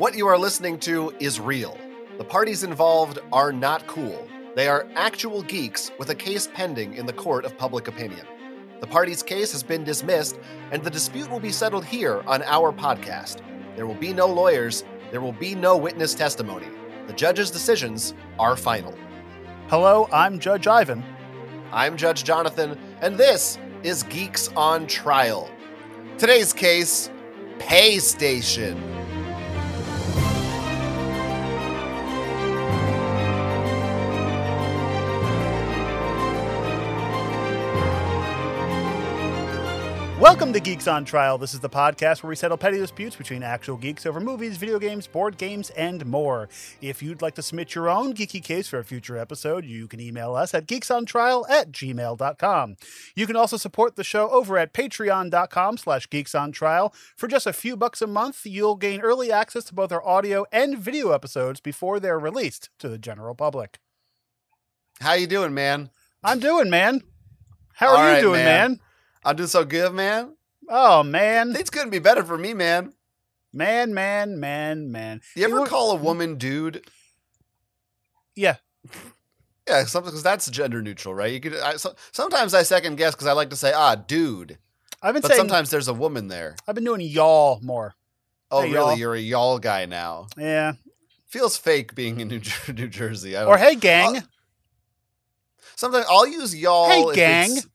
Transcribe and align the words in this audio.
What 0.00 0.16
you 0.16 0.26
are 0.28 0.38
listening 0.38 0.78
to 0.78 1.12
is 1.20 1.38
real. 1.38 1.76
The 2.16 2.24
parties 2.24 2.64
involved 2.64 3.18
are 3.34 3.52
not 3.52 3.86
cool. 3.86 4.26
They 4.56 4.66
are 4.66 4.88
actual 4.94 5.42
geeks 5.42 5.90
with 5.98 6.08
a 6.08 6.14
case 6.14 6.48
pending 6.54 6.94
in 6.94 7.04
the 7.04 7.12
court 7.12 7.44
of 7.44 7.58
public 7.58 7.86
opinion. 7.86 8.26
The 8.80 8.86
party's 8.86 9.22
case 9.22 9.52
has 9.52 9.62
been 9.62 9.84
dismissed, 9.84 10.40
and 10.70 10.82
the 10.82 10.88
dispute 10.88 11.30
will 11.30 11.38
be 11.38 11.52
settled 11.52 11.84
here 11.84 12.22
on 12.26 12.42
our 12.44 12.72
podcast. 12.72 13.42
There 13.76 13.86
will 13.86 13.92
be 13.92 14.14
no 14.14 14.26
lawyers, 14.26 14.84
there 15.10 15.20
will 15.20 15.34
be 15.34 15.54
no 15.54 15.76
witness 15.76 16.14
testimony. 16.14 16.68
The 17.06 17.12
judge's 17.12 17.50
decisions 17.50 18.14
are 18.38 18.56
final. 18.56 18.96
Hello, 19.68 20.08
I'm 20.14 20.38
Judge 20.38 20.66
Ivan. 20.66 21.04
I'm 21.72 21.98
Judge 21.98 22.24
Jonathan, 22.24 22.78
and 23.02 23.18
this 23.18 23.58
is 23.82 24.04
Geeks 24.04 24.48
on 24.56 24.86
Trial. 24.86 25.50
Today's 26.16 26.54
case 26.54 27.10
Pay 27.58 27.98
Welcome 40.20 40.52
to 40.52 40.60
Geeks 40.60 40.86
on 40.86 41.06
Trial. 41.06 41.38
This 41.38 41.54
is 41.54 41.60
the 41.60 41.70
podcast 41.70 42.22
where 42.22 42.28
we 42.28 42.36
settle 42.36 42.58
petty 42.58 42.76
disputes 42.76 43.16
between 43.16 43.42
actual 43.42 43.78
geeks 43.78 44.04
over 44.04 44.20
movies, 44.20 44.58
video 44.58 44.78
games, 44.78 45.06
board 45.06 45.38
games, 45.38 45.70
and 45.70 46.04
more. 46.04 46.50
If 46.82 47.02
you'd 47.02 47.22
like 47.22 47.34
to 47.36 47.42
submit 47.42 47.74
your 47.74 47.88
own 47.88 48.12
geeky 48.12 48.44
case 48.44 48.68
for 48.68 48.78
a 48.78 48.84
future 48.84 49.16
episode, 49.16 49.64
you 49.64 49.88
can 49.88 49.98
email 49.98 50.34
us 50.34 50.52
at 50.52 50.66
geeksontrial 50.66 51.48
at 51.48 51.72
gmail.com. 51.72 52.76
You 53.16 53.26
can 53.26 53.34
also 53.34 53.56
support 53.56 53.96
the 53.96 54.04
show 54.04 54.28
over 54.28 54.58
at 54.58 54.74
patreon.com 54.74 55.78
slash 55.78 56.06
geeksontrial. 56.08 56.92
For 57.16 57.26
just 57.26 57.46
a 57.46 57.52
few 57.54 57.74
bucks 57.74 58.02
a 58.02 58.06
month, 58.06 58.44
you'll 58.44 58.76
gain 58.76 59.00
early 59.00 59.32
access 59.32 59.64
to 59.64 59.74
both 59.74 59.90
our 59.90 60.06
audio 60.06 60.44
and 60.52 60.76
video 60.76 61.12
episodes 61.12 61.60
before 61.60 61.98
they're 61.98 62.18
released 62.18 62.68
to 62.80 62.90
the 62.90 62.98
general 62.98 63.34
public. 63.34 63.78
How 65.00 65.14
you 65.14 65.26
doing, 65.26 65.54
man? 65.54 65.88
I'm 66.22 66.40
doing, 66.40 66.68
man. 66.68 67.00
How 67.72 67.88
are 67.88 67.96
All 67.96 68.02
you 68.02 68.12
right, 68.12 68.20
doing, 68.20 68.44
man. 68.44 68.70
man? 68.72 68.80
I'm 69.24 69.36
doing 69.36 69.48
so 69.48 69.64
good, 69.64 69.92
man. 69.92 70.36
Oh, 70.68 71.02
man. 71.02 71.52
Things 71.54 71.70
couldn't 71.70 71.90
be 71.90 71.98
better 71.98 72.24
for 72.24 72.38
me, 72.38 72.54
man. 72.54 72.92
Man, 73.52 73.92
man, 73.92 74.38
man, 74.40 74.90
man. 74.92 75.20
You 75.34 75.44
ever 75.44 75.66
call 75.66 75.90
a 75.92 75.96
woman 75.96 76.36
dude? 76.36 76.84
Yeah. 78.34 78.56
Yeah, 79.68 79.84
something 79.84 80.10
because 80.10 80.24
that's 80.24 80.50
gender 80.50 80.82
neutral, 80.82 81.14
right? 81.14 81.32
You 81.32 81.38
could. 81.38 81.54
I, 81.54 81.76
so, 81.76 81.94
sometimes 82.10 82.54
I 82.54 82.64
second 82.64 82.96
guess 82.96 83.14
because 83.14 83.28
I 83.28 83.32
like 83.34 83.50
to 83.50 83.56
say, 83.56 83.72
"Ah, 83.72 83.94
dude," 83.94 84.58
I've 85.00 85.12
been 85.14 85.22
but 85.22 85.28
saying 85.30 85.38
sometimes 85.38 85.70
there's 85.70 85.86
a 85.86 85.94
woman 85.94 86.26
there. 86.26 86.56
I've 86.66 86.74
been 86.74 86.82
doing 86.82 87.02
y'all 87.02 87.60
more. 87.62 87.94
Oh, 88.50 88.62
Hey, 88.62 88.72
really? 88.72 88.88
y'all. 88.94 88.98
You're 88.98 89.14
a 89.14 89.20
y'all 89.20 89.58
guy 89.60 89.84
now. 89.86 90.26
Yeah. 90.36 90.72
Feels 91.28 91.56
fake 91.56 91.94
being 91.94 92.18
in 92.18 92.26
New, 92.28 92.40
Jer- 92.40 92.72
New 92.72 92.88
Jersey. 92.88 93.36
Or 93.36 93.56
hey 93.58 93.76
gang. 93.76 94.16
I'll- 94.16 94.22
sometimes 95.76 96.06
I'll 96.10 96.26
use 96.26 96.56
y'all. 96.56 96.88
Hey, 96.88 97.14
gang. 97.14 97.50
it's- 97.52 97.66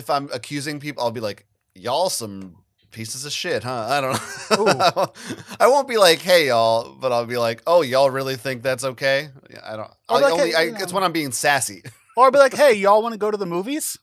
If 0.00 0.10
I'm 0.10 0.28
accusing 0.32 0.80
people, 0.80 1.02
I'll 1.02 1.10
be 1.10 1.20
like, 1.20 1.46
"Y'all 1.74 2.10
some 2.10 2.56
pieces 2.90 3.24
of 3.24 3.32
shit, 3.32 3.62
huh?" 3.62 3.86
I 3.88 4.00
don't 4.00 4.96
know. 4.96 5.12
I 5.60 5.68
won't 5.68 5.86
be 5.86 5.98
like, 5.98 6.20
"Hey, 6.20 6.48
y'all," 6.48 6.96
but 6.98 7.12
I'll 7.12 7.26
be 7.26 7.36
like, 7.36 7.62
"Oh, 7.66 7.82
y'all 7.82 8.10
really 8.10 8.36
think 8.36 8.62
that's 8.62 8.84
okay?" 8.84 9.28
I 9.62 9.76
don't. 9.76 9.90
I 10.08 10.20
like, 10.20 10.32
only, 10.32 10.50
hey, 10.52 10.72
I, 10.74 10.82
It's 10.82 10.92
when 10.92 11.04
I'm 11.04 11.12
being 11.12 11.32
sassy. 11.32 11.82
Or 12.16 12.24
I'll 12.24 12.32
be 12.32 12.38
like, 12.38 12.54
hey, 12.54 12.74
y'all 12.74 13.02
want 13.02 13.12
to 13.12 13.18
go 13.18 13.30
to 13.30 13.36
the 13.36 13.46
movies? 13.46 13.96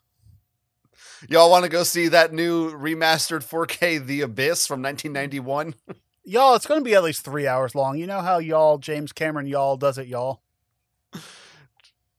Y'all 1.29 1.51
want 1.51 1.65
to 1.65 1.69
go 1.69 1.83
see 1.83 2.07
that 2.07 2.33
new 2.33 2.71
remastered 2.71 3.43
4K 3.43 4.03
The 4.05 4.21
Abyss 4.21 4.65
from 4.65 4.81
1991? 4.81 5.75
Y'all, 6.25 6.55
it's 6.55 6.65
going 6.65 6.79
to 6.79 6.83
be 6.83 6.95
at 6.95 7.03
least 7.03 7.23
three 7.23 7.47
hours 7.47 7.75
long. 7.75 7.97
You 7.97 8.07
know 8.07 8.21
how 8.21 8.39
y'all, 8.39 8.79
James 8.79 9.13
Cameron, 9.13 9.45
y'all 9.47 9.77
does 9.77 9.97
it, 9.97 10.07
y'all. 10.07 10.41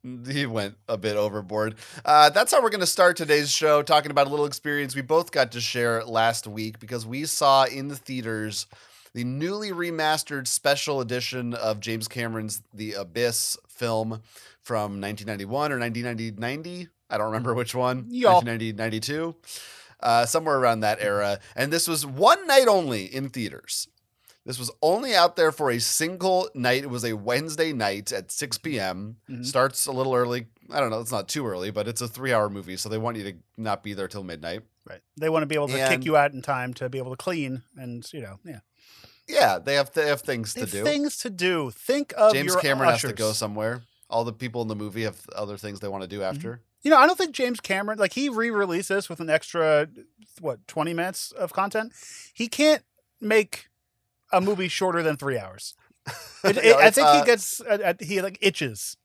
He 0.30 0.46
went 0.46 0.76
a 0.88 0.96
bit 0.96 1.16
overboard. 1.16 1.76
Uh, 2.04 2.30
that's 2.30 2.52
how 2.52 2.62
we're 2.62 2.70
going 2.70 2.80
to 2.80 2.86
start 2.86 3.16
today's 3.16 3.50
show, 3.50 3.82
talking 3.82 4.10
about 4.10 4.26
a 4.26 4.30
little 4.30 4.46
experience 4.46 4.94
we 4.94 5.02
both 5.02 5.32
got 5.32 5.52
to 5.52 5.60
share 5.60 6.04
last 6.04 6.46
week 6.46 6.78
because 6.78 7.04
we 7.06 7.24
saw 7.24 7.64
in 7.64 7.88
the 7.88 7.96
theaters 7.96 8.66
the 9.14 9.24
newly 9.24 9.70
remastered 9.70 10.46
special 10.46 11.00
edition 11.00 11.54
of 11.54 11.80
James 11.80 12.08
Cameron's 12.08 12.62
The 12.72 12.94
Abyss 12.94 13.56
film 13.68 14.22
from 14.62 15.00
1991 15.00 15.72
or 15.72 15.78
1990. 15.78 16.88
I 17.10 17.18
don't 17.18 17.26
remember 17.26 17.54
which 17.54 17.74
one. 17.74 18.06
Y'all. 18.10 18.42
1990, 18.42 18.72
92. 18.74 19.34
Uh, 20.00 20.26
somewhere 20.26 20.56
around 20.56 20.80
that 20.80 20.98
era. 21.00 21.40
And 21.56 21.72
this 21.72 21.88
was 21.88 22.06
one 22.06 22.46
night 22.46 22.68
only 22.68 23.04
in 23.06 23.30
theaters. 23.30 23.88
This 24.46 24.58
was 24.58 24.70
only 24.80 25.14
out 25.14 25.36
there 25.36 25.52
for 25.52 25.70
a 25.70 25.78
single 25.78 26.48
night. 26.54 26.82
It 26.84 26.90
was 26.90 27.04
a 27.04 27.12
Wednesday 27.14 27.72
night 27.72 28.12
at 28.12 28.30
6 28.32 28.58
p.m. 28.58 29.16
Mhm. 29.28 29.44
Starts 29.44 29.86
a 29.86 29.92
little 29.92 30.14
early. 30.14 30.46
I 30.70 30.80
don't 30.80 30.90
know. 30.90 31.00
It's 31.00 31.12
not 31.12 31.28
too 31.28 31.46
early, 31.46 31.70
but 31.70 31.86
it's 31.86 32.00
a 32.00 32.08
three 32.08 32.32
hour 32.32 32.48
movie. 32.48 32.76
So 32.76 32.88
they 32.88 32.96
want 32.98 33.16
you 33.18 33.24
to 33.24 33.34
not 33.58 33.82
be 33.82 33.92
there 33.92 34.08
till 34.08 34.24
midnight. 34.24 34.62
Right. 34.88 35.00
They 35.20 35.28
want 35.28 35.42
to 35.42 35.46
be 35.46 35.54
able 35.54 35.68
to 35.68 35.78
And- 35.78 35.92
kick 36.00 36.06
you 36.06 36.16
out 36.16 36.32
in 36.32 36.40
time 36.40 36.72
to 36.74 36.88
be 36.88 36.96
able 36.98 37.10
to 37.10 37.16
clean 37.16 37.62
and, 37.76 38.10
you 38.12 38.20
know, 38.22 38.38
yeah. 38.44 38.60
Yeah, 39.26 39.58
they 39.58 39.74
have, 39.74 39.92
they 39.92 40.06
have 40.06 40.22
things 40.22 40.54
They 40.54 40.62
to 40.62 40.66
have 40.66 40.72
do. 40.72 40.84
things 40.84 41.18
to 41.18 41.28
do. 41.28 41.70
Think 41.70 42.14
of 42.16 42.32
James 42.32 42.56
Cameron 42.56 42.88
has 42.90 43.02
to 43.02 43.12
go 43.12 43.32
somewhere. 43.32 43.82
All 44.08 44.24
the 44.24 44.32
people 44.32 44.62
in 44.62 44.68
the 44.68 44.74
movie 44.76 45.02
have 45.02 45.18
other 45.36 45.58
things 45.58 45.80
they 45.80 45.88
want 45.88 46.02
to 46.02 46.08
do 46.08 46.20
Mm-hmm. 46.20 46.36
after. 46.36 46.62
You 46.80 46.90
know, 46.90 46.96
I 46.96 47.06
don't 47.06 47.18
think 47.18 47.32
James 47.34 47.60
Cameron, 47.60 47.98
like, 47.98 48.14
he 48.14 48.30
re 48.30 48.50
released 48.50 48.88
this 48.88 49.10
with 49.10 49.20
an 49.20 49.28
extra, 49.28 49.88
what, 50.40 50.66
20 50.68 50.94
minutes 50.94 51.32
of 51.32 51.52
content. 51.52 51.92
He 52.32 52.48
can't 52.48 52.82
make 53.20 53.68
a 54.32 54.40
movie 54.40 54.68
shorter 54.68 55.02
than 55.02 55.16
three 55.16 55.38
hours. 55.38 55.74
It, 56.44 56.54
No, 56.56 56.62
it- 56.62 56.76
I 56.76 56.90
think 56.90 57.06
uh, 57.08 57.18
he 57.20 57.26
gets, 57.26 57.60
uh, 57.60 57.78
uh, 57.84 57.94
he 58.00 58.22
like 58.22 58.38
itches. 58.40 58.96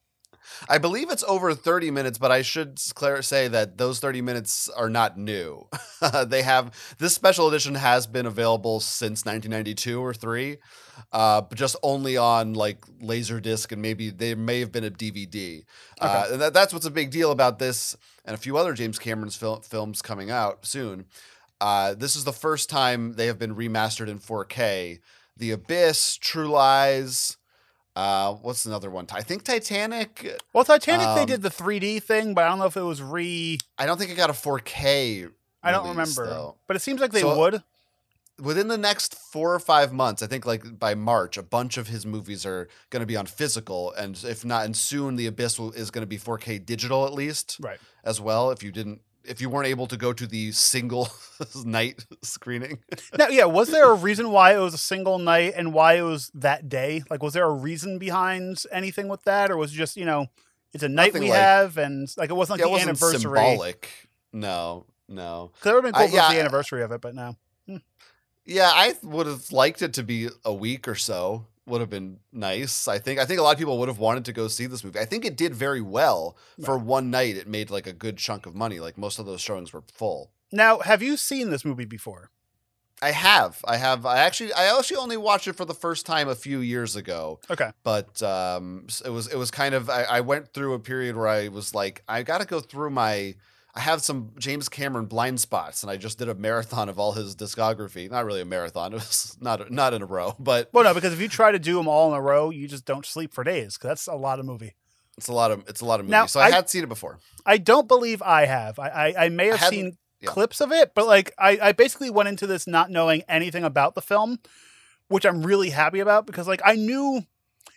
I 0.69 0.78
believe 0.78 1.09
it's 1.09 1.23
over 1.23 1.53
30 1.53 1.89
minutes, 1.89 2.17
but 2.17 2.31
I 2.31 2.41
should 2.41 2.78
say 2.78 3.47
that 3.47 3.78
those 3.78 4.00
30 4.00 4.22
minutes 4.22 4.69
are 4.69 4.89
not 4.89 5.17
new. 5.17 5.67
they 6.28 6.41
have 6.44 6.72
this 7.00 7.13
special 7.16 7.47
edition 7.47 7.75
has 7.75 8.07
been 8.07 8.25
available 8.25 8.79
since 8.79 9.25
1992 9.25 10.01
or 10.03 10.13
3, 10.13 10.57
uh, 11.12 11.41
but 11.41 11.57
just 11.57 11.75
only 11.81 12.17
on 12.17 12.53
like 12.53 12.85
Laserdisc 13.01 13.72
and 13.72 13.81
maybe 13.81 14.09
there 14.09 14.35
may 14.35 14.59
have 14.59 14.72
been 14.72 14.83
a 14.83 14.91
DVD. 14.91 15.63
Uh, 16.00 16.28
and 16.31 16.41
that, 16.41 16.53
that's 16.53 16.73
what's 16.73 16.85
a 16.85 16.91
big 16.91 17.09
deal 17.09 17.31
about 17.31 17.57
this 17.59 17.95
and 18.25 18.33
a 18.33 18.38
few 18.38 18.57
other 18.57 18.73
James 18.73 19.00
Cameron's 19.00 19.35
fil- 19.35 19.62
films 19.62 20.01
coming 20.01 20.29
out 20.29 20.66
soon. 20.66 21.06
Uh, 21.63 21.94
this 21.94 22.18
is 22.18 22.25
the 22.25 22.34
first 22.34 22.69
time 22.69 23.13
they 23.13 23.28
have 23.28 23.40
been 23.40 23.56
remastered 23.56 24.09
in 24.09 24.19
4K. 24.19 25.00
The 25.38 25.51
Abyss, 25.51 26.18
True 26.18 26.47
Lies. 26.50 27.38
Uh, 27.96 28.34
what's 28.34 28.66
another 28.66 28.90
one? 28.90 29.07
I 29.13 29.22
think 29.22 29.44
Titanic. 29.44 30.40
Well, 30.51 30.66
Titanic, 30.66 31.06
they 31.16 31.22
Um, 31.22 31.25
did 31.28 31.41
the 31.41 31.50
3D 31.50 32.00
thing, 32.01 32.34
but 32.34 32.44
I 32.44 32.50
don't 32.50 32.59
know 32.59 32.66
if 32.66 32.75
it 32.75 32.81
was 32.81 33.01
re. 33.01 33.59
I 33.78 33.85
don't 33.85 33.97
think 33.97 34.12
it 34.12 34.16
got 34.16 34.29
a 34.29 34.34
4K. 34.34 35.29
I 35.63 35.72
don't 35.72 35.88
remember, 35.88 36.25
though. 36.28 36.56
but 36.68 36.75
it 36.75 36.81
seems 36.81 37.00
like 37.00 37.13
they 37.13 37.22
So- 37.22 37.38
would. 37.38 37.63
Within 38.41 38.68
the 38.68 38.78
next 38.80 39.16
four 39.16 39.53
or 39.53 39.59
five 39.59 39.94
months, 39.94 40.22
I 40.24 40.28
think 40.28 40.45
like 40.45 40.78
by 40.80 40.95
March, 40.95 41.38
a 41.38 41.44
bunch 41.44 41.78
of 41.78 41.88
his 41.88 42.03
movies 42.06 42.45
are 42.47 42.68
going 42.90 43.00
to 43.01 43.06
be 43.06 43.16
on 43.16 43.25
physical, 43.28 43.94
and 43.94 44.22
if 44.24 44.44
not, 44.44 44.66
and 44.66 44.75
soon 44.75 45.16
the 45.16 45.28
Abyss 45.28 45.57
will, 45.59 45.72
is 45.72 45.91
going 45.91 46.01
to 46.01 46.07
be 46.07 46.18
4K 46.18 46.57
digital 46.57 47.06
at 47.06 47.13
least 47.13 47.57
Right. 47.62 47.80
as 48.03 48.19
well. 48.19 48.50
If 48.51 48.63
you 48.63 48.72
didn't, 48.72 49.01
if 49.25 49.39
you 49.41 49.50
weren't 49.50 49.67
able 49.67 49.88
to 49.88 49.97
go 49.97 50.13
to 50.13 50.28
the 50.28 50.51
single 50.51 51.09
night 51.66 52.06
screening, 52.22 52.79
Now, 53.17 53.28
yeah, 53.29 53.45
was 53.45 53.69
there 53.69 53.89
a 53.89 53.95
reason 54.09 54.31
why 54.31 54.56
it 54.56 54.59
was 54.59 54.73
a 54.73 54.78
single 54.78 55.19
night 55.19 55.53
and 55.56 55.73
why 55.73 55.94
it 55.94 56.01
was 56.01 56.29
that 56.35 56.69
day? 56.69 57.03
Like, 57.09 57.23
was 57.23 57.33
there 57.33 57.45
a 57.45 57.53
reason 57.53 58.00
behind 58.00 58.63
anything 58.72 59.07
with 59.07 59.23
that, 59.23 59.51
or 59.51 59.57
was 59.57 59.72
it 59.73 59.75
just 59.75 59.97
you 59.97 60.06
know, 60.06 60.28
it's 60.73 60.83
a 60.83 60.89
night 60.89 61.07
Nothing 61.13 61.23
we 61.23 61.29
like- 61.29 61.39
have, 61.39 61.78
and 61.78 62.07
like 62.17 62.29
it 62.29 62.33
wasn't 62.33 62.59
yeah, 62.59 62.66
like 62.66 62.81
it 62.81 62.85
the 62.85 62.89
wasn't 62.89 62.89
anniversary? 63.03 63.22
symbolic. 63.39 63.89
No, 64.31 64.85
no. 65.07 65.51
Because 65.53 65.72
it 65.72 65.75
would 65.75 65.83
have 65.85 65.94
been 65.94 66.09
cool 66.09 66.19
I- 66.19 66.23
was 66.28 66.33
the 66.35 66.39
anniversary 66.39 66.83
of 66.83 66.91
it, 66.91 67.01
but 67.01 67.13
no. 67.16 67.35
Hmm. 67.67 67.78
Yeah, 68.45 68.69
I 68.73 68.95
would 69.03 69.28
have 69.28 69.51
liked 69.51 69.81
it 69.81 69.94
to 69.94 70.03
be 70.03 70.29
a 70.44 70.53
week 70.53 70.88
or 70.88 70.95
so. 70.95 71.45
Would 71.66 71.81
have 71.81 71.90
been 71.90 72.19
nice. 72.31 72.88
I 72.88 73.00
think. 73.00 73.19
I 73.19 73.25
think 73.25 73.39
a 73.39 73.44
lot 73.44 73.54
of 73.54 73.57
people 73.57 73.77
would 73.80 73.88
have 73.88 74.00
wanted 74.00 74.25
to 74.25 74.33
go 74.33 74.48
see 74.50 74.65
this 74.65 74.83
movie. 74.83 75.00
I 75.00 75.06
think 75.06 75.24
it 75.24 75.38
did 75.38 75.56
very 75.56 75.81
well 75.81 76.38
for 76.63 76.77
one 76.77 77.10
night. 77.10 77.38
It 77.38 77.48
made 77.48 77.69
like 77.69 77.88
a 77.88 77.94
good 77.94 78.18
chunk 78.18 78.45
of 78.45 78.54
money. 78.54 78.80
Like 78.81 78.98
most 78.98 79.18
of 79.18 79.25
those 79.25 79.39
showings 79.39 79.71
were 79.71 79.83
full. 79.94 80.31
Now, 80.51 80.80
have 80.80 81.01
you 81.01 81.15
seen 81.15 81.50
this 81.50 81.63
movie 81.63 81.86
before? 81.86 82.31
I 83.01 83.12
have. 83.12 83.60
I 83.65 83.77
have. 83.77 84.06
I 84.06 84.19
actually. 84.19 84.54
I 84.54 84.77
actually 84.77 84.98
only 84.98 85.18
watched 85.18 85.48
it 85.48 85.54
for 85.54 85.65
the 85.65 85.74
first 85.74 86.06
time 86.06 86.30
a 86.30 86.36
few 86.36 86.60
years 86.60 86.95
ago. 86.95 87.39
Okay. 87.50 87.71
But 87.83 88.21
um, 88.24 88.88
it 89.04 89.10
was. 89.10 89.27
It 89.27 89.36
was 89.36 89.51
kind 89.51 89.75
of. 89.75 89.89
I, 89.89 90.04
I 90.04 90.21
went 90.21 90.54
through 90.54 90.74
a 90.74 90.80
period 90.80 91.15
where 91.15 91.27
I 91.27 91.50
was 91.50 91.75
like, 91.75 92.04
I 92.07 92.24
got 92.24 92.42
to 92.42 92.48
go 92.48 92.60
through 92.60 92.92
my. 92.92 93.36
I 93.75 93.80
have 93.81 94.04
some 94.04 94.31
James 94.38 94.70
Cameron 94.70 95.06
blind 95.08 95.40
spots, 95.40 95.81
and 95.81 95.90
I 95.90 95.98
just 95.98 96.20
did 96.20 96.30
a 96.30 96.36
marathon 96.36 96.90
of 96.90 97.00
all 97.00 97.14
his 97.14 97.36
discography. 97.36 98.10
Not 98.12 98.25
really 98.25 98.42
a 98.42 98.46
marathon. 98.46 98.94
It 98.94 98.98
was 98.98 99.36
not 99.42 99.72
not 99.72 99.94
in 99.94 100.02
a 100.02 100.06
row, 100.06 100.36
but 100.40 100.70
Well, 100.74 100.84
no, 100.84 100.94
because 100.94 101.12
if 101.14 101.20
you 101.20 101.28
try 101.28 101.52
to 101.52 101.60
do 101.60 101.75
them 101.78 101.88
all 101.88 102.12
in 102.12 102.18
a 102.18 102.22
row, 102.22 102.50
you 102.52 102.68
just 102.68 102.86
don't 102.86 103.06
sleep 103.06 103.34
for 103.34 103.44
days. 103.44 103.75
Because 103.78 103.88
that's 103.90 104.08
a 104.08 104.14
lot 104.16 104.40
of 104.40 104.46
movie. 104.46 104.75
it's 105.18 105.28
a 105.28 105.34
lot 105.34 105.50
of 105.52 105.68
it's 105.68 105.81
a 105.81 105.86
lot 105.86 106.00
of 106.00 106.06
movies. 106.06 106.12
Now, 106.12 106.25
so 106.28 106.40
I, 106.40 106.46
I- 106.48 106.52
had 106.52 106.70
seen 106.70 106.84
it 106.84 106.90
before. 106.90 107.20
I 107.46 107.58
don't 107.58 107.88
believe 107.88 108.22
I 108.22 108.46
have. 108.46 108.78
I 108.78 108.88
I, 108.90 109.25
I 109.25 109.30
may 109.30 109.48
have 109.48 109.60
hadn't- 109.60 109.74
seen 109.74 109.98
yeah. 110.22 110.30
clips 110.30 110.62
of 110.62 110.72
it, 110.72 110.94
but 110.94 111.08
like 111.08 111.34
I, 111.40 111.58
I 111.62 111.72
basically 111.72 112.10
went 112.12 112.30
into 112.30 112.46
this 112.48 112.68
not 112.68 112.92
knowing 112.92 113.24
anything 113.28 113.64
about 113.64 113.96
the 113.96 114.02
film, 114.02 114.40
which 115.08 115.25
I'm 115.25 115.42
really 115.44 115.72
happy 115.72 116.00
about 116.00 116.25
because 116.28 116.48
like 116.48 116.62
I 116.64 116.75
knew 116.75 117.24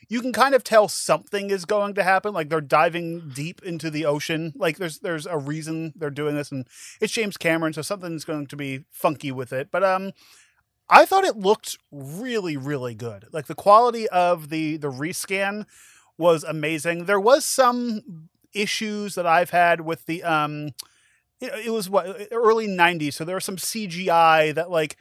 you 0.08 0.20
can 0.20 0.32
kind 0.32 0.54
of 0.54 0.62
tell 0.62 0.88
something 0.88 1.50
is 1.50 1.64
going 1.64 1.94
to 1.94 2.02
happen. 2.02 2.32
Like 2.32 2.48
they're 2.48 2.60
diving 2.60 3.30
deep 3.34 3.62
into 3.62 3.90
the 3.90 4.04
ocean. 4.04 4.52
Like 4.56 4.78
there's 4.78 5.00
there's 5.00 5.26
a 5.26 5.38
reason 5.38 5.92
they're 5.96 6.10
doing 6.10 6.36
this, 6.36 6.52
and 6.52 6.66
it's 7.00 7.12
James 7.12 7.36
Cameron, 7.36 7.72
so 7.72 7.82
something's 7.82 8.24
going 8.24 8.46
to 8.46 8.56
be 8.56 8.84
funky 8.90 9.32
with 9.32 9.52
it. 9.52 9.68
But 9.70 9.82
um, 9.82 10.12
I 10.88 11.04
thought 11.04 11.24
it 11.24 11.36
looked 11.36 11.78
really 11.90 12.56
really 12.56 12.94
good. 12.94 13.26
Like 13.32 13.46
the 13.46 13.54
quality 13.54 14.08
of 14.08 14.48
the 14.48 14.76
the 14.76 14.90
rescan 14.90 15.66
was 16.18 16.44
amazing. 16.44 17.04
There 17.04 17.20
was 17.20 17.44
some 17.44 18.28
issues 18.54 19.14
that 19.16 19.26
I've 19.26 19.50
had 19.50 19.80
with 19.82 20.06
the 20.06 20.22
um, 20.22 20.70
it, 21.40 21.66
it 21.66 21.72
was 21.72 21.90
what 21.90 22.28
early 22.30 22.68
'90s, 22.68 23.14
so 23.14 23.24
there 23.24 23.36
was 23.36 23.44
some 23.44 23.56
CGI 23.56 24.54
that 24.54 24.70
like 24.70 24.96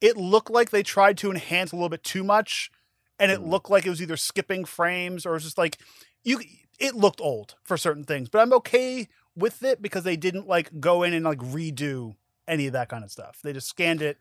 it 0.00 0.16
looked 0.16 0.50
like 0.50 0.70
they 0.70 0.82
tried 0.82 1.16
to 1.18 1.30
enhance 1.30 1.72
a 1.72 1.76
little 1.76 1.88
bit 1.88 2.04
too 2.04 2.24
much 2.24 2.70
and 3.18 3.30
it 3.32 3.40
Mm. 3.40 3.48
looked 3.48 3.70
like 3.70 3.86
it 3.86 3.90
was 3.90 4.00
either 4.02 4.16
skipping 4.16 4.64
frames 4.64 5.24
or 5.26 5.30
it 5.30 5.34
was 5.34 5.44
just 5.44 5.58
like 5.58 5.78
you 6.24 6.40
it 6.78 6.94
looked 6.94 7.20
old 7.20 7.56
for 7.64 7.76
certain 7.76 8.04
things 8.04 8.28
but 8.28 8.40
i'm 8.40 8.52
okay 8.52 9.08
with 9.36 9.62
it 9.62 9.80
because 9.82 10.04
they 10.04 10.16
didn't 10.16 10.46
like 10.48 10.80
go 10.80 11.02
in 11.02 11.12
and 11.12 11.24
like 11.24 11.38
redo 11.38 12.14
any 12.46 12.66
of 12.66 12.72
that 12.72 12.88
kind 12.88 13.04
of 13.04 13.10
stuff 13.10 13.40
they 13.42 13.52
just 13.52 13.68
scanned 13.68 14.02
it 14.02 14.18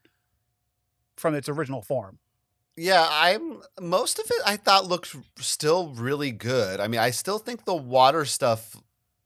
from 1.15 1.33
its 1.35 1.49
original 1.49 1.81
form 1.81 2.19
Yeah, 2.75 3.07
I'm 3.09 3.61
most 3.81 4.19
of 4.19 4.25
it 4.29 4.41
I 4.45 4.55
thought 4.57 4.85
looked 4.85 5.15
still 5.39 5.89
really 5.95 6.31
good. 6.31 6.79
I 6.79 6.87
mean, 6.87 6.99
I 7.01 7.09
still 7.11 7.39
think 7.39 7.65
the 7.65 7.75
water 7.75 8.23
stuff 8.25 8.75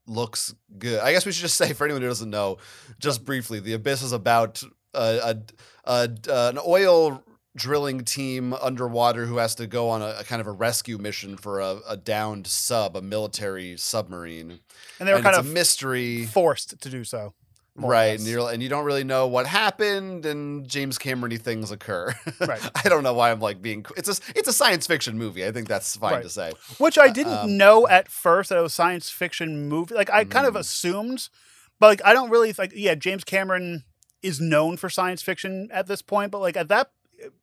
looks 0.06 0.54
good. 0.78 1.00
I 1.00 1.12
guess 1.12 1.26
we 1.26 1.32
should 1.32 1.42
just 1.42 1.56
say 1.62 1.74
for 1.74 1.84
anyone 1.84 2.00
who 2.00 2.08
doesn't 2.08 2.30
know, 2.30 2.56
just 2.98 3.24
briefly, 3.26 3.60
the 3.60 3.74
abyss 3.74 4.02
is 4.02 4.12
about 4.12 4.62
a, 4.94 5.36
a, 5.84 5.98
a 6.24 6.48
an 6.48 6.58
oil 6.66 7.22
drilling 7.56 8.04
team 8.04 8.54
underwater 8.54 9.26
who 9.26 9.36
has 9.36 9.54
to 9.56 9.66
go 9.66 9.88
on 9.90 10.00
a, 10.02 10.16
a 10.20 10.24
kind 10.24 10.40
of 10.40 10.46
a 10.46 10.52
rescue 10.52 10.96
mission 10.98 11.36
for 11.36 11.60
a, 11.60 11.80
a 11.88 11.96
downed 11.96 12.46
sub, 12.46 12.96
a 12.96 13.02
military 13.02 13.76
submarine. 13.76 14.60
and 14.98 15.08
they 15.08 15.12
were 15.12 15.16
and 15.16 15.24
kind 15.24 15.36
of 15.36 15.46
mystery. 15.52 16.24
forced 16.26 16.80
to 16.80 16.88
do 16.88 17.04
so 17.04 17.34
Right, 17.74 18.18
and, 18.18 18.28
you're, 18.28 18.52
and 18.52 18.62
you 18.62 18.68
don't 18.68 18.84
really 18.84 19.02
know 19.02 19.26
what 19.26 19.46
happened, 19.46 20.26
and 20.26 20.68
James 20.68 20.98
Cameron-y 20.98 21.38
things 21.38 21.70
occur. 21.70 22.14
Right. 22.40 22.60
I 22.84 22.90
don't 22.90 23.02
know 23.02 23.14
why 23.14 23.30
I'm 23.30 23.40
like 23.40 23.62
being. 23.62 23.86
It's 23.96 24.10
a 24.10 24.20
it's 24.36 24.46
a 24.46 24.52
science 24.52 24.86
fiction 24.86 25.16
movie. 25.16 25.46
I 25.46 25.52
think 25.52 25.68
that's 25.68 25.96
fine 25.96 26.12
Right. 26.12 26.22
to 26.22 26.28
say. 26.28 26.52
which 26.76 26.98
i 26.98 27.08
didn't 27.08 27.32
um, 27.32 27.56
know 27.56 27.88
at 27.88 28.10
first 28.10 28.50
that 28.50 28.58
it 28.58 28.60
was 28.62 28.74
science 28.74 29.08
fiction 29.08 29.70
movie 29.70 29.94
like 29.94 30.10
i 30.10 30.22
kind 30.24 30.46
of 30.46 30.52
Mm. 30.52 30.58
assumed 30.60 31.28
but 31.80 31.86
like 31.86 32.02
i 32.04 32.12
don't 32.12 32.28
really 32.28 32.52
like 32.58 32.72
yeah 32.76 32.94
james 32.94 33.24
cameron 33.24 33.84
is 34.22 34.38
known 34.38 34.76
for 34.76 34.90
science 34.90 35.22
fiction 35.22 35.70
at 35.72 35.86
this 35.86 36.02
point 36.02 36.30
but 36.30 36.40
like 36.40 36.58
at 36.58 36.68
that 36.68 36.90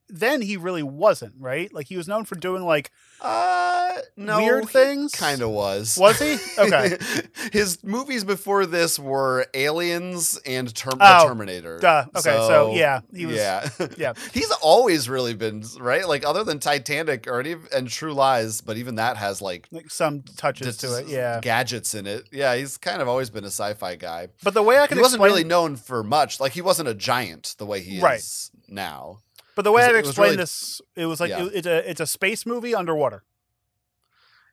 then 0.09 0.41
he 0.41 0.57
really 0.57 0.83
wasn't 0.83 1.33
right 1.39 1.73
like 1.73 1.87
he 1.87 1.97
was 1.97 2.07
known 2.07 2.25
for 2.25 2.35
doing 2.35 2.63
like 2.63 2.91
Uh, 3.21 3.97
no, 4.15 4.37
Weird 4.39 4.69
things? 4.69 5.11
Kind 5.11 5.41
of 5.41 5.49
was. 5.49 5.97
was 5.99 6.17
he 6.19 6.37
okay 6.57 6.97
His 7.51 7.83
movies 7.83 8.23
before 8.23 8.65
this 8.65 8.97
were 8.97 9.45
Aliens 9.53 10.39
and 10.45 10.73
Term- 10.73 10.93
Oh, 10.99 11.19
the 11.23 11.27
Terminator. 11.27 11.79
Duh. 11.79 12.05
Okay, 12.15 12.21
so, 12.47 12.73
yeah, 12.75 13.01
he 13.13 13.25
was. 13.25 13.35
yeah, 13.35 13.69
yeah. 13.97 14.13
He's 14.33 14.51
always 14.61 15.09
really 15.09 15.33
been 15.33 15.63
right, 15.79 16.07
like 16.07 16.25
other 16.25 16.43
than 16.43 16.59
Titanic 16.59 17.27
or 17.27 17.39
any, 17.39 17.55
and 17.75 17.87
True 17.89 18.13
Lies, 18.13 18.61
but 18.61 18.77
even 18.77 18.95
that 18.95 19.17
has 19.17 19.41
like 19.41 19.67
like 19.71 19.89
some 19.91 20.21
touches 20.37 20.77
to 20.77 20.97
it. 20.99 21.07
Yeah, 21.07 21.39
gadgets 21.41 21.93
in 21.95 22.07
it. 22.07 22.29
Yeah, 22.31 22.55
he's 22.55 22.77
kind 22.77 23.01
of 23.01 23.07
always 23.07 23.29
been 23.29 23.43
a 23.43 23.47
sci-fi 23.51 23.95
guy. 23.95 24.29
but 24.43 24.53
the 24.53 24.63
way 24.63 24.79
I 24.79 24.87
can 24.87 24.97
He 24.97 25.01
wasn't 25.01 25.23
really 25.23 25.43
known 25.43 25.75
for 25.75 26.03
much. 26.03 26.39
Like 26.39 26.53
he 26.53 26.61
wasn't 26.61 26.87
a 26.89 26.93
giant 26.93 27.55
the 27.57 27.65
way 27.65 27.81
he 27.81 27.99
Right. 27.99 28.19
is 28.19 28.51
now. 28.67 29.19
But 29.59 29.63
the 29.65 29.71
way 29.73 29.83
I'd 29.83 29.91
was 29.95 30.07
explain 30.07 30.25
really- 30.31 30.37
this, 30.37 30.79
it 30.95 31.05
was 31.05 31.19
like 31.19 31.29
Yeah. 31.31 31.43
it- 31.45 31.51
it's 31.55 31.67
a 31.67 31.89
it's 31.89 31.99
a 31.99 32.07
space 32.07 32.45
movie 32.45 32.73
underwater. 32.73 33.23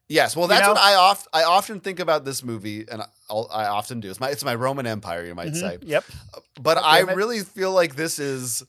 Yes, 0.09 0.37
well, 0.37 0.45
You 0.45 0.51
that's 0.51 0.63
know? 0.67 0.73
what 0.75 0.81
I 0.83 0.95
oft 0.95 1.27
I 1.33 1.43
often 1.45 1.81
think 1.81 1.99
about 2.01 2.25
this 2.25 2.43
movie, 2.45 2.85
and 2.91 3.03
I'll, 3.29 3.49
I 3.53 3.67
often 3.67 4.01
do. 4.01 4.09
It's 4.11 4.21
my 4.21 4.31
it's 4.31 4.45
my 4.45 4.55
Roman 4.55 4.87
Empire, 4.87 5.25
you 5.25 5.35
might 5.35 5.53
Mhm. 5.53 5.61
say. 5.61 5.79
Yep. 5.83 6.05
But 6.61 6.79
I 6.79 7.01
really 7.01 7.41
feel 7.41 7.73
like 7.73 7.97
this 7.97 8.19
is 8.19 8.63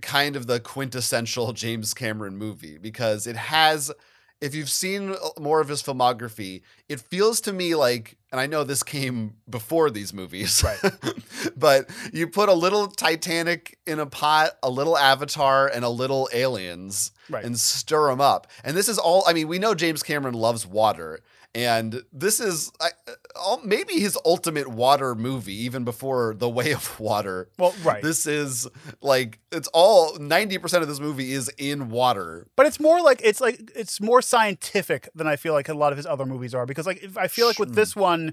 kind 0.00 0.36
of 0.36 0.46
the 0.46 0.60
quintessential 0.60 1.52
James 1.64 1.94
Cameron 1.94 2.36
movie 2.36 2.78
because 2.78 3.26
it 3.26 3.36
has. 3.36 3.90
If 4.40 4.54
you've 4.54 4.68
seen 4.70 5.10
uh, 5.12 5.16
more 5.40 5.60
of 5.60 5.68
his 5.68 5.82
filmography, 5.82 6.62
it 6.88 7.00
feels 7.00 7.40
to 7.42 7.52
me 7.52 7.74
like, 7.74 8.16
and 8.30 8.40
I 8.40 8.46
know 8.46 8.62
this 8.64 8.82
came 8.82 9.34
before 9.48 9.90
these 9.90 10.12
movies, 10.12 10.62
Right. 10.62 10.92
but 11.56 11.88
you 12.12 12.26
put 12.28 12.48
a 12.48 12.52
little 12.54 12.88
Titanic 12.88 13.78
in 13.86 14.00
a 14.00 14.06
pot, 14.06 14.50
a 14.62 14.68
little 14.70 14.98
Avatar, 14.98 15.68
and 15.68 15.84
a 15.84 15.88
little 15.88 16.28
Aliens, 16.32 17.12
Right. 17.30 17.44
and 17.44 17.58
stir 17.58 18.08
them 18.10 18.20
up. 18.20 18.48
And 18.64 18.76
this 18.76 18.88
is 18.88 18.98
all. 18.98 19.24
I 19.26 19.32
mean, 19.32 19.48
we 19.48 19.58
know 19.58 19.74
James 19.74 20.02
Cameron 20.02 20.34
loves 20.34 20.66
water, 20.66 21.20
and 21.54 22.02
this 22.12 22.40
is 22.40 22.72
I, 22.80 22.88
uh, 23.36 23.56
maybe 23.64 23.94
his 24.00 24.18
ultimate 24.24 24.68
water 24.68 25.14
movie, 25.14 25.54
even 25.64 25.84
before 25.84 26.34
The 26.34 26.48
Way 26.48 26.72
of 26.72 26.98
Water. 27.00 27.48
Well, 27.58 27.74
right. 27.84 28.02
This 28.02 28.26
is 28.26 28.68
like 29.00 29.38
it's 29.52 29.68
all 29.72 30.16
ninety 30.18 30.58
percent 30.58 30.82
of 30.82 30.88
this 30.88 31.00
movie 31.00 31.32
is 31.32 31.48
in 31.58 31.90
water. 31.90 32.46
but 32.56 32.66
it's 32.66 32.80
more 32.80 33.00
like 33.00 33.20
it's 33.22 33.40
like 33.40 33.60
it's 33.74 34.00
more 34.00 34.20
scientific 34.22 35.08
than 35.14 35.26
I 35.26 35.36
feel 35.36 35.52
like 35.52 35.68
a 35.68 35.74
lot 35.74 35.92
of 35.92 35.96
his 35.96 36.06
other 36.06 36.26
movies 36.26 36.54
are 36.54 36.66
because 36.66 36.86
like 36.86 37.02
if 37.02 37.16
I 37.16 37.28
feel 37.28 37.46
like 37.46 37.58
with 37.58 37.74
this 37.74 37.94
one. 37.96 38.32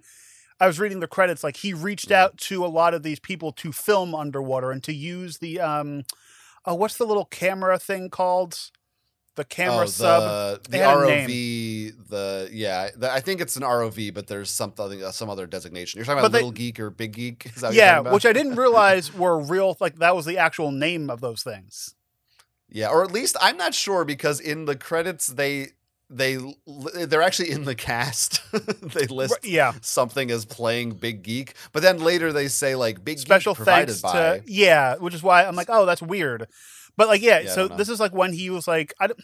I 0.59 0.67
was 0.67 0.79
reading 0.79 0.99
the 0.99 1.07
credits, 1.07 1.43
like 1.43 1.57
he 1.57 1.73
reached 1.73 2.11
Yeah. 2.11 2.25
out 2.25 2.37
to 2.37 2.63
a 2.63 2.67
lot 2.67 2.93
of 2.93 3.01
these 3.01 3.19
people 3.19 3.51
to 3.53 3.71
film 3.71 4.13
underwater 4.13 4.69
and 4.69 4.83
to 4.83 4.93
use 4.93 5.39
the 5.39 5.59
um, 5.59 6.03
oh, 6.65 6.75
what's 6.75 6.97
the 6.97 7.05
little 7.07 7.25
camera 7.25 7.79
thing 7.79 8.11
called? 8.11 8.69
The 9.35 9.45
camera 9.45 9.83
oh, 9.83 9.85
sub. 9.85 10.63
the, 10.63 10.71
the 10.71 10.77
ROV, 10.79 12.09
the 12.09 12.49
yeah, 12.51 12.89
the, 12.93 13.09
I 13.09 13.21
think 13.21 13.39
it's 13.39 13.55
an 13.55 13.63
ROV, 13.63 14.13
but 14.13 14.27
there's 14.27 14.49
something 14.49 15.01
uh, 15.01 15.11
some 15.11 15.29
other 15.29 15.47
designation. 15.47 15.99
You're 15.99 16.05
talking 16.05 16.19
about 16.19 16.33
they- 16.33 16.39
Little 16.39 16.51
Geek 16.51 16.81
or 16.81 16.89
Big 16.89 17.13
Geek? 17.13 17.45
Is 17.45 17.61
that 17.61 17.67
what 17.67 17.75
you're 17.75 17.83
yeah, 17.83 17.99
about? 17.99 18.13
which 18.13 18.25
I 18.25 18.33
didn't 18.33 18.55
realize 18.57 19.13
were 19.13 19.39
real. 19.39 19.77
Like 19.79 19.99
that 19.99 20.15
was 20.15 20.25
the 20.25 20.37
actual 20.37 20.71
name 20.71 21.09
of 21.09 21.21
those 21.21 21.43
things. 21.43 21.95
Yeah, 22.69 22.89
or 22.89 23.03
at 23.03 23.11
least 23.11 23.37
I'm 23.41 23.55
not 23.55 23.73
sure 23.73 24.03
because 24.03 24.39
in 24.39 24.65
the 24.65 24.75
credits 24.75 25.27
they 25.27 25.69
they 26.09 26.37
they're 27.07 27.21
actually 27.21 27.51
in 27.51 27.63
the 27.63 27.75
cast. 27.75 28.41
they 28.81 29.07
list 29.07 29.39
yeah, 29.43 29.73
something 29.81 30.29
as 30.29 30.45
playing 30.45 30.91
Big 30.91 31.23
Geek, 31.23 31.55
but 31.71 31.81
then 31.81 31.99
later 31.99 32.33
they 32.33 32.47
say 32.47 32.75
like 32.75 33.03
Big 33.03 33.17
special 33.17 33.53
Geek 33.53 33.57
provided 33.57 33.87
thanks 33.87 34.01
by. 34.01 34.39
to 34.39 34.43
yeah, 34.45 34.97
which 34.97 35.13
is 35.13 35.23
why 35.23 35.45
I'm 35.45 35.55
like, 35.55 35.69
oh, 35.69 35.85
that's 35.85 36.01
weird. 36.01 36.47
But 36.97 37.07
like, 37.07 37.21
yeah, 37.21 37.41
Yeah, 37.41 37.49
so 37.49 37.67
this 37.67 37.89
is 37.89 37.99
like 37.99 38.13
when 38.13 38.33
he 38.33 38.49
was 38.49 38.67
like, 38.67 38.93
I 38.99 39.07
don't, 39.07 39.19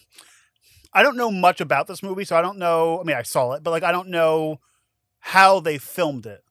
I 0.94 1.04
don't 1.04 1.18
know 1.18 1.32
much 1.32 1.62
about 1.62 1.88
this 1.88 2.02
movie, 2.02 2.26
so 2.26 2.36
I 2.38 2.42
don't 2.42 2.58
know. 2.58 3.00
I 3.00 3.04
mean, 3.04 3.16
I 3.16 3.24
saw 3.24 3.54
it, 3.54 3.64
but 3.64 3.72
like, 3.72 3.84
I 3.84 3.92
don't 3.92 4.10
know 4.10 4.60
how 5.20 5.60
they 5.60 5.78
filmed 5.78 6.26
it. 6.26 6.44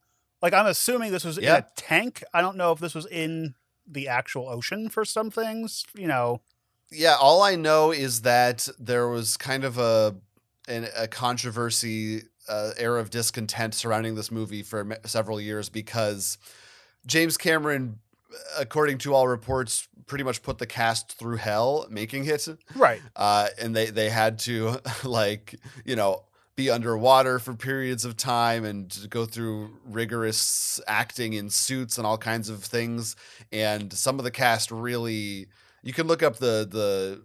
Like, 0.43 0.53
I'm 0.53 0.67
assuming 0.67 1.13
this 1.13 1.25
was 1.25 1.39
in 1.39 1.49
a 1.49 1.67
tank. 1.77 2.23
I 2.35 2.41
don't 2.41 2.57
know 2.57 2.73
if 2.73 2.79
this 2.79 2.95
was 2.95 3.07
in 3.07 3.55
the 3.87 4.09
actual 4.09 4.49
ocean 4.49 4.89
for 4.89 5.05
some 5.05 5.31
things. 5.31 5.85
You 5.95 6.07
know, 6.07 6.43
Yeah, 6.91 7.17
all 7.21 7.43
I 7.43 7.57
know 7.57 7.91
is 7.91 8.23
that 8.23 8.69
there 8.79 9.09
was 9.09 9.37
kind 9.37 9.65
of 9.65 9.79
a 9.79 10.17
an, 10.69 10.89
a 10.97 11.09
controversy, 11.09 12.23
uh, 12.49 12.73
air 12.77 12.99
of 12.99 13.11
discontent 13.11 13.75
surrounding 13.75 14.15
this 14.15 14.31
movie 14.31 14.63
for 14.63 14.99
several 15.05 15.41
years 15.41 15.69
because 15.69 16.39
James 17.07 17.37
Cameron, 17.37 18.01
according 18.59 18.99
to 18.99 19.15
all 19.15 19.29
reports, 19.29 19.89
pretty 20.07 20.25
much 20.25 20.43
put 20.43 20.59
the 20.59 20.67
cast 20.67 21.13
through 21.19 21.37
hell 21.37 21.87
making 21.91 22.27
it. 22.27 22.49
right? 22.75 23.01
uh, 23.17 23.49
and 23.61 23.75
they 23.75 23.87
they 23.87 24.09
had 24.11 24.39
to 24.41 24.81
like 25.05 25.55
you 25.85 25.97
know 25.97 26.23
be 26.57 26.71
underwater 26.71 27.39
for 27.39 27.55
periods 27.55 28.05
of 28.05 28.17
time 28.17 28.65
and 28.65 29.07
go 29.11 29.27
through 29.27 29.71
rigorous 29.85 30.81
acting 30.87 31.35
in 31.35 31.51
suits 31.51 31.99
and 31.99 32.07
all 32.07 32.17
kinds 32.17 32.49
of 32.49 32.65
things 32.65 33.15
and 33.53 33.93
some 33.93 34.19
of 34.19 34.25
the 34.25 34.31
cast 34.31 34.71
really 34.71 35.47
you 35.83 35.93
can 35.93 36.07
look 36.07 36.23
up 36.23 36.37
the 36.37 36.67
the 36.71 37.23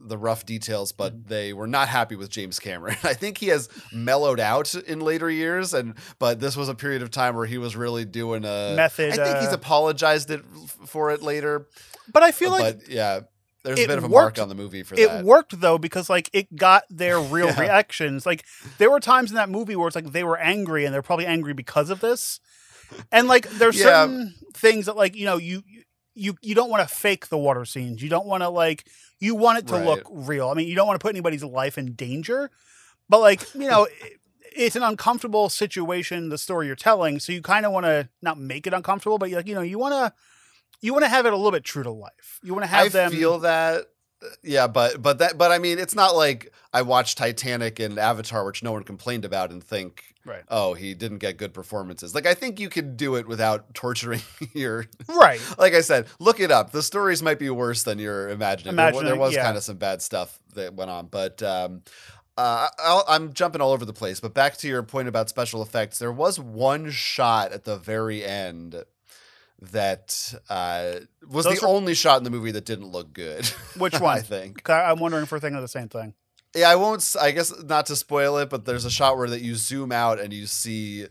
the 0.00 0.16
rough 0.16 0.46
details 0.46 0.92
but 0.92 1.26
they 1.28 1.52
were 1.52 1.66
not 1.66 1.88
happy 1.88 2.16
with 2.16 2.30
James 2.30 2.58
Cameron. 2.58 2.96
I 3.04 3.12
think 3.14 3.38
he 3.38 3.48
has 3.48 3.68
mellowed 3.92 4.40
out 4.40 4.74
in 4.74 5.00
later 5.00 5.30
years 5.30 5.74
and 5.74 5.94
but 6.18 6.40
this 6.40 6.56
was 6.56 6.68
a 6.68 6.74
period 6.74 7.02
of 7.02 7.10
time 7.10 7.34
where 7.36 7.46
he 7.46 7.58
was 7.58 7.76
really 7.76 8.04
doing 8.04 8.44
a 8.44 8.74
Method, 8.76 9.18
I 9.18 9.24
think 9.24 9.38
he's 9.40 9.48
uh, 9.52 9.54
apologized 9.56 10.30
it 10.30 10.42
for 10.86 11.10
it 11.10 11.22
later. 11.22 11.66
But 12.12 12.22
I 12.22 12.30
feel 12.32 12.50
like 12.50 12.88
yeah, 12.88 13.20
there's 13.64 13.80
a 13.80 13.86
bit 13.86 13.98
of 13.98 14.04
a 14.04 14.06
worked- 14.06 14.36
mark 14.38 14.38
on 14.38 14.48
the 14.48 14.54
movie 14.54 14.84
for 14.84 14.94
it 14.94 15.08
that. 15.08 15.20
It 15.20 15.24
worked 15.24 15.60
though 15.60 15.76
because 15.78 16.08
like 16.08 16.30
it 16.32 16.54
got 16.54 16.84
their 16.88 17.18
real 17.36 17.46
Yeah. 17.48 17.60
reactions 17.60 18.24
like 18.24 18.44
there 18.78 18.90
were 18.90 19.00
times 19.00 19.30
in 19.30 19.34
that 19.36 19.48
movie 19.48 19.74
where 19.76 19.88
it's 19.88 19.96
like 19.96 20.12
they 20.12 20.22
were 20.24 20.38
angry 20.38 20.84
and 20.84 20.94
they're 20.94 21.02
probably 21.02 21.26
angry 21.26 21.52
because 21.52 21.90
of 21.90 22.00
this 22.00 22.38
and 23.10 23.26
like 23.26 23.50
there's 23.50 23.76
Yeah. 23.76 23.84
certain 24.06 24.34
things 24.54 24.86
that 24.86 24.96
like 24.96 25.16
you 25.16 25.24
know 25.24 25.36
you 25.36 25.62
you 26.14 26.36
you 26.40 26.54
don't 26.54 26.70
want 26.70 26.88
to 26.88 26.94
fake 26.94 27.28
the 27.28 27.36
water 27.36 27.64
scenes 27.64 28.00
you 28.02 28.08
don't 28.08 28.26
want 28.26 28.42
to 28.44 28.48
like 28.48 28.86
you 29.20 29.34
want 29.34 29.58
it 29.58 29.66
to 29.68 29.74
Right. 29.74 29.84
look 29.84 30.02
real 30.10 30.48
i 30.50 30.54
mean 30.54 30.68
you 30.68 30.74
don't 30.74 30.86
want 30.86 30.98
to 31.00 31.02
put 31.04 31.10
anybody's 31.14 31.42
life 31.44 31.78
in 31.78 31.94
danger 31.94 32.50
but 33.08 33.20
like 33.20 33.42
you 33.54 33.68
know 33.68 33.84
it- 33.84 34.20
it's 34.58 34.74
an 34.76 34.82
uncomfortable 34.82 35.48
situation 35.50 36.30
the 36.30 36.38
story 36.38 36.66
you're 36.66 36.74
telling 36.76 37.18
so 37.20 37.30
you 37.32 37.42
kind 37.42 37.66
of 37.66 37.72
want 37.72 37.84
to 37.84 38.08
not 38.22 38.38
make 38.38 38.66
it 38.66 38.72
uncomfortable 38.72 39.18
but 39.18 39.30
like 39.30 39.46
you 39.46 39.54
know 39.54 39.60
you 39.60 39.78
want 39.78 39.92
to 39.92 40.12
you 40.80 40.92
want 40.92 41.04
to 41.04 41.08
have 41.10 41.26
it 41.26 41.32
a 41.32 41.36
little 41.36 41.50
bit 41.52 41.64
true 41.64 41.82
to 41.82 41.90
life 41.90 42.40
you 42.42 42.52
want 42.54 42.62
to 42.64 42.68
have 42.68 42.86
I 42.86 42.88
them 42.88 43.10
feel 43.12 43.38
that 43.40 43.84
Yeah, 44.42 44.66
but 44.66 45.02
but 45.02 45.18
that 45.18 45.36
but 45.36 45.52
I 45.52 45.58
mean, 45.58 45.78
it's 45.78 45.94
not 45.94 46.16
like 46.16 46.52
I 46.72 46.82
watched 46.82 47.18
Titanic 47.18 47.78
and 47.78 47.98
Avatar, 47.98 48.44
which 48.44 48.62
no 48.62 48.72
one 48.72 48.82
complained 48.82 49.24
about, 49.24 49.50
and 49.50 49.62
think, 49.62 50.14
Right. 50.24 50.42
oh, 50.48 50.74
he 50.74 50.94
didn't 50.94 51.18
get 51.18 51.36
good 51.36 51.52
performances. 51.52 52.14
Like 52.14 52.26
I 52.26 52.34
think 52.34 52.58
you 52.58 52.68
could 52.68 52.96
do 52.96 53.16
it 53.16 53.28
without 53.28 53.74
torturing 53.74 54.22
your. 54.54 54.86
Right. 55.08 55.40
Like 55.58 55.74
I 55.74 55.80
said, 55.80 56.06
look 56.18 56.40
it 56.40 56.50
up. 56.50 56.72
The 56.72 56.82
stories 56.82 57.22
might 57.22 57.38
be 57.38 57.50
worse 57.50 57.82
than 57.82 57.98
you're 57.98 58.28
imagining. 58.28 58.76
There 58.76 58.92
there, 58.92 59.16
was 59.16 59.34
yeah. 59.34 59.44
kind 59.44 59.56
of 59.56 59.62
some 59.62 59.76
bad 59.76 60.02
stuff 60.02 60.38
that 60.54 60.74
went 60.74 60.90
on, 60.90 61.06
but. 61.06 61.42
um 61.42 61.82
uh, 62.38 62.68
I'll, 62.78 63.02
I'm 63.08 63.32
jumping 63.32 63.62
all 63.62 63.72
over 63.72 63.86
the 63.86 63.94
place, 63.94 64.20
but 64.20 64.34
back 64.34 64.58
to 64.58 64.68
your 64.68 64.82
point 64.82 65.08
about 65.08 65.30
special 65.30 65.62
effects, 65.62 65.98
there 65.98 66.12
was 66.12 66.38
one 66.38 66.90
shot 66.90 67.50
at 67.52 67.64
the 67.64 67.78
very 67.78 68.22
end 68.22 68.84
that 69.60 70.34
uh, 70.50 71.00
was 71.26 71.44
Those 71.44 71.60
the 71.60 71.66
are- 71.66 71.68
only 71.68 71.94
shot 71.94 72.18
in 72.18 72.24
the 72.24 72.30
movie 72.30 72.50
that 72.52 72.64
didn't 72.64 72.88
look 72.88 73.12
good. 73.12 73.46
Which 73.78 73.98
one? 74.00 74.18
I 74.18 74.20
think. 74.20 74.68
I'm 74.68 74.98
wondering 74.98 75.22
if 75.24 75.32
we're 75.32 75.40
thinking 75.40 75.56
of 75.56 75.62
the 75.62 75.68
same 75.68 75.88
thing. 75.88 76.14
Yeah, 76.54 76.70
I 76.70 76.76
won't. 76.76 77.14
I 77.20 77.32
guess 77.32 77.52
not 77.64 77.86
to 77.86 77.96
spoil 77.96 78.38
it, 78.38 78.48
but 78.50 78.64
there's 78.64 78.84
a 78.84 78.90
shot 78.90 79.16
where 79.18 79.28
that 79.28 79.42
you 79.42 79.54
zoom 79.56 79.92
out 79.92 80.18
and 80.20 80.32
you 80.32 80.46
see, 80.46 81.06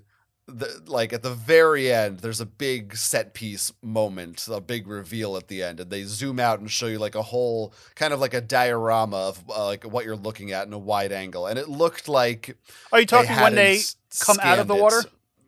the 0.48 0.82
like 0.88 1.14
at 1.14 1.22
the 1.24 1.34
very 1.34 1.92
end, 1.92 2.20
there's 2.20 2.42
a 2.42 2.46
big 2.48 2.96
set 2.96 3.34
piece 3.36 3.72
moment, 3.84 4.48
a 4.52 4.60
big 4.62 4.88
reveal 4.88 5.38
at 5.38 5.48
the 5.48 5.62
end, 5.62 5.80
and 5.80 5.90
they 5.92 6.04
zoom 6.04 6.40
out 6.40 6.60
and 6.60 6.72
show 6.72 6.88
you 6.88 6.98
like 7.00 7.14
a 7.16 7.22
whole 7.22 7.74
kind 7.96 8.12
of 8.14 8.20
like 8.20 8.34
a 8.34 8.42
diorama 8.42 9.18
of 9.18 9.44
uh, 9.50 9.66
like 9.66 9.84
what 9.84 10.06
you're 10.06 10.16
looking 10.16 10.52
at 10.52 10.66
in 10.66 10.74
a 10.74 10.80
wide 10.80 11.12
angle, 11.12 11.46
and 11.48 11.60
it 11.60 11.68
looked 11.70 12.08
like 12.08 12.58
Are 12.92 13.00
you 13.00 13.06
talking 13.06 13.36
when 13.36 13.54
they 13.56 13.80
come 14.20 14.38
out 14.42 14.58
of 14.60 14.68
the 14.68 14.76
it. 14.76 14.82
water? 14.82 15.02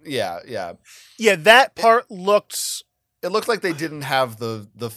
Yeah, 0.05 0.39
yeah. 0.47 0.73
Yeah, 1.17 1.35
that 1.37 1.75
part 1.75 2.09
looked 2.11 2.83
It 3.23 3.29
looked 3.29 3.47
like 3.47 3.61
they 3.61 3.73
didn't 3.73 4.03
have 4.03 4.37
the 4.37 4.67
the 4.75 4.91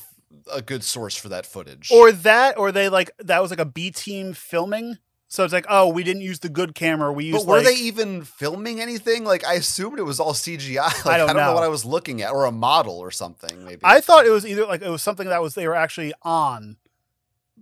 a 0.53 0.63
good 0.63 0.85
source 0.85 1.17
for 1.17 1.29
that 1.31 1.47
footage. 1.47 1.91
or 1.93 2.13
that 2.13 2.59
or 2.59 2.73
they 2.73 2.89
like 2.89 3.11
that 3.19 3.41
was 3.43 3.51
like 3.51 3.61
a 3.61 3.65
B 3.65 3.91
team 3.91 4.33
filming. 4.33 4.99
So 5.29 5.45
it's 5.45 5.53
like, 5.53 5.67
oh, 5.69 5.89
we 5.89 6.03
didn't 6.03 6.23
use 6.23 6.41
the 6.41 6.49
good 6.49 6.75
camera. 6.75 7.13
We 7.13 7.27
used 7.27 7.47
But 7.47 7.47
were 7.47 7.59
like, 7.59 7.67
they 7.67 7.75
even 7.83 8.25
filming 8.25 8.81
anything? 8.81 9.25
Like 9.25 9.45
I 9.45 9.55
assumed 9.55 10.01
it 10.01 10.03
was 10.03 10.19
all 10.19 10.33
CGI. 10.33 10.77
Like, 11.05 11.07
I 11.07 11.19
don't 11.19 11.29
don't, 11.29 11.37
know. 11.37 11.47
know. 11.47 11.55
what 11.55 11.63
I 11.63 11.69
was 11.69 11.85
looking 11.85 12.21
at, 12.21 12.33
or 12.33 12.47
a 12.47 12.53
model 12.53 12.99
or 12.99 13.13
something. 13.13 13.65
Maybe 13.65 13.81
I 13.85 14.01
thought 14.01 14.27
it 14.27 14.31
was 14.31 14.45
either 14.45 14.67
like 14.67 14.83
it 14.83 14.91
was 14.91 15.03
something 15.03 15.29
that 15.29 15.41
was 15.41 15.55
they 15.55 15.69
were 15.69 15.77
actually 15.77 16.13
on 16.23 16.77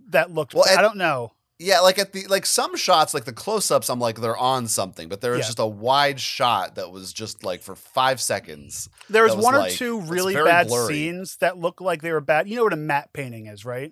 that 0.09 0.31
looked 0.31 0.55
Well, 0.55 0.65
I 0.67 0.81
don't 0.81 0.97
know. 0.97 1.33
Yeah, 1.59 1.81
like 1.81 1.99
at 1.99 2.13
the 2.13 2.25
like 2.27 2.45
some 2.45 2.77
shots, 2.77 3.13
like 3.13 3.25
the 3.25 3.33
close-ups, 3.33 3.89
I'm 3.89 3.99
like 3.99 4.21
they're 4.21 4.37
on 4.37 4.67
something, 4.67 5.09
but 5.09 5.19
there 5.19 5.31
was 5.31 5.41
Yeah. 5.41 5.45
just 5.47 5.59
a 5.59 5.67
wide 5.67 6.19
shot 6.19 6.75
that 6.75 6.89
was 6.89 7.11
just 7.11 7.43
like 7.43 7.61
for 7.61 7.75
five 7.75 8.21
seconds. 8.21 8.89
There 9.09 9.23
was, 9.23 9.35
was, 9.35 9.43
one 9.43 9.55
or 9.55 9.69
two 9.69 9.99
really 10.01 10.33
bad 10.35 10.67
blurry. 10.67 10.93
scenes 10.93 11.35
that 11.37 11.57
looked 11.57 11.81
like 11.81 12.01
they 12.01 12.13
were 12.13 12.21
bad. 12.21 12.47
You 12.47 12.55
know 12.55 12.63
what 12.63 12.73
a 12.73 12.77
matte 12.77 13.11
painting 13.11 13.47
is, 13.47 13.65
right? 13.65 13.91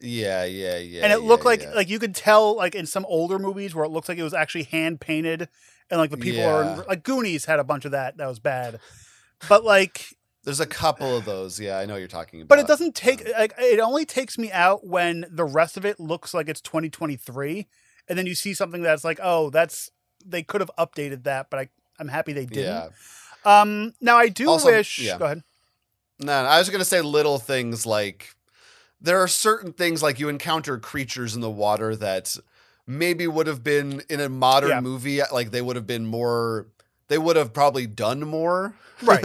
Yeah, 0.00 0.44
yeah, 0.44 0.78
yeah. 0.78 1.02
and 1.02 1.12
it 1.12 1.20
yeah, 1.20 1.28
looked 1.28 1.44
like 1.44 1.62
yeah. 1.62 1.72
like 1.74 1.88
you 1.88 1.98
could 1.98 2.14
tell 2.14 2.56
like 2.56 2.76
in 2.76 2.86
some 2.86 3.04
older 3.06 3.40
movies 3.40 3.74
where 3.74 3.84
it 3.84 3.90
looks 3.90 4.08
like 4.08 4.18
it 4.18 4.22
was 4.22 4.34
actually 4.34 4.64
hand 4.64 5.00
painted 5.00 5.48
and 5.90 5.98
like 5.98 6.10
the 6.10 6.16
people 6.16 6.44
are 6.44 6.84
like 6.84 7.02
Goonies 7.02 7.46
had 7.46 7.58
a 7.58 7.64
bunch 7.64 7.84
of 7.84 7.90
that 7.90 8.18
that 8.18 8.26
was 8.28 8.38
bad. 8.38 8.78
But 9.48 9.64
like 9.64 10.14
there's 10.44 10.60
a 10.60 10.66
couple 10.66 11.16
of 11.16 11.24
those. 11.24 11.58
Yeah, 11.58 11.78
I 11.78 11.86
know 11.86 11.94
what 11.94 11.98
you're 11.98 12.08
talking 12.08 12.40
about. 12.40 12.48
but 12.48 12.58
it 12.58 12.66
doesn't 12.66 12.94
take 12.94 13.26
like 13.38 13.54
it 13.58 13.80
only 13.80 14.04
takes 14.04 14.38
me 14.38 14.52
out 14.52 14.86
when 14.86 15.24
the 15.30 15.44
rest 15.44 15.76
of 15.76 15.84
it 15.84 15.98
looks 15.98 16.32
like 16.34 16.48
it's 16.48 16.60
2023 16.60 17.66
and 18.08 18.18
then 18.18 18.26
you 18.26 18.34
see 18.34 18.54
something 18.54 18.82
that's 18.82 19.04
like 19.04 19.18
oh 19.22 19.50
that's 19.50 19.90
they 20.24 20.42
could 20.42 20.60
have 20.60 20.70
updated 20.78 21.24
that 21.24 21.50
but 21.50 21.58
I 21.60 21.68
I'm 21.98 22.08
happy 22.08 22.32
they 22.32 22.46
didn't. 22.46 22.64
Yeah. 23.44 23.60
Um 23.60 23.94
now 24.00 24.16
I 24.16 24.28
do 24.28 24.48
Also, 24.48 24.70
wish 24.70 24.98
yeah. 24.98 25.18
go 25.18 25.24
ahead. 25.26 25.42
No, 26.20 26.42
no, 26.42 26.48
I 26.48 26.58
was 26.58 26.68
gonna 26.70 26.84
say 26.84 27.00
little 27.00 27.38
things 27.38 27.84
like 27.86 28.34
there 29.00 29.18
are 29.20 29.28
certain 29.28 29.72
things 29.72 30.02
like 30.02 30.18
you 30.18 30.28
encounter 30.28 30.78
creatures 30.78 31.34
in 31.34 31.40
the 31.40 31.50
water 31.50 31.94
that 31.96 32.36
maybe 32.86 33.26
would 33.26 33.46
have 33.46 33.62
been 33.64 34.02
in 34.08 34.20
a 34.20 34.28
modern 34.28 34.70
Yeah. 34.70 34.80
movie, 34.80 35.20
like 35.32 35.50
they 35.50 35.60
would 35.62 35.76
have 35.76 35.86
been 35.86 36.06
more. 36.06 36.68
They 37.08 37.18
would 37.18 37.36
have 37.36 37.52
probably 37.52 37.86
done 37.86 38.20
more, 38.20 38.74
Right. 39.02 39.24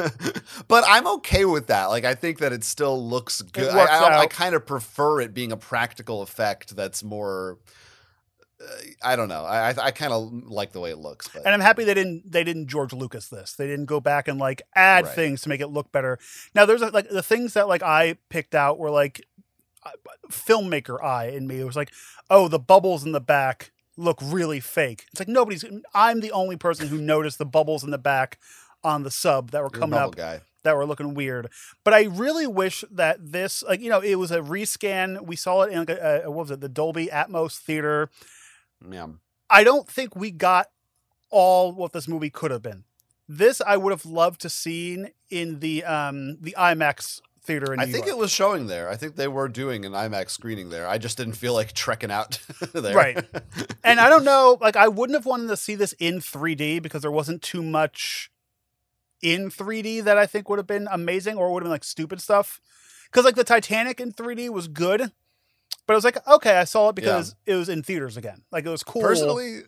but 0.68 0.84
I'm 0.88 1.08
okay 1.08 1.46
with 1.46 1.68
that. 1.68 1.86
Like 1.86 2.04
I 2.06 2.14
think 2.16 2.40
that 2.40 2.52
it 2.52 2.64
still 2.64 3.02
looks 3.02 3.42
good. 3.42 3.70
I, 3.74 3.86
I, 3.86 4.20
I 4.22 4.26
kind 4.28 4.54
of 4.56 4.66
prefer 4.66 5.22
it 5.22 5.34
being 5.34 5.52
a 5.52 5.58
practical 5.58 6.22
effect 6.22 6.76
that's 6.76 7.04
more. 7.04 7.58
Uh, 8.62 8.66
I 9.02 9.16
don't 9.16 9.30
know. 9.30 9.46
I 9.46 9.70
I, 9.70 9.92
kind 9.92 10.12
of 10.12 10.30
like 10.52 10.74
the 10.74 10.82
way 10.82 10.92
it 10.92 10.98
looks, 10.98 11.30
but 11.30 11.46
And 11.46 11.54
I'm 11.54 11.62
happy 11.62 11.86
they 11.86 11.94
didn't 11.94 12.30
they 12.30 12.44
didn't 12.44 12.68
George 12.68 12.92
Lucas 12.92 13.30
this. 13.30 13.54
They 13.54 13.68
didn't 13.68 13.86
go 13.86 14.02
back 14.02 14.28
and 14.28 14.38
like 14.38 14.62
add 14.76 15.06
Right. 15.06 15.16
things 15.16 15.42
to 15.44 15.50
make 15.50 15.62
it 15.62 15.68
look 15.70 15.94
better. 15.94 16.20
Now 16.54 16.66
there's 16.66 16.82
like 16.82 17.08
the 17.10 17.24
things 17.24 17.54
that 17.54 17.70
like 17.70 17.82
I 17.84 18.18
picked 18.28 18.54
out 18.56 18.78
were 18.78 18.92
like 18.92 19.26
uh, 19.86 19.92
filmmaker 20.30 21.02
eye 21.02 21.28
in 21.30 21.48
me. 21.48 21.62
It 21.62 21.64
was 21.64 21.78
like, 21.78 21.94
oh, 22.30 22.50
the 22.50 22.60
bubbles 22.60 23.06
in 23.06 23.14
the 23.14 23.22
back 23.22 23.72
look 24.00 24.20
really 24.24 24.60
fake. 24.60 25.06
It's 25.12 25.20
like 25.20 25.28
nobody's. 25.28 25.64
I'm 25.94 26.22
the 26.22 26.32
only 26.32 26.56
person 26.56 26.88
who 26.88 26.98
noticed 26.98 27.38
the 27.38 27.46
bubbles 27.46 27.84
in 27.84 27.92
the 27.92 27.98
back 27.98 28.40
on 28.84 29.04
the 29.04 29.12
sub 29.12 29.52
that 29.52 29.62
were 29.62 29.70
you're 29.72 29.80
coming 29.82 30.00
up 30.00 30.16
guy. 30.16 30.42
that 30.64 30.76
were 30.76 30.86
looking 30.86 31.14
weird. 31.14 31.50
But 31.84 31.94
I 31.94 32.04
really 32.04 32.48
wish 32.48 32.84
that 32.92 33.32
this, 33.32 33.62
like, 33.64 33.82
you 33.82 33.90
know, 33.90 34.00
it 34.00 34.16
was 34.16 34.32
a 34.32 34.40
rescan. 34.40 35.26
We 35.26 35.36
saw 35.36 35.64
it 35.64 35.72
in 35.72 35.80
like 35.80 35.90
a, 35.90 36.24
a 36.26 36.32
what 36.32 36.44
was 36.44 36.52
it, 36.52 36.62
the 36.62 36.70
Dolby 36.70 37.08
Atmos 37.08 37.58
theater. 37.58 38.10
Yeah. 38.90 39.08
I 39.50 39.64
don't 39.64 39.88
think 39.88 40.16
we 40.16 40.32
got 40.32 40.68
all 41.30 41.72
what 41.74 41.92
this 41.92 42.08
movie 42.08 42.30
could 42.30 42.52
have 42.52 42.62
been. 42.62 42.84
This 43.28 43.62
I 43.66 43.78
would 43.78 43.92
have 43.92 44.06
loved 44.06 44.42
to 44.42 44.50
seen 44.50 45.10
in 45.30 45.60
the 45.60 45.84
um 45.84 46.38
the 46.42 46.56
IMAX 46.58 47.22
theater 47.50 47.74
in 47.74 47.80
New 47.80 47.84
I 47.84 47.86
think 47.88 48.06
York. 48.06 48.16
it 48.16 48.18
was 48.18 48.32
showing 48.32 48.68
there. 48.68 48.90
I 48.90 48.96
think 48.96 49.16
they 49.16 49.28
were 49.28 49.48
doing 49.48 49.84
an 49.86 49.94
IMAX 49.94 50.30
screening 50.30 50.70
there. 50.70 50.88
I 50.88 50.98
just 51.00 51.18
didn't 51.18 51.34
feel 51.34 51.54
like 51.54 51.74
trekking 51.74 52.12
out 52.12 52.40
there. 52.74 52.96
Right. 52.96 53.26
and 53.84 54.00
I 54.00 54.08
don't 54.10 54.24
know, 54.24 54.58
like 54.62 54.76
I 54.76 54.88
wouldn't 54.88 55.18
have 55.18 55.26
wanted 55.26 55.48
to 55.48 55.58
see 55.58 55.76
this 55.76 55.94
in 55.94 56.20
3D 56.20 56.82
because 56.82 57.02
there 57.02 57.12
wasn't 57.12 57.42
too 57.42 57.64
much 57.64 58.30
in 59.22 59.50
3D 59.50 60.04
that 60.04 60.18
I 60.18 60.26
think 60.26 60.48
would 60.48 60.60
have 60.60 60.68
been 60.68 60.88
amazing 60.92 61.38
or 61.38 61.52
would 61.52 61.64
have 61.64 61.66
been 61.66 61.72
like 61.72 61.84
stupid 61.84 62.22
stuff. 62.22 62.62
Because 63.06 63.26
like 63.26 63.36
the 63.36 63.44
Titanic 63.44 64.00
in 64.00 64.14
3D 64.14 64.50
was 64.52 64.68
good, 64.68 65.12
but 65.88 65.94
I 65.94 65.96
was 65.96 66.04
like, 66.04 66.26
okay, 66.28 66.58
I 66.58 66.64
saw 66.66 66.90
it 66.90 66.96
because 66.96 67.36
it 67.48 67.56
was 67.56 67.68
in 67.68 67.82
theaters 67.82 68.18
again. 68.18 68.44
Like 68.52 68.66
it 68.66 68.70
was 68.70 68.84
cool. 68.84 69.02
Personally, 69.02 69.62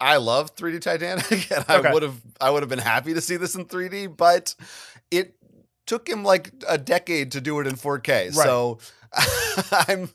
I 0.00 0.18
love 0.18 0.54
3D 0.54 0.80
Titanic, 0.80 1.30
and 1.50 1.64
Okay. 1.68 1.88
I 1.88 1.92
would 1.92 2.04
have 2.04 2.20
I 2.40 2.50
would 2.50 2.62
have 2.62 2.70
been 2.70 2.78
happy 2.78 3.14
to 3.14 3.20
see 3.20 3.36
this 3.36 3.56
in 3.56 3.64
3D, 3.64 4.16
but 4.16 4.54
it 5.10 5.34
took 5.86 6.08
him 6.08 6.24
like 6.24 6.52
a 6.68 6.76
decade 6.78 7.32
to 7.32 7.40
do 7.40 7.58
it 7.60 7.66
in 7.66 7.74
4K. 7.74 8.08
Right. 8.08 8.32
So 8.34 8.78
I'm 9.72 10.10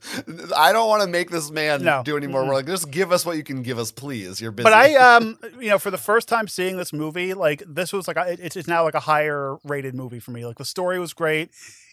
I 0.56 0.72
don't 0.74 0.88
want 0.88 1.02
to 1.02 1.08
make 1.08 1.30
this 1.32 1.50
man 1.50 1.84
No. 1.84 2.04
do 2.04 2.18
any 2.18 2.28
more 2.28 2.46
work. 2.46 2.66
Just 2.66 2.92
give 2.92 3.12
us 3.12 3.26
what 3.26 3.38
you 3.38 3.44
can 3.44 3.64
give 3.64 3.80
us, 3.80 3.92
please. 3.92 4.40
You're 4.42 4.52
busy. 4.52 4.64
But 4.66 4.74
I, 4.74 4.96
um, 5.16 5.40
you 5.60 5.70
know, 5.70 5.80
for 5.80 5.90
the 5.92 5.98
first 5.98 6.28
time 6.28 6.48
seeing 6.48 6.78
this 6.78 6.94
movie, 6.94 7.34
like 7.34 7.64
this 7.68 7.94
was 7.94 8.08
like 8.08 8.18
a, 8.18 8.38
it's 8.44 8.56
it's 8.56 8.68
now 8.68 8.84
like 8.84 8.94
a 8.94 9.00
higher 9.00 9.58
rated 9.64 9.96
movie 9.96 10.20
for 10.20 10.32
me. 10.32 10.46
Like 10.46 10.58
the 10.58 10.66
story 10.66 11.00
was 11.00 11.14
great. 11.14 11.50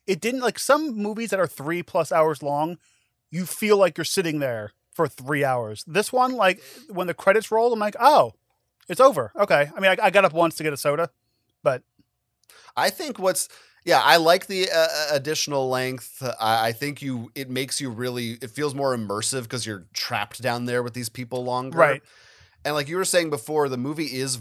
It 0.07 0.21
didn't 0.21 0.41
like 0.41 0.59
some 0.59 0.97
movies 0.97 1.31
that 1.31 1.41
are 1.41 1.47
three 1.47 1.83
plus 1.83 2.13
hours 2.13 2.43
long. 2.43 2.79
You 3.31 3.47
feel 3.47 3.77
like 3.77 3.97
you're 3.97 4.05
sitting 4.05 4.39
there 4.39 4.73
for 4.93 5.07
three 5.07 5.45
hours. 5.45 5.85
This 5.87 6.13
one, 6.13 6.33
like 6.35 6.61
when 6.89 7.07
the 7.07 7.15
credits 7.15 7.51
rolled, 7.51 7.73
I'm 7.73 7.79
like, 7.79 7.97
oh, 8.01 8.33
it's 8.89 9.01
over. 9.01 9.33
Okay. 9.37 9.71
I 9.75 9.81
mean, 9.81 9.91
I, 9.91 10.07
I 10.07 10.11
got 10.11 10.25
up 10.25 10.33
once 10.33 10.57
to 10.57 10.63
get 10.63 10.73
a 10.73 10.79
soda, 10.79 11.11
but 11.63 11.83
I 12.77 12.91
think 12.91 13.19
what's 13.19 13.49
yeah, 13.85 14.01
I 14.05 14.17
like 14.17 14.47
the 14.47 14.69
uh, 14.71 14.89
additional 15.13 15.69
length. 15.71 16.23
I, 16.41 16.69
I 16.69 16.73
think 16.73 17.01
you 17.01 17.31
it 17.35 17.49
makes 17.49 17.81
you 17.81 17.91
really 17.91 18.33
it 18.43 18.51
feels 18.51 18.75
more 18.75 18.97
immersive 18.97 19.43
because 19.43 19.65
you're 19.67 19.85
trapped 19.93 20.43
down 20.43 20.67
there 20.67 20.83
with 20.83 20.95
these 20.95 21.09
people 21.09 21.45
longer. 21.45 21.79
Right. 21.79 22.03
And 22.65 22.75
like 22.75 22.89
you 22.89 22.97
were 22.97 23.05
saying 23.05 23.31
before, 23.31 23.69
the 23.69 23.77
movie 23.79 24.19
is 24.19 24.41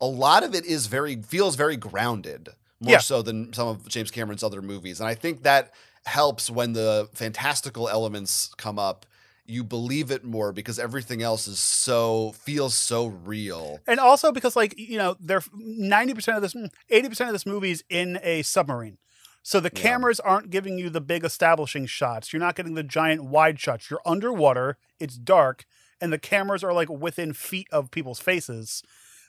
a 0.00 0.06
lot 0.06 0.42
of 0.42 0.54
it 0.54 0.64
is 0.64 0.86
very 0.86 1.16
feels 1.22 1.54
very 1.54 1.76
grounded, 1.76 2.50
more 2.80 2.92
Yeah. 2.92 2.98
so 2.98 3.22
than 3.22 3.52
some 3.52 3.68
of 3.68 3.88
James 3.88 4.10
Cameron's 4.10 4.42
other 4.42 4.62
movies. 4.62 5.00
And 5.00 5.08
I 5.08 5.14
think 5.14 5.42
that 5.42 5.72
helps 6.06 6.48
when 6.50 6.72
the 6.72 7.08
fantastical 7.14 7.88
elements 7.88 8.50
come 8.56 8.78
up. 8.78 9.04
You 9.48 9.64
believe 9.64 10.10
it 10.10 10.24
more 10.24 10.52
because 10.52 10.78
everything 10.78 11.22
else 11.22 11.48
is 11.48 11.58
so 11.58 12.32
feels 12.32 12.74
so 12.74 13.06
real. 13.06 13.80
and 13.86 13.98
also 13.98 14.30
because 14.30 14.54
like 14.54 14.78
you 14.78 14.98
know, 14.98 15.16
they're 15.18 15.42
ninety 15.54 16.12
percent 16.14 16.36
of 16.36 16.42
this, 16.42 16.54
eighty 16.90 17.08
percent 17.08 17.28
of 17.30 17.34
this 17.34 17.46
movie 17.46 17.70
is 17.70 17.82
in 17.88 18.20
a 18.22 18.42
submarine. 18.42 18.98
So 19.42 19.58
the 19.60 19.70
Yeah. 19.74 19.80
cameras 19.82 20.20
aren't 20.20 20.50
giving 20.50 20.78
you 20.78 20.90
the 20.90 21.00
big 21.00 21.24
establishing 21.24 21.86
shots. 21.86 22.30
You're 22.32 22.40
not 22.40 22.54
getting 22.56 22.74
the 22.74 22.82
giant 22.82 23.24
wide 23.24 23.58
shots. 23.58 23.88
You're 23.88 24.02
underwater. 24.04 24.76
It's 25.00 25.16
dark, 25.16 25.64
and 26.00 26.12
the 26.12 26.18
cameras 26.18 26.62
are 26.62 26.74
like 26.74 26.90
within 26.90 27.32
feet 27.32 27.68
of 27.72 27.90
people's 27.90 28.20
faces. 28.20 28.82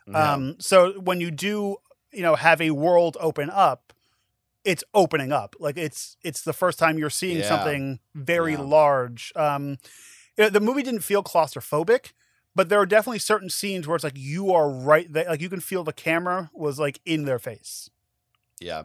Yeah. 0.06 0.34
Um, 0.34 0.56
so 0.60 1.00
when 1.00 1.22
you 1.22 1.32
do, 1.32 1.78
you 2.12 2.24
know, 2.24 2.36
have 2.36 2.60
a 2.60 2.72
world 2.72 3.16
open 3.22 3.50
up, 3.50 3.94
it's 4.66 4.84
opening 4.94 5.32
up. 5.32 5.56
Like 5.60 5.78
it's 5.78 6.18
it's 6.24 6.42
the 6.42 6.54
first 6.54 6.80
time 6.80 6.98
you're 6.98 7.10
seeing 7.10 7.38
Yeah. 7.40 7.48
something 7.48 8.00
very 8.16 8.54
Yeah. 8.54 8.62
large. 8.62 9.32
Um, 9.36 9.78
the 10.38 10.60
movie 10.62 10.84
didn't 10.84 11.02
feel 11.02 11.24
claustrophobic, 11.24 12.14
but 12.56 12.70
there 12.70 12.80
are 12.80 12.86
definitely 12.86 13.20
certain 13.20 13.50
scenes 13.50 13.88
where 13.88 13.96
it's 13.96 14.04
like 14.04 14.18
you 14.18 14.52
are 14.54 14.70
right 14.70 15.12
there. 15.12 15.26
Like 15.30 15.42
you 15.42 15.50
can 15.50 15.60
feel 15.60 15.84
the 15.84 15.94
camera 15.94 16.50
was 16.54 16.80
like 16.80 17.00
in 17.06 17.26
their 17.26 17.40
face. 17.40 17.90
Yeah. 18.60 18.84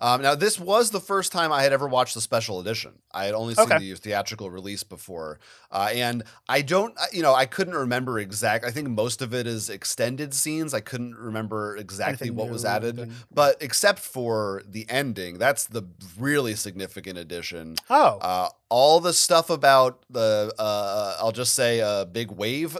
Um, 0.00 0.22
now, 0.22 0.36
this 0.36 0.60
was 0.60 0.90
the 0.92 1.00
first 1.00 1.32
time 1.32 1.50
I 1.50 1.64
had 1.64 1.72
ever 1.72 1.88
watched 1.88 2.14
the 2.14 2.20
special 2.20 2.60
edition. 2.60 2.92
I 3.12 3.24
had 3.24 3.34
only 3.34 3.54
seen 3.54 3.64
Okay. 3.64 3.78
the 3.78 3.94
theatrical 3.96 4.48
release 4.48 4.84
before. 4.84 5.40
Uh, 5.72 5.90
and 5.92 6.22
I 6.48 6.62
don't, 6.62 6.94
you 7.12 7.22
know, 7.22 7.34
I 7.34 7.46
couldn't 7.46 7.74
remember 7.74 8.20
exact. 8.20 8.64
I 8.64 8.70
think 8.70 8.88
most 8.90 9.20
of 9.22 9.34
it 9.34 9.48
is 9.48 9.68
extended 9.68 10.34
scenes. 10.34 10.72
I 10.72 10.78
couldn't 10.80 11.16
remember 11.16 11.76
exactly 11.76 12.30
what 12.30 12.48
was 12.48 12.64
added. 12.64 12.96
anything- 12.96 13.16
But 13.34 13.56
except 13.60 13.98
for 13.98 14.62
the 14.68 14.86
ending, 14.88 15.38
that's 15.38 15.64
the 15.64 15.82
really 16.16 16.54
significant 16.54 17.18
addition. 17.18 17.74
Oh, 17.90 18.18
Uh, 18.20 18.50
all 18.68 19.00
the 19.00 19.12
stuff 19.12 19.50
about 19.50 20.04
the, 20.08 20.52
uh, 20.60 21.16
I'll 21.18 21.32
just 21.32 21.54
say 21.54 21.80
a 21.80 22.06
big 22.06 22.30
wave 22.30 22.76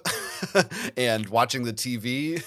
and 0.97 1.29
watching 1.29 1.65
the 1.65 1.73
TV, 1.73 2.43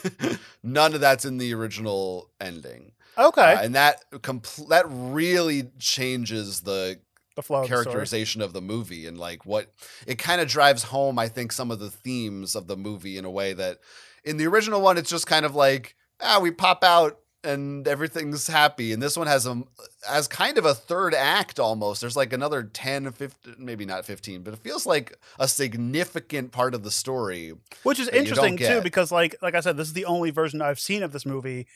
none 0.63 0.93
of 0.93 1.01
that's 1.01 1.25
in 1.25 1.39
the 1.39 1.53
original 1.53 2.29
ending. 2.39 2.93
Okay. 3.17 3.53
Uh, 3.53 3.61
and 3.61 3.75
that 3.75 4.03
compl- 4.11 4.69
that 4.69 4.85
really 4.87 5.71
changes 5.79 6.61
the 6.61 6.99
the 7.35 7.41
flow 7.41 7.61
of 7.61 7.63
the 7.63 7.69
characterization 7.69 8.41
of 8.41 8.53
the 8.53 8.61
movie 8.61 9.07
and 9.07 9.17
like 9.17 9.45
what 9.45 9.71
it 10.05 10.17
kind 10.17 10.41
of 10.41 10.47
drives 10.47 10.83
home 10.83 11.17
I 11.17 11.27
think 11.27 11.51
some 11.51 11.71
of 11.71 11.79
the 11.79 11.89
themes 11.89 12.55
of 12.55 12.67
the 12.67 12.75
movie 12.75 13.17
in 13.17 13.25
a 13.25 13.31
way 13.31 13.53
that 13.53 13.79
in 14.23 14.37
the 14.37 14.47
original 14.47 14.81
one 14.81 14.97
it's 14.97 15.09
just 15.09 15.27
kind 15.27 15.45
of 15.45 15.55
like 15.55 15.95
ah 16.21 16.39
we 16.41 16.51
pop 16.51 16.83
out 16.83 17.19
and 17.43 17.87
everything's 17.87 18.47
happy 18.47 18.91
and 18.91 19.01
this 19.01 19.17
one 19.17 19.27
has 19.27 19.47
a 19.47 19.63
has 20.07 20.27
kind 20.27 20.57
of 20.57 20.65
a 20.65 20.73
third 20.75 21.13
act 21.15 21.59
almost 21.59 22.01
there's 22.01 22.17
like 22.17 22.33
another 22.33 22.63
10 22.63 23.11
15 23.11 23.55
maybe 23.57 23.85
not 23.85 24.05
15 24.05 24.43
but 24.43 24.53
it 24.53 24.59
feels 24.59 24.85
like 24.85 25.17
a 25.39 25.47
significant 25.47 26.51
part 26.51 26.75
of 26.75 26.83
the 26.83 26.91
story 26.91 27.53
Which 27.83 27.99
is 27.99 28.09
that 28.09 28.27
you 28.27 28.35
don't 28.35 28.45
interesting 28.45 28.57
too, 28.57 28.81
because 28.81 29.11
like 29.11 29.35
like 29.41 29.55
I 29.55 29.61
said, 29.61 29.77
this 29.77 29.87
is 29.87 29.93
the 29.93 30.05
only 30.05 30.31
version 30.31 30.61
I've 30.61 30.79
seen 30.79 31.01
of 31.01 31.13
this 31.13 31.25
movie. 31.25 31.67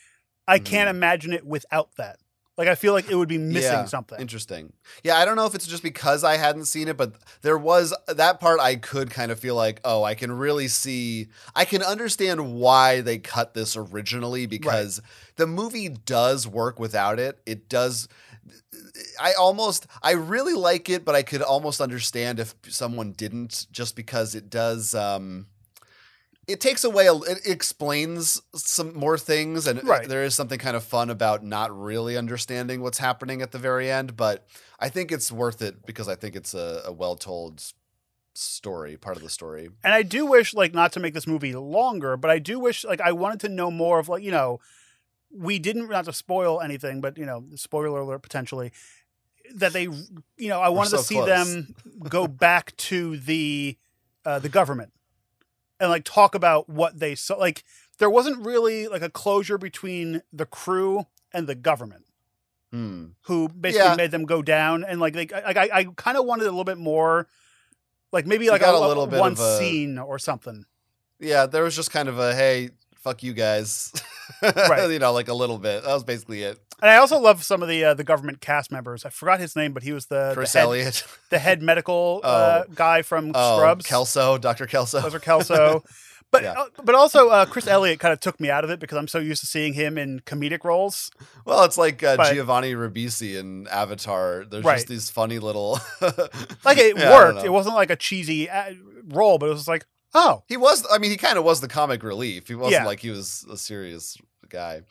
I 0.48 0.58
can't 0.58 0.88
Mm-hmm. 0.88 0.96
imagine 0.96 1.32
it 1.32 1.44
without 1.46 1.94
that. 1.96 2.18
Like 2.56 2.68
I 2.68 2.74
feel 2.74 2.94
like 2.94 3.10
it 3.10 3.14
would 3.14 3.28
be 3.28 3.36
missing 3.36 3.62
Yeah, 3.62 3.84
something. 3.84 4.18
Interesting. 4.18 4.72
Yeah, 5.04 5.18
I 5.18 5.26
don't 5.26 5.36
know 5.36 5.44
if 5.44 5.54
it's 5.54 5.66
just 5.66 5.82
because 5.82 6.24
I 6.24 6.38
hadn't 6.38 6.64
seen 6.64 6.88
it, 6.88 6.96
but 6.96 7.12
there 7.42 7.58
was 7.58 7.94
that 8.08 8.40
part 8.40 8.60
I 8.60 8.76
could 8.76 9.10
kind 9.10 9.30
of 9.30 9.38
feel 9.38 9.54
like, 9.54 9.80
oh, 9.84 10.02
I 10.04 10.14
can 10.14 10.32
really 10.32 10.68
see, 10.68 11.28
I 11.54 11.66
can 11.66 11.82
understand 11.82 12.54
why 12.54 13.02
they 13.02 13.18
cut 13.18 13.52
this 13.52 13.76
originally 13.76 14.46
because 14.46 15.02
the 15.36 15.46
movie 15.46 15.90
does 15.90 16.48
work 16.48 16.78
without 16.80 17.18
it. 17.18 17.38
It 17.44 17.68
does. 17.68 18.08
I 19.20 19.34
almost, 19.34 19.86
I 20.02 20.12
really 20.12 20.54
like 20.54 20.88
it, 20.88 21.04
but 21.04 21.14
I 21.14 21.22
could 21.22 21.42
almost 21.42 21.80
understand 21.82 22.38
if 22.40 22.54
someone 22.68 23.12
didn't, 23.12 23.66
just 23.70 23.96
because 23.96 24.34
it 24.34 24.48
does. 24.48 24.94
um 24.94 25.46
it 26.46 26.60
takes 26.60 26.84
away, 26.84 27.06
a, 27.06 27.14
it 27.14 27.40
explains 27.46 28.40
some 28.54 28.94
more 28.94 29.18
things, 29.18 29.66
and 29.66 29.82
Right. 29.84 30.08
there 30.08 30.22
is 30.24 30.34
something 30.34 30.58
kind 30.58 30.76
of 30.76 30.84
fun 30.84 31.10
about 31.10 31.44
not 31.44 31.76
really 31.76 32.16
understanding 32.16 32.80
what's 32.82 32.98
happening 32.98 33.42
at 33.42 33.52
the 33.52 33.58
very 33.58 33.90
end. 33.90 34.16
But 34.16 34.46
I 34.78 34.88
think 34.88 35.10
it's 35.10 35.32
worth 35.32 35.60
it 35.62 35.84
because 35.86 36.08
I 36.08 36.14
think 36.14 36.36
it's 36.36 36.54
a, 36.54 36.82
a 36.86 36.92
well 36.92 37.16
told 37.16 37.62
story, 38.34 38.96
part 38.96 39.16
of 39.16 39.22
the 39.22 39.30
story. 39.30 39.70
And 39.82 39.92
I 39.94 40.02
do 40.02 40.26
wish, 40.26 40.54
like, 40.54 40.74
not 40.74 40.92
to 40.92 41.00
make 41.00 41.14
this 41.14 41.26
movie 41.26 41.54
longer, 41.54 42.16
but 42.16 42.30
I 42.30 42.38
do 42.38 42.58
wish, 42.60 42.84
like, 42.84 43.00
I 43.00 43.12
wanted 43.12 43.40
to 43.40 43.48
know 43.48 43.70
more 43.70 43.98
of, 43.98 44.08
like, 44.08 44.22
you 44.22 44.30
know, 44.30 44.60
we 45.30 45.58
didn't 45.58 45.88
not 45.88 46.04
to 46.04 46.12
spoil 46.12 46.60
anything, 46.60 47.00
but 47.00 47.18
you 47.18 47.26
know, 47.26 47.44
spoiler 47.56 48.00
alert 48.00 48.22
potentially 48.22 48.72
that 49.56 49.72
they, 49.72 49.82
you 49.82 50.48
know, 50.48 50.60
I 50.60 50.68
wanted 50.68 50.90
so 50.90 50.96
to 50.98 51.02
see 51.02 51.14
close. 51.16 51.26
them 51.26 51.74
go 52.08 52.26
back 52.26 52.76
to 52.76 53.16
the 53.16 53.76
uh, 54.24 54.38
the 54.38 54.48
government 54.48 54.92
and 55.80 55.90
like 55.90 56.04
talk 56.04 56.34
about 56.34 56.68
what 56.68 56.98
they 56.98 57.14
saw. 57.14 57.36
Like, 57.36 57.64
there 57.98 58.10
wasn't 58.10 58.44
really 58.44 58.88
like 58.88 59.02
a 59.02 59.10
closure 59.10 59.58
between 59.58 60.22
the 60.32 60.46
crew 60.46 61.06
and 61.32 61.46
the 61.46 61.54
government. 61.54 62.02
Hmm. 62.72 63.06
who 63.22 63.48
basically 63.48 63.86
Yeah. 63.86 63.94
made 63.94 64.10
them 64.10 64.24
go 64.24 64.42
down 64.42 64.82
and 64.82 64.98
like 65.00 65.14
they 65.14 65.28
like 65.28 65.56
I, 65.56 65.70
I 65.72 65.84
kind 65.96 66.18
of 66.18 66.24
wanted 66.26 66.42
a 66.42 66.50
little 66.50 66.64
bit 66.64 66.78
more 66.78 67.28
like 68.10 68.26
maybe 68.26 68.50
like 68.50 68.60
a 68.60 68.70
a 68.70 68.88
little 68.88 69.06
bit 69.06 69.20
one 69.20 69.32
of 69.32 69.38
a- 69.38 69.58
scene 69.58 69.98
or 69.98 70.18
something 70.18 70.66
Yeah, 71.20 71.46
there 71.46 71.62
was 71.62 71.76
just 71.76 71.92
kind 71.92 72.08
of 72.08 72.18
a 72.18 72.34
hey, 72.34 72.70
fuck 72.96 73.22
you 73.22 73.34
guys, 73.34 73.92
Right. 74.42 74.90
you 74.90 74.98
know, 74.98 75.12
like 75.12 75.28
a 75.28 75.32
little 75.32 75.58
bit. 75.58 75.84
That 75.84 75.94
was 75.94 76.02
basically 76.02 76.42
it. 76.42 76.58
And 76.82 76.90
i 76.90 76.96
also 76.96 77.18
love 77.18 77.42
some 77.42 77.62
of 77.62 77.68
the 77.68 77.84
uh, 77.84 77.94
the 77.94 78.04
government 78.04 78.40
cast 78.40 78.70
members 78.70 79.04
i 79.04 79.08
forgot 79.10 79.40
his 79.40 79.54
name 79.56 79.72
but 79.72 79.82
he 79.82 79.92
was 79.92 80.06
the 80.06 80.32
Chris 80.34 80.52
the 80.52 80.58
head, 80.58 80.64
Elliott, 80.64 81.04
the 81.30 81.38
head 81.38 81.62
medical 81.62 82.20
uh, 82.24 82.64
guy 82.74 83.02
from 83.02 83.32
oh, 83.34 83.56
scrubs 83.58 83.86
Kelso, 83.86 84.38
Doctor 84.38 84.66
Kelso. 84.66 85.00
Are 85.00 85.18
kelso 85.18 85.82
but 86.32 86.42
Yeah. 86.42 86.52
uh, 86.58 86.66
but 86.84 86.94
also 86.94 87.28
uh, 87.28 87.46
chris 87.46 87.66
elliott 87.68 88.00
kind 88.00 88.12
of 88.12 88.18
took 88.20 88.40
me 88.40 88.50
out 88.50 88.64
of 88.64 88.70
it 88.70 88.80
because 88.80 88.98
i'm 88.98 89.06
so 89.08 89.18
used 89.18 89.40
to 89.42 89.46
seeing 89.46 89.72
him 89.74 89.96
in 89.96 90.20
comedic 90.20 90.64
roles 90.64 91.10
Well, 91.44 91.64
it's 91.64 91.78
like 91.78 92.02
uh, 92.02 92.16
But- 92.16 92.32
Giovanni 92.34 92.74
Ribisi 92.74 93.38
in 93.38 93.68
Avatar. 93.68 94.44
There's 94.50 94.64
Right. 94.64 94.76
just 94.76 94.88
these 94.88 95.08
funny 95.10 95.38
little. 95.38 95.78
like 96.64 96.78
it 96.78 96.96
Yeah, 96.98 97.10
worked 97.12 97.44
it 97.44 97.52
wasn't 97.52 97.76
like 97.76 97.90
a 97.90 97.96
cheesy 97.96 98.50
uh, 98.50 98.72
role 99.08 99.38
but 99.38 99.46
it 99.48 99.52
was 99.52 99.68
like 99.68 99.86
oh 100.14 100.42
He 100.48 100.56
was. 100.56 100.84
I 100.90 100.98
mean, 100.98 101.10
he 101.10 101.16
kind 101.16 101.38
of 101.38 101.44
was 101.44 101.60
the 101.60 101.68
comic 101.68 102.02
relief. 102.02 102.48
He 102.48 102.54
wasn't 102.54 102.82
Yeah. 102.82 102.86
like 102.86 103.00
he 103.00 103.10
was 103.10 103.46
a 103.50 103.56
serious 103.56 104.16
guy. 104.50 104.82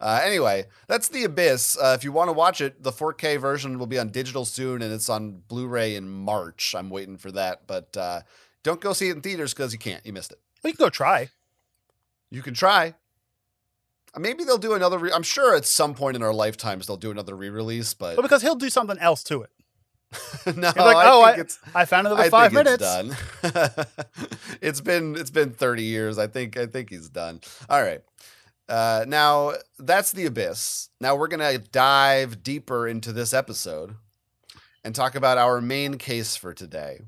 Uh, 0.00 0.20
anyway, 0.24 0.64
that's 0.88 1.08
the 1.08 1.24
Abyss. 1.24 1.76
Uh, 1.78 1.94
if 1.96 2.04
you 2.04 2.12
want 2.12 2.28
to 2.28 2.32
watch 2.32 2.60
it, 2.60 2.82
the 2.82 2.92
4K 2.92 3.40
version 3.40 3.78
will 3.78 3.86
be 3.86 3.98
on 3.98 4.08
digital 4.10 4.44
soon, 4.44 4.82
and 4.82 4.92
it's 4.92 5.08
on 5.08 5.42
Blu-ray 5.48 5.96
in 5.96 6.08
March. 6.08 6.74
I'm 6.76 6.90
waiting 6.90 7.16
for 7.16 7.30
that, 7.32 7.66
but 7.66 7.96
uh, 7.96 8.20
don't 8.62 8.80
go 8.80 8.92
see 8.92 9.08
it 9.08 9.16
in 9.16 9.20
theaters 9.22 9.52
because 9.54 9.72
you 9.72 9.78
can't. 9.78 10.04
You 10.06 10.12
missed 10.12 10.32
it. 10.32 10.38
we 10.62 10.72
can 10.72 10.84
go 10.84 10.90
try 10.90 11.28
You 12.30 12.42
can 12.42 12.54
try. 12.54 12.94
Uh, 14.14 14.20
Maybe 14.20 14.44
they'll 14.44 14.58
do 14.58 14.74
another. 14.74 14.98
Re- 14.98 15.12
I'm 15.12 15.22
sure 15.22 15.56
at 15.56 15.64
some 15.66 15.94
point 15.94 16.16
in 16.16 16.22
our 16.22 16.32
lifetimes 16.34 16.86
they'll 16.86 16.96
do 16.96 17.10
another 17.10 17.36
re-release, 17.36 17.94
but 17.94 18.16
but 18.16 18.22
because 18.22 18.42
he'll 18.42 18.54
do 18.54 18.70
something 18.70 18.98
else 18.98 19.22
to 19.24 19.42
it 19.42 19.50
no, 20.46 20.52
like, 20.68 20.76
I 20.76 21.10
"Oh, 21.10 21.24
think 21.26 21.38
I- 21.38 21.40
it's. 21.40 21.58
i 21.74 21.84
found 21.84 22.06
another 22.06 22.22
I 22.22 22.28
five 22.30 22.52
minutes 22.52 22.78
done. 22.82 23.16
it's 24.60 24.80
been 24.80 25.16
it's 25.16 25.30
been 25.30 25.50
30 25.50 25.82
years. 25.82 26.18
I 26.18 26.28
think 26.28 26.56
I 26.56 26.66
think 26.66 26.90
he's 26.90 27.08
done. 27.08 27.40
All 27.68 27.82
right. 27.82 28.00
Uh, 28.68 29.04
now 29.06 29.52
that's 29.78 30.12
the 30.12 30.26
abyss. 30.26 30.88
Now 31.00 31.16
we're 31.16 31.28
gonna 31.28 31.58
dive 31.58 32.42
deeper 32.42 32.88
into 32.88 33.12
this 33.12 33.34
episode 33.34 33.96
and 34.82 34.94
talk 34.94 35.14
about 35.14 35.38
our 35.38 35.60
main 35.60 35.98
case 35.98 36.36
for 36.36 36.54
today. 36.54 37.00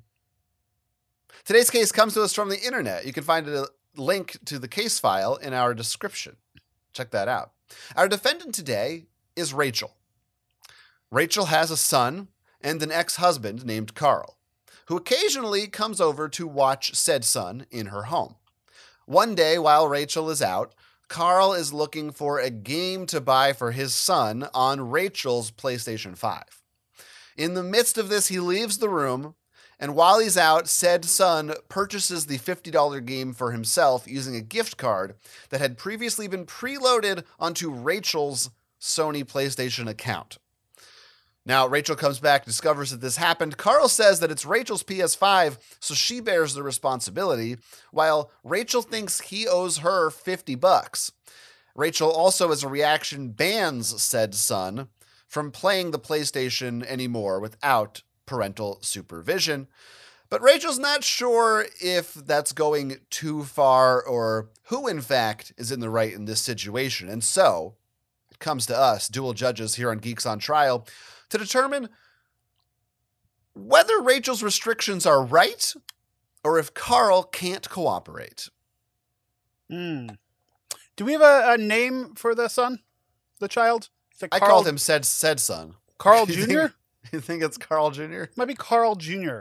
Today's 1.44 1.70
case 1.70 1.92
comes 1.92 2.14
to 2.14 2.22
us 2.22 2.34
from 2.34 2.48
the 2.48 2.60
internet. 2.60 3.06
You 3.06 3.12
can 3.12 3.22
find 3.22 3.46
a 3.48 3.66
link 3.96 4.38
to 4.46 4.58
the 4.58 4.68
case 4.68 4.98
file 4.98 5.36
in 5.36 5.54
our 5.54 5.74
description. 5.74 6.36
Check 6.92 7.10
that 7.12 7.28
out. 7.28 7.52
Our 7.94 8.08
defendant 8.08 8.54
today 8.54 9.04
is 9.34 9.54
Rachel. 9.54 9.94
Rachel 11.10 11.46
has 11.46 11.70
a 11.70 11.76
son 11.76 12.28
and 12.60 12.82
an 12.82 12.90
ex 12.90 13.16
husband 13.16 13.64
named 13.64 13.94
Carl, 13.94 14.38
who 14.86 14.96
occasionally 14.96 15.68
comes 15.68 16.00
over 16.00 16.28
to 16.30 16.46
watch 16.46 16.94
said 16.94 17.24
son 17.24 17.66
in 17.70 17.86
her 17.86 18.04
home. 18.04 18.36
One 19.04 19.36
day, 19.36 19.56
while 19.58 19.86
Rachel 19.86 20.30
is 20.30 20.42
out, 20.42 20.74
Carl 21.08 21.52
is 21.52 21.72
looking 21.72 22.10
for 22.10 22.38
a 22.38 22.50
game 22.50 23.06
to 23.06 23.20
buy 23.20 23.52
for 23.52 23.72
his 23.72 23.94
son 23.94 24.48
on 24.52 24.90
Rachel's 24.90 25.50
PlayStation 25.50 26.16
5. 26.16 26.42
In 27.36 27.54
the 27.54 27.62
midst 27.62 27.96
of 27.96 28.08
this, 28.08 28.28
he 28.28 28.40
leaves 28.40 28.78
the 28.78 28.88
room, 28.88 29.34
and 29.78 29.94
while 29.94 30.18
he's 30.18 30.38
out, 30.38 30.68
said 30.68 31.04
son 31.04 31.54
purchases 31.68 32.26
the 32.26 32.38
$50 32.38 33.04
game 33.04 33.32
for 33.32 33.52
himself 33.52 34.08
using 34.08 34.34
a 34.34 34.40
gift 34.40 34.76
card 34.76 35.14
that 35.50 35.60
had 35.60 35.78
previously 35.78 36.26
been 36.26 36.46
preloaded 36.46 37.24
onto 37.38 37.70
Rachel's 37.70 38.50
Sony 38.80 39.24
PlayStation 39.24 39.88
account. 39.88 40.38
Now, 41.46 41.68
Rachel 41.68 41.94
comes 41.94 42.18
back, 42.18 42.44
discovers 42.44 42.90
that 42.90 43.00
this 43.00 43.16
happened. 43.16 43.56
Carl 43.56 43.88
says 43.88 44.18
that 44.18 44.32
it's 44.32 44.44
Rachel's 44.44 44.82
PS5, 44.82 45.58
so 45.78 45.94
she 45.94 46.18
bears 46.18 46.54
the 46.54 46.64
responsibility, 46.64 47.56
while 47.92 48.32
Rachel 48.42 48.82
thinks 48.82 49.20
he 49.20 49.46
owes 49.46 49.78
her 49.78 50.10
50 50.10 50.56
bucks. 50.56 51.12
Rachel 51.76 52.10
also, 52.10 52.50
as 52.50 52.64
a 52.64 52.68
reaction, 52.68 53.28
bans 53.28 54.02
said 54.02 54.34
son 54.34 54.88
from 55.28 55.52
playing 55.52 55.92
the 55.92 56.00
PlayStation 56.00 56.84
anymore 56.84 57.38
without 57.38 58.02
parental 58.26 58.78
supervision. 58.82 59.68
But 60.28 60.42
Rachel's 60.42 60.80
not 60.80 61.04
sure 61.04 61.66
if 61.80 62.12
that's 62.14 62.50
going 62.50 62.96
too 63.10 63.44
far 63.44 64.02
or 64.02 64.50
who, 64.64 64.88
in 64.88 65.00
fact, 65.00 65.52
is 65.56 65.70
in 65.70 65.78
the 65.78 65.90
right 65.90 66.12
in 66.12 66.24
this 66.24 66.40
situation. 66.40 67.08
And 67.08 67.22
so, 67.22 67.76
it 68.32 68.40
comes 68.40 68.66
to 68.66 68.76
us, 68.76 69.06
dual 69.06 69.32
judges 69.32 69.76
here 69.76 69.90
on 69.90 69.98
Geeks 69.98 70.26
on 70.26 70.40
Trial, 70.40 70.86
to 71.38 71.44
determine 71.44 71.88
whether 73.54 74.00
Rachel's 74.00 74.42
restrictions 74.42 75.06
are 75.06 75.24
right 75.24 75.74
or 76.44 76.58
if 76.58 76.74
Carl 76.74 77.22
can't 77.22 77.68
cooperate. 77.68 78.48
Hmm. 79.70 80.08
Do 80.96 81.04
we 81.04 81.12
have 81.12 81.22
a, 81.22 81.52
a 81.52 81.58
name 81.58 82.14
for 82.14 82.34
the 82.34 82.48
son, 82.48 82.80
the 83.40 83.48
child? 83.48 83.88
It 84.20 84.28
I 84.32 84.38
called 84.38 84.66
him 84.66 84.78
said 84.78 85.04
said 85.04 85.40
son. 85.40 85.74
Carl 85.98 86.26
You 86.28 86.44
think- 86.46 86.50
Jr. 86.50 86.66
You 87.12 87.20
think 87.20 87.42
it's 87.44 87.56
Carl 87.56 87.92
Jr.? 87.92 88.24
Might 88.36 88.46
be 88.48 88.54
Carl 88.54 88.96
Jr. 88.96 89.40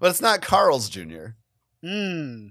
But 0.00 0.10
it's 0.10 0.20
not 0.20 0.40
Carl's 0.42 0.88
Jr. 0.88 1.26
Hmm. 1.82 2.48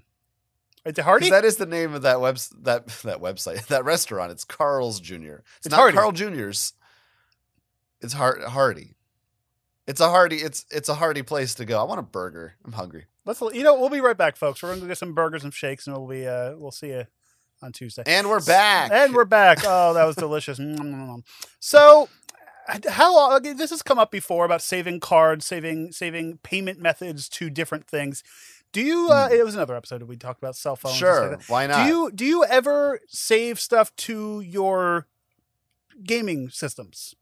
Is 0.86 0.92
it 0.92 0.96
'Cause 0.96 1.04
Hardy? 1.04 1.28
That 1.30 1.44
is 1.44 1.56
the 1.56 1.66
name 1.66 1.92
of 1.92 2.00
that 2.02 2.20
web 2.20 2.38
that 2.62 2.86
that 3.04 3.20
website 3.20 3.66
that 3.66 3.84
restaurant. 3.84 4.32
It's 4.32 4.44
Carl's 4.44 5.00
Jr. 5.00 5.14
It's, 5.16 5.66
It's 5.66 5.70
not 5.70 5.76
Hardy. 5.80 5.96
Carl 5.96 6.12
Jr.'s. 6.12 6.72
It's 8.00 8.12
hard 8.14 8.42
hardy. 8.42 8.94
It's 9.86 10.00
a 10.00 10.08
hardy. 10.08 10.36
It's 10.36 10.66
it's 10.70 10.88
a 10.88 10.94
hardy 10.94 11.22
place 11.22 11.54
to 11.56 11.64
go. 11.64 11.80
I 11.80 11.84
want 11.84 11.98
a 11.98 12.02
burger. 12.02 12.54
I'm 12.64 12.72
hungry. 12.72 13.06
Let's 13.24 13.40
you 13.40 13.62
know 13.62 13.78
we'll 13.78 13.88
be 13.90 14.00
right 14.00 14.16
back, 14.16 14.36
folks. 14.36 14.62
We're 14.62 14.70
gonna 14.70 14.82
go 14.82 14.86
get 14.88 14.98
some 14.98 15.14
burgers 15.14 15.44
and 15.44 15.52
shakes, 15.52 15.86
and 15.86 15.96
we'll 15.96 16.06
be 16.06 16.26
uh 16.26 16.56
we'll 16.56 16.70
see 16.70 16.88
you 16.88 17.06
on 17.62 17.72
Tuesday. 17.72 18.02
And 18.06 18.28
we're 18.28 18.44
back. 18.44 18.90
And 18.92 19.14
we're 19.14 19.24
back. 19.24 19.58
Oh, 19.64 19.94
that 19.94 20.04
was 20.04 20.16
delicious. 20.16 20.60
so, 21.60 22.08
how 22.88 23.14
long? 23.16 23.42
This 23.42 23.70
has 23.70 23.82
come 23.82 23.98
up 23.98 24.10
before 24.10 24.44
about 24.44 24.62
saving 24.62 25.00
cards, 25.00 25.46
saving 25.46 25.92
saving 25.92 26.38
payment 26.42 26.78
methods 26.80 27.28
to 27.30 27.50
different 27.50 27.86
things. 27.86 28.22
Do 28.72 28.82
you? 28.82 29.08
Uh, 29.10 29.28
it 29.32 29.44
was 29.44 29.54
another 29.54 29.74
episode 29.74 30.02
we 30.02 30.16
talked 30.16 30.38
about 30.42 30.54
cell 30.54 30.76
phones. 30.76 30.96
sure. 30.96 31.38
Why 31.48 31.66
not? 31.66 31.86
Do 31.86 31.88
you 31.88 32.10
do 32.14 32.24
you 32.24 32.44
ever 32.44 33.00
save 33.08 33.58
stuff 33.58 33.94
to 33.96 34.40
your 34.42 35.06
gaming 36.04 36.50
systems? 36.50 37.14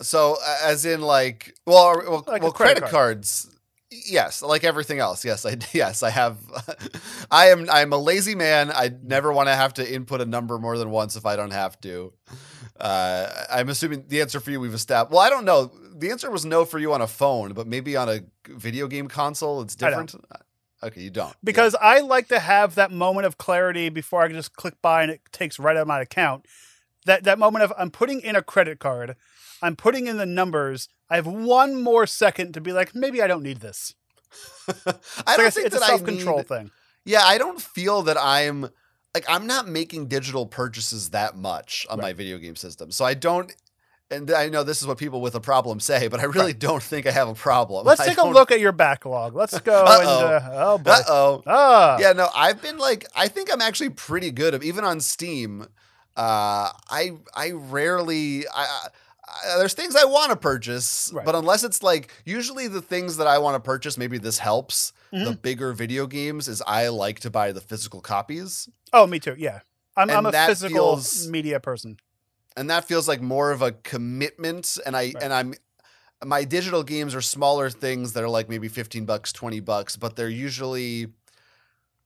So, 0.00 0.36
as 0.62 0.84
in, 0.84 1.00
like, 1.00 1.54
well, 1.66 2.00
well, 2.08 2.24
Like 2.26 2.42
well 2.42 2.52
credit 2.52 2.74
credit, 2.76 2.80
card. 2.80 2.90
cards. 2.92 3.50
Yes, 3.90 4.42
like 4.42 4.64
everything 4.64 4.98
else. 4.98 5.24
Yes, 5.24 5.46
I 5.46 5.56
yes 5.72 6.02
I 6.02 6.10
have. 6.10 6.36
I 7.30 7.46
am 7.48 7.68
I'm 7.70 7.92
a 7.92 7.98
lazy 7.98 8.34
man. 8.34 8.70
I 8.70 8.90
never 9.02 9.32
want 9.32 9.48
to 9.48 9.54
have 9.54 9.74
to 9.74 9.94
input 9.94 10.20
a 10.20 10.26
number 10.26 10.58
more 10.58 10.76
than 10.76 10.90
once 10.90 11.16
if 11.16 11.24
I 11.24 11.36
don't 11.36 11.52
have 11.52 11.80
to. 11.80 12.12
Uh, 12.78 13.28
I'm 13.50 13.70
assuming 13.70 14.04
the 14.08 14.20
answer 14.20 14.40
for 14.40 14.50
you 14.50 14.60
we've 14.60 14.74
established. 14.74 15.12
Well, 15.12 15.22
I 15.22 15.30
don't 15.30 15.44
know. 15.44 15.72
The 15.96 16.10
answer 16.10 16.30
was 16.30 16.44
no 16.44 16.64
for 16.64 16.78
you 16.78 16.92
on 16.92 17.00
a 17.00 17.06
phone, 17.06 17.54
but 17.54 17.66
maybe 17.66 17.96
on 17.96 18.08
a 18.08 18.20
video 18.46 18.86
game 18.88 19.08
console, 19.08 19.62
it's 19.62 19.74
different. 19.74 20.14
Okay, 20.82 21.00
you 21.00 21.10
don't. 21.10 21.28
Yeah. 21.28 21.34
Because 21.42 21.74
I 21.80 22.00
like 22.00 22.28
to 22.28 22.38
have 22.38 22.76
that 22.76 22.92
moment 22.92 23.26
of 23.26 23.36
clarity 23.38 23.88
before 23.88 24.22
I 24.22 24.28
can 24.28 24.36
just 24.36 24.54
click 24.54 24.74
buy 24.80 25.02
and 25.02 25.10
it 25.10 25.22
takes 25.32 25.58
right 25.58 25.76
out 25.76 25.82
of 25.82 25.88
my 25.88 26.00
account. 26.00 26.46
That 27.06 27.24
that 27.24 27.38
moment 27.38 27.64
of 27.64 27.72
I'm 27.78 27.90
putting 27.90 28.20
in 28.20 28.36
a 28.36 28.42
credit 28.42 28.78
card, 28.78 29.16
I'm 29.62 29.76
putting 29.76 30.06
in 30.06 30.16
the 30.16 30.26
numbers. 30.26 30.88
I 31.10 31.16
have 31.16 31.26
one 31.26 31.80
more 31.82 32.06
second 32.06 32.54
to 32.54 32.60
be 32.60 32.72
like, 32.72 32.94
maybe 32.94 33.22
I 33.22 33.26
don't 33.26 33.42
need 33.42 33.60
this. 33.60 33.94
I 34.68 35.36
don't 35.36 35.44
like 35.44 35.54
think 35.54 35.66
it's 35.66 35.76
a 35.76 35.80
self 35.80 36.04
control 36.04 36.42
thing. 36.42 36.70
Yeah, 37.04 37.22
I 37.24 37.38
don't 37.38 37.60
feel 37.60 38.02
that 38.02 38.18
I'm 38.20 38.68
like 39.14 39.24
I'm 39.28 39.46
not 39.46 39.66
making 39.66 40.08
digital 40.08 40.46
purchases 40.46 41.10
that 41.10 41.36
much 41.36 41.86
on 41.88 42.00
my 42.00 42.12
video 42.12 42.38
game 42.38 42.56
system. 42.56 42.90
So 42.90 43.04
I 43.04 43.14
don't 43.14 43.54
and 44.10 44.30
I 44.30 44.48
know 44.48 44.62
this 44.62 44.80
is 44.80 44.86
what 44.86 44.98
people 44.98 45.20
with 45.20 45.34
a 45.34 45.40
problem 45.40 45.80
say, 45.80 46.08
but 46.08 46.20
I 46.20 46.24
really 46.24 46.52
don't 46.52 46.82
think 46.82 47.06
I 47.06 47.10
have 47.10 47.28
a 47.28 47.34
problem. 47.34 47.86
Let's 47.86 48.00
I 48.02 48.08
take 48.08 48.18
a 48.18 48.26
look 48.26 48.50
at 48.50 48.60
your 48.60 48.72
backlog. 48.72 49.34
Let's 49.34 49.58
go 49.60 49.84
Uh-oh. 49.84 50.26
uh, 50.26 50.50
oh 50.52 50.78
boy. 50.78 50.90
Uh-oh. 50.90 51.42
Ah, 51.46 51.98
Yeah, 51.98 52.12
no, 52.12 52.28
I've 52.34 52.60
been 52.60 52.78
like 52.78 53.06
I 53.16 53.28
think 53.28 53.52
I'm 53.52 53.62
actually 53.62 53.90
pretty 53.90 54.30
good 54.30 54.62
even 54.62 54.84
on 54.84 55.00
Steam. 55.00 55.62
Uh 56.16 56.70
I 56.90 57.12
I 57.34 57.52
rarely 57.52 58.44
I, 58.54 58.88
There's 59.58 59.74
things 59.74 59.94
I 59.96 60.04
want 60.04 60.30
to 60.30 60.36
purchase, 60.36 61.10
Right. 61.14 61.24
but 61.24 61.34
unless 61.34 61.64
it's 61.64 61.82
like 61.82 62.10
usually 62.24 62.66
the 62.68 62.82
things 62.82 63.16
that 63.18 63.26
I 63.26 63.38
want 63.38 63.54
to 63.56 63.60
purchase, 63.60 63.96
maybe 63.98 64.18
this 64.18 64.38
helps. 64.38 64.92
The 65.10 65.18
Mm-hmm. 65.18 65.32
bigger 65.40 65.72
video 65.72 66.06
games 66.06 66.48
is 66.48 66.62
I 66.66 66.88
like 66.88 67.20
to 67.20 67.30
buy 67.30 67.52
the 67.52 67.60
physical 67.62 68.00
copies. 68.02 68.68
Oh, 68.92 69.06
me 69.06 69.18
too. 69.18 69.34
Yeah, 69.38 69.60
I'm, 69.96 70.10
I'm 70.10 70.26
a 70.26 70.32
physical 70.32 70.96
feels- 70.96 71.26
media 71.28 71.60
person. 71.60 71.96
and 72.56 72.68
that 72.70 72.84
feels 72.84 73.06
like 73.08 73.22
more 73.22 73.50
of 73.52 73.62
a 73.62 73.72
commitment 73.72 74.78
and 74.84 74.96
i 74.96 75.00
Right. 75.04 75.16
and 75.22 75.32
i'm 75.32 75.54
my 76.24 76.42
digital 76.44 76.82
games 76.82 77.14
are 77.14 77.20
smaller 77.20 77.70
things 77.70 78.14
that 78.14 78.24
are 78.24 78.28
like 78.28 78.48
maybe 78.48 78.66
15 78.68 79.04
bucks 79.04 79.32
20 79.32 79.60
bucks 79.60 79.94
but 79.96 80.16
they're 80.16 80.28
usually 80.28 81.06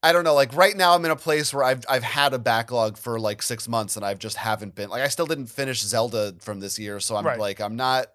i 0.03 0.11
don't 0.11 0.23
know 0.23 0.35
like 0.35 0.53
right 0.55 0.75
now 0.77 0.93
i'm 0.93 1.03
in 1.05 1.11
a 1.11 1.15
place 1.15 1.53
where 1.53 1.63
i've 1.63 1.83
i've 1.89 2.03
had 2.03 2.33
a 2.33 2.39
backlog 2.39 2.97
for 2.97 3.19
like 3.19 3.41
6 3.41 3.67
months 3.67 3.95
and 3.95 4.05
i've 4.05 4.19
just 4.19 4.37
haven't 4.37 4.75
been 4.75 4.89
like 4.89 5.01
i 5.01 5.07
still 5.07 5.25
didn't 5.25 5.47
finish 5.47 5.81
zelda 5.81 6.35
from 6.39 6.59
this 6.59 6.77
year 6.77 6.99
so 6.99 7.15
i'm 7.15 7.25
Right. 7.25 7.39
like 7.39 7.59
i'm 7.61 7.75
not 7.75 8.07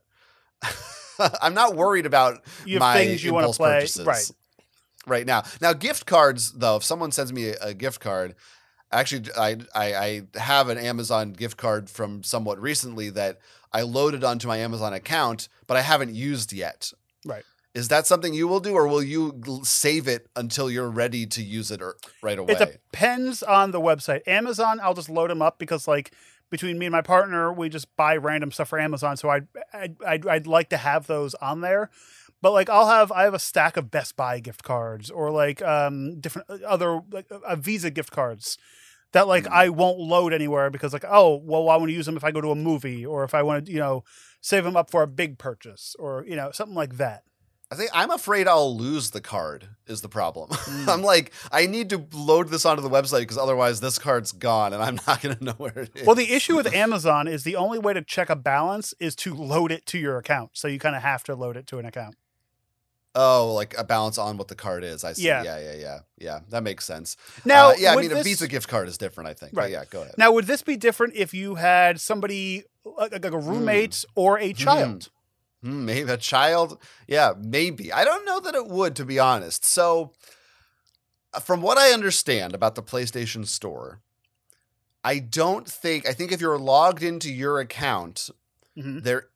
i'm 1.42 1.54
not 1.54 1.74
worried 1.74 2.06
about 2.06 2.44
my 2.66 2.94
things 2.94 3.24
you 3.24 3.32
want 3.32 3.42
to 3.42 3.46
impulse 3.46 3.56
play, 3.58 3.72
purchases 3.74 4.06
right? 4.06 4.30
right 5.06 5.26
now. 5.26 5.42
Now, 5.60 5.72
gift 5.72 6.04
cards, 6.06 6.52
though, 6.52 6.76
if 6.76 6.84
someone 6.84 7.12
sends 7.12 7.32
me 7.32 7.48
a, 7.48 7.56
a 7.62 7.74
gift 7.74 8.00
card, 8.00 8.34
actually, 8.92 9.30
I, 9.36 9.56
I 9.74 9.94
I 9.94 10.22
have 10.38 10.68
an 10.68 10.76
Amazon 10.78 11.32
gift 11.32 11.56
card 11.56 11.88
from 11.88 12.22
somewhat 12.22 12.60
recently 12.60 13.08
that 13.10 13.38
I 13.72 13.82
loaded 13.82 14.22
onto 14.22 14.48
my 14.48 14.58
Amazon 14.58 14.92
account, 14.92 15.48
but 15.66 15.76
I 15.76 15.80
haven't 15.82 16.14
used 16.14 16.52
yet. 16.52 16.92
Right. 17.24 17.44
Is 17.78 17.86
that 17.88 18.08
something 18.08 18.34
you 18.34 18.48
will 18.48 18.58
do, 18.58 18.74
or 18.74 18.88
will 18.88 19.04
you 19.04 19.40
save 19.62 20.08
it 20.08 20.26
until 20.34 20.68
you're 20.68 20.90
ready 20.90 21.26
to 21.26 21.42
use 21.42 21.70
it 21.70 21.80
or, 21.80 21.94
right 22.24 22.36
away? 22.36 22.54
It 22.54 22.58
depends 22.58 23.40
on 23.40 23.70
the 23.70 23.80
website. 23.80 24.26
Amazon, 24.26 24.80
I'll 24.82 24.94
just 24.94 25.08
load 25.08 25.30
them 25.30 25.40
up 25.40 25.60
because 25.60 25.86
like 25.86 26.12
between 26.50 26.76
me 26.76 26.86
and 26.86 26.92
my 26.92 27.02
partner, 27.02 27.52
we 27.52 27.68
just 27.68 27.94
buy 27.96 28.16
random 28.16 28.50
stuff 28.50 28.70
for 28.70 28.80
Amazon. 28.80 29.16
So 29.16 29.28
I'd 29.28 29.46
I'd, 29.72 29.96
I'd, 30.04 30.26
I'd 30.26 30.46
like 30.48 30.70
to 30.70 30.76
have 30.76 31.06
those 31.06 31.34
on 31.36 31.60
there. 31.60 31.88
But 32.42 32.52
like 32.52 32.68
I'll 32.68 32.88
have 32.88 33.12
I 33.12 33.22
have 33.22 33.34
a 33.34 33.38
stack 33.38 33.76
of 33.76 33.92
Best 33.92 34.16
Buy 34.16 34.40
gift 34.40 34.64
cards 34.64 35.08
or 35.08 35.30
like 35.30 35.62
um 35.62 36.18
different 36.18 36.50
uh, 36.50 36.58
other 36.66 37.00
like 37.12 37.26
uh, 37.30 37.54
Visa 37.56 37.90
gift 37.90 38.10
cards 38.10 38.58
that 39.12 39.28
like 39.28 39.44
Mm. 39.44 39.52
I 39.52 39.68
won't 39.68 40.00
load 40.00 40.32
anywhere 40.32 40.68
because 40.68 40.92
like 40.92 41.04
oh 41.08 41.40
well 41.44 41.68
I 41.68 41.76
want 41.76 41.90
to 41.90 41.94
use 41.94 42.06
them 42.06 42.16
if 42.16 42.24
I 42.24 42.32
go 42.32 42.40
to 42.40 42.50
a 42.50 42.56
movie 42.56 43.06
or 43.06 43.22
if 43.22 43.34
I 43.34 43.42
want 43.42 43.66
to 43.66 43.72
you 43.72 43.78
know 43.78 44.02
save 44.40 44.64
them 44.64 44.76
up 44.76 44.90
for 44.90 45.02
a 45.02 45.06
big 45.06 45.38
purchase 45.38 45.94
or 45.98 46.24
you 46.26 46.34
know 46.34 46.50
something 46.50 46.76
like 46.76 46.96
that. 46.96 47.22
I 47.70 47.74
think 47.74 47.90
I'm 47.92 48.10
afraid 48.10 48.48
I'll 48.48 48.74
lose 48.76 49.10
the 49.10 49.20
card. 49.20 49.68
Is 49.86 50.00
the 50.00 50.08
problem? 50.08 50.50
Mm. 50.68 50.88
I'm 50.88 51.02
like, 51.02 51.32
I 51.50 51.66
need 51.66 51.90
to 51.90 52.06
load 52.12 52.48
this 52.50 52.64
onto 52.66 52.82
the 52.82 52.90
website 52.90 53.20
because 53.20 53.38
otherwise 53.38 53.80
this 53.80 53.98
card's 53.98 54.32
gone, 54.32 54.72
and 54.74 54.82
I'm 54.82 54.98
not 55.06 55.20
going 55.22 55.36
to 55.36 55.44
know 55.44 55.52
where 55.52 55.76
it 55.78 55.90
is. 55.94 56.06
Well, 56.06 56.14
the 56.14 56.30
issue 56.32 56.56
with 56.56 56.72
Amazon 56.74 57.26
is 57.26 57.42
the 57.44 57.56
only 57.56 57.78
way 57.78 57.94
to 57.94 58.02
check 58.02 58.28
a 58.30 58.36
balance 58.36 58.92
is 59.00 59.14
to 59.16 59.34
load 59.34 59.72
it 59.72 59.86
to 59.86 59.98
your 59.98 60.18
account. 60.18 60.50
So 60.54 60.68
you 60.68 60.78
kind 60.78 60.94
of 60.94 61.02
have 61.02 61.24
to 61.24 61.34
load 61.34 61.56
it 61.56 61.66
to 61.68 61.78
an 61.78 61.86
account. 61.86 62.16
Oh, 63.14 63.52
like 63.54 63.76
a 63.78 63.82
balance 63.84 64.18
on 64.18 64.36
what 64.36 64.48
the 64.48 64.54
card 64.54 64.84
is. 64.84 65.02
I 65.02 65.14
see. 65.14 65.26
Yeah. 65.26 65.42
Yeah, 65.42 65.58
yeah, 65.58 65.74
yeah, 65.74 65.98
yeah. 66.18 66.40
That 66.50 66.62
makes 66.62 66.84
sense. 66.84 67.16
Now, 67.44 67.70
Uh, 67.70 67.74
yeah, 67.78 67.92
I 67.94 67.96
mean, 67.96 68.12
a 68.12 68.22
Visa 68.22 68.46
gift 68.46 68.68
card 68.68 68.86
is 68.88 68.98
different. 68.98 69.28
I 69.30 69.34
think. 69.34 69.54
But 69.54 69.62
Right. 69.62 69.72
yeah, 69.72 69.84
go 69.90 70.02
ahead. 70.02 70.14
Now, 70.18 70.30
would 70.32 70.46
this 70.46 70.62
be 70.62 70.76
different 70.76 71.14
if 71.16 71.32
you 71.34 71.56
had 71.56 72.00
somebody 72.00 72.64
like, 72.84 73.24
a 73.24 73.30
roommate 73.38 74.04
or 74.14 74.38
a 74.38 74.52
child? 74.52 75.04
Hmm, 75.04 75.17
maybe 75.62 76.10
a 76.10 76.16
child. 76.16 76.78
Yeah, 77.06 77.32
maybe. 77.38 77.92
I 77.92 78.04
don't 78.04 78.24
know 78.24 78.40
that 78.40 78.54
it 78.54 78.66
would, 78.66 78.94
to 78.96 79.04
be 79.04 79.18
honest. 79.18 79.64
So, 79.64 80.12
uh, 81.34 81.40
from 81.40 81.60
what 81.62 81.78
I 81.78 81.90
understand 81.92 82.54
about 82.54 82.74
the 82.74 82.82
PlayStation 82.82 83.46
Store, 83.46 84.00
I 85.04 85.18
don't 85.18 85.68
think. 85.68 86.08
I 86.08 86.12
think 86.12 86.32
if 86.32 86.40
you're 86.40 86.58
logged 86.58 87.02
into 87.02 87.32
your 87.32 87.60
account, 87.60 88.30
Mhm. 88.76 89.02
there 89.02 89.28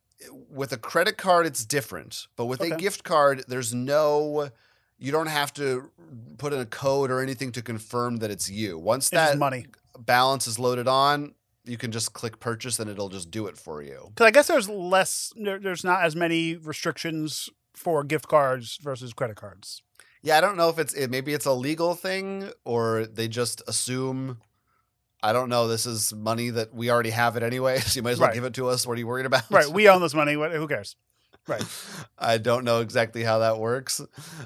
with 0.49 0.71
a 0.73 0.77
credit 0.79 1.19
card 1.19 1.47
it's 1.47 1.65
different 1.65 2.29
but 2.37 2.45
with 2.45 2.61
a 2.61 2.77
gift 2.77 3.03
card 3.03 3.45
there's 3.49 3.75
no 3.75 4.51
you 4.97 5.11
don't 5.11 5.27
have 5.27 5.53
to 5.53 5.91
put 6.39 6.53
in 6.53 6.61
a 6.61 6.65
code 6.65 7.11
or 7.11 7.21
anything 7.21 7.51
to 7.51 7.61
confirm 7.61 8.19
that 8.19 8.31
it's 8.31 8.49
you 8.49 8.79
once 8.79 9.07
It's 9.07 9.11
that 9.11 9.37
money. 9.37 9.67
balance 9.99 10.47
is 10.47 10.61
loaded 10.61 10.87
on 10.87 11.35
you 11.64 11.77
can 11.79 11.92
just 11.92 12.12
click 12.12 12.40
purchase 12.40 12.79
and 12.81 12.90
it'll 12.90 13.09
just 13.09 13.31
do 13.31 13.46
it 13.46 13.57
for 13.57 13.83
you 13.83 14.07
Because 14.09 14.27
I 14.27 14.31
guess 14.33 14.48
there's 14.48 14.68
less, 14.68 15.33
there, 15.37 15.59
there's 15.59 15.85
not 15.85 16.03
as 16.03 16.16
many 16.16 16.57
restrictions 16.57 17.48
for 17.75 18.03
gift 18.05 18.29
cards 18.29 18.79
versus 18.83 19.12
credit 19.12 19.37
cards. 19.37 19.83
yeah 20.22 20.37
i 20.37 20.40
don't 20.40 20.57
know 20.57 20.68
if 20.68 20.79
it's 20.79 20.92
it, 20.94 21.09
maybe 21.11 21.33
it's 21.33 21.46
a 21.46 21.53
legal 21.53 21.94
thing 21.94 22.51
or 22.64 23.07
they 23.07 23.27
just 23.29 23.62
assume 23.66 24.38
i 25.22 25.33
don't 25.33 25.48
know 25.48 25.66
this 25.68 25.87
is 25.87 26.12
money 26.12 26.51
that 26.51 26.75
we 26.75 26.90
already 26.90 27.11
have 27.11 27.37
it 27.37 27.42
anyway 27.42 27.79
so 27.81 27.96
you 27.98 28.03
might 28.03 28.11
as 28.12 28.18
well 28.18 28.29
Right. 28.29 28.35
give 28.35 28.44
it 28.44 28.55
to 28.55 28.68
us 28.68 28.87
what 28.87 28.94
are 28.94 28.98
you 28.98 29.07
worried 29.07 29.27
about 29.27 29.51
Right. 29.51 29.66
We 29.68 29.88
own 29.88 30.03
this 30.03 30.14
money. 30.14 30.37
what- 30.37 30.53
Who 30.53 30.68
cares? 30.68 30.96
Right. 31.48 31.64
I 32.18 32.38
don't 32.38 32.64
know 32.64 32.81
exactly 32.83 33.25
how 33.25 33.38
that 33.40 33.59
works. 33.59 34.01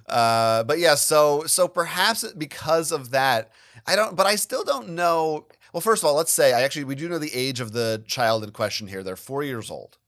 Uh, 0.08 0.64
but 0.64 0.78
yeah, 0.78 0.94
so 0.94 1.44
so 1.46 1.68
perhaps 1.68 2.24
because 2.32 2.90
of 2.92 3.10
that, 3.10 3.50
I 3.86 3.96
don't 3.96 4.16
but 4.16 4.26
I 4.26 4.36
still 4.36 4.64
don't 4.64 4.90
know. 4.90 5.46
Well, 5.72 5.80
first 5.80 6.02
of 6.02 6.06
all, 6.08 6.14
let's 6.14 6.32
say 6.32 6.52
I 6.52 6.62
actually 6.62 6.84
we 6.84 6.94
do 6.94 7.08
know 7.08 7.18
the 7.18 7.34
age 7.34 7.60
of 7.60 7.72
the 7.72 8.02
child 8.06 8.42
in 8.44 8.50
question 8.50 8.86
here. 8.86 9.02
They're 9.02 9.16
4 9.16 9.42
years 9.42 9.70
old, 9.70 9.98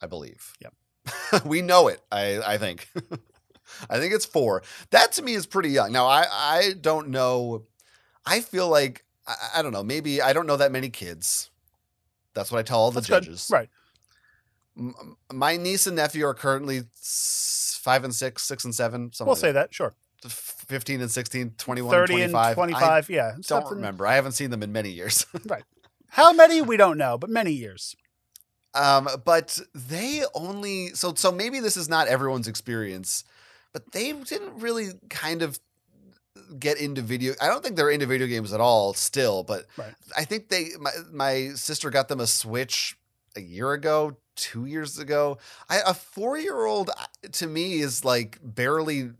I 0.00 0.06
believe. 0.06 0.52
Yep. 0.60 0.74
we 1.44 1.62
know 1.62 1.88
it, 1.88 2.00
I 2.12 2.40
I 2.54 2.58
think. 2.58 2.88
I 3.88 3.98
think 3.98 4.12
it's 4.12 4.26
4. 4.26 4.62
That 4.90 5.12
to 5.12 5.22
me 5.22 5.34
is 5.34 5.46
pretty 5.46 5.70
young. 5.70 5.92
Now, 5.92 6.06
I 6.06 6.26
I 6.30 6.72
don't 6.80 7.08
know 7.08 7.64
I 8.26 8.40
feel 8.40 8.68
like 8.68 9.04
I, 9.26 9.34
I 9.56 9.62
don't 9.62 9.72
know, 9.72 9.82
maybe 9.82 10.20
I 10.22 10.32
don't 10.32 10.46
know 10.46 10.56
that 10.56 10.72
many 10.72 10.90
kids. 10.90 11.50
That's 12.34 12.52
what 12.52 12.58
I 12.58 12.62
tell 12.62 12.78
all 12.78 12.90
the 12.90 13.00
That's 13.00 13.08
good. 13.08 13.22
judges. 13.24 13.48
Right. 13.52 13.68
M- 14.78 15.16
my 15.32 15.56
niece 15.56 15.86
and 15.86 15.96
nephew 15.96 16.24
are 16.26 16.34
currently 16.34 16.82
five 16.94 18.04
and 18.04 18.14
six, 18.14 18.42
six 18.44 18.64
and 18.64 18.74
seven. 18.74 19.10
Something 19.12 19.26
We'll 19.28 19.34
like 19.34 19.40
say 19.40 19.52
that. 19.52 19.74
Sure. 19.74 19.94
That. 20.22 20.32
15 20.32 21.00
and 21.00 21.10
16, 21.10 21.54
21 21.58 21.90
30 21.90 22.12
and 22.22 22.32
25. 22.32 22.46
and 22.48 22.54
25. 22.54 23.10
yeah. 23.10 23.30
Don't 23.32 23.44
something- 23.44 23.72
remember. 23.76 24.06
I 24.06 24.14
haven't 24.14 24.32
seen 24.32 24.50
them 24.50 24.62
in 24.62 24.72
many 24.72 24.90
years. 24.90 25.26
Right. 25.46 25.64
How 26.08 26.32
many? 26.32 26.60
We 26.62 26.76
don't 26.76 26.98
know, 26.98 27.16
but 27.18 27.30
many 27.30 27.52
years. 27.52 27.94
um, 28.74 29.08
but 29.24 29.58
they 29.74 30.22
only, 30.34 30.88
so, 30.88 31.14
so 31.14 31.30
maybe 31.32 31.60
this 31.60 31.76
is 31.76 31.88
not 31.88 32.08
everyone's 32.08 32.48
experience, 32.48 33.24
but 33.72 33.92
they 33.92 34.12
didn't 34.12 34.60
really 34.60 34.90
kind 35.08 35.42
of 35.42 35.58
get 36.58 36.78
into 36.80 37.00
video. 37.02 37.34
I 37.40 37.46
don't 37.48 37.62
think 37.62 37.76
they're 37.76 37.90
into 37.90 38.06
video 38.06 38.26
games 38.26 38.52
at 38.52 38.60
all 38.60 38.92
still, 38.94 39.42
but 39.44 39.66
Right. 39.76 39.94
I 40.16 40.24
think 40.24 40.48
they, 40.48 40.70
my, 40.80 40.90
my 41.12 41.50
sister 41.54 41.90
got 41.90 42.08
them 42.08 42.18
a 42.20 42.26
Switch 42.26 42.96
a 43.36 43.40
year 43.40 43.72
ago, 43.72 44.16
two 44.34 44.66
years 44.66 44.98
ago. 44.98 45.38
I, 45.68 45.80
a 45.86 45.94
four 45.94 46.36
year 46.38 46.64
old 46.64 46.90
to 47.32 47.46
me 47.46 47.80
is 47.80 48.04
like 48.04 48.38
barely 48.42 49.10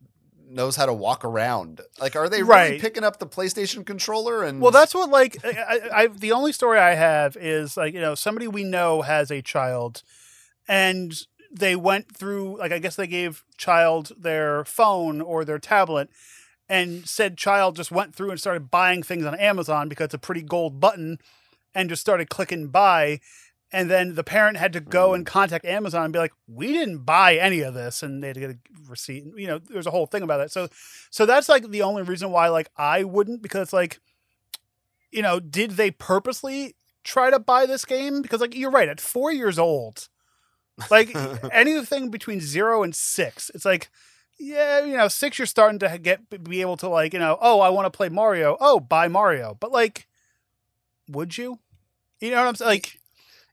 knows 0.50 0.76
how 0.76 0.86
to 0.86 0.92
walk 0.92 1.24
around. 1.24 1.80
Like, 2.00 2.16
are 2.16 2.28
they 2.28 2.42
really 2.42 2.78
picking 2.78 3.04
up 3.04 3.18
the 3.18 3.26
PlayStation 3.26 3.86
controller? 3.86 4.42
And 4.42 4.60
Well, 4.60 4.70
that's 4.70 4.94
what 4.94 5.10
like 5.10 5.38
I, 5.44 5.50
I, 5.50 6.02
I 6.02 6.06
the 6.08 6.32
only 6.32 6.52
story 6.52 6.78
I 6.78 6.94
have 6.94 7.36
is 7.36 7.76
like 7.76 7.94
you 7.94 8.00
know 8.00 8.14
somebody 8.14 8.48
we 8.48 8.64
know 8.64 9.02
has 9.02 9.30
a 9.30 9.42
child, 9.42 10.02
and 10.68 11.14
they 11.50 11.76
went 11.76 12.14
through 12.14 12.58
like 12.58 12.72
I 12.72 12.78
guess 12.78 12.96
they 12.96 13.06
gave 13.06 13.44
child 13.56 14.12
their 14.18 14.64
phone 14.64 15.20
or 15.20 15.44
their 15.44 15.58
tablet, 15.58 16.10
and 16.68 17.06
said 17.06 17.36
child 17.36 17.76
just 17.76 17.90
went 17.90 18.14
through 18.14 18.30
and 18.30 18.40
started 18.40 18.70
buying 18.70 19.02
things 19.02 19.24
on 19.24 19.34
Amazon 19.34 19.88
because 19.88 20.06
it's 20.06 20.14
a 20.14 20.18
pretty 20.18 20.42
gold 20.42 20.80
button, 20.80 21.18
and 21.74 21.88
just 21.88 22.02
started 22.02 22.28
clicking 22.28 22.68
buy. 22.68 23.20
And 23.72 23.88
then 23.88 24.16
the 24.16 24.24
parent 24.24 24.56
had 24.56 24.72
to 24.72 24.80
go 24.80 25.14
and 25.14 25.24
contact 25.24 25.64
Amazon 25.64 26.04
and 26.04 26.12
be 26.12 26.18
like, 26.18 26.32
"We 26.48 26.72
didn't 26.72 27.04
buy 27.04 27.36
any 27.36 27.60
of 27.60 27.74
this," 27.74 28.02
and 28.02 28.22
they 28.22 28.28
had 28.28 28.34
to 28.34 28.40
get 28.40 28.50
a 28.50 28.58
receipt. 28.88 29.24
You 29.36 29.46
know, 29.46 29.58
there's 29.58 29.86
a 29.86 29.92
whole 29.92 30.06
thing 30.06 30.22
about 30.22 30.38
that. 30.38 30.50
So, 30.50 30.68
so 31.10 31.24
that's 31.24 31.48
like 31.48 31.68
the 31.70 31.82
only 31.82 32.02
reason 32.02 32.32
why 32.32 32.48
like 32.48 32.68
I 32.76 33.04
wouldn't 33.04 33.42
because 33.42 33.72
like 33.72 34.00
you 35.10 35.22
know, 35.22 35.40
did 35.40 35.72
they 35.72 35.90
purposely 35.90 36.76
try 37.04 37.30
to 37.30 37.38
buy 37.38 37.66
this 37.66 37.84
game? 37.84 38.22
Because 38.22 38.40
like 38.40 38.56
you're 38.56 38.70
right, 38.70 38.88
at 38.88 39.00
four 39.00 39.32
years 39.32 39.58
old, 39.58 40.08
like 40.90 41.14
anything 41.52 42.10
between 42.10 42.40
zero 42.40 42.82
and 42.82 42.94
six, 42.94 43.50
it's 43.54 43.64
like, 43.64 43.90
yeah, 44.38 44.84
you 44.84 44.96
know, 44.96 45.08
six 45.08 45.38
you're 45.38 45.46
starting 45.46 45.78
to 45.80 45.98
get 45.98 46.44
be 46.44 46.60
able 46.60 46.76
to 46.78 46.88
like, 46.88 47.12
you 47.12 47.18
know, 47.18 47.38
oh, 47.40 47.60
I 47.60 47.68
want 47.68 47.86
to 47.86 47.96
play 47.96 48.08
Mario. 48.08 48.56
Oh, 48.60 48.80
buy 48.80 49.08
Mario. 49.08 49.56
But 49.58 49.72
like, 49.72 50.06
would 51.08 51.36
you? 51.36 51.58
You 52.20 52.30
know 52.30 52.38
what 52.38 52.48
I'm 52.48 52.54
saying? 52.54 52.68
Like, 52.68 52.99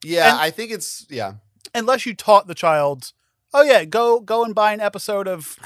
yeah, 0.03 0.31
and- 0.31 0.39
I 0.41 0.49
think 0.51 0.71
it's 0.71 1.05
yeah. 1.09 1.33
unless 1.75 2.05
you 2.05 2.13
taught 2.15 2.47
the 2.47 2.55
child, 2.55 3.11
oh 3.53 3.63
yeah, 3.63 3.85
go 3.85 4.19
go 4.19 4.43
and 4.43 4.53
buy 4.55 4.73
an 4.73 4.81
episode 4.81 5.27
of 5.27 5.57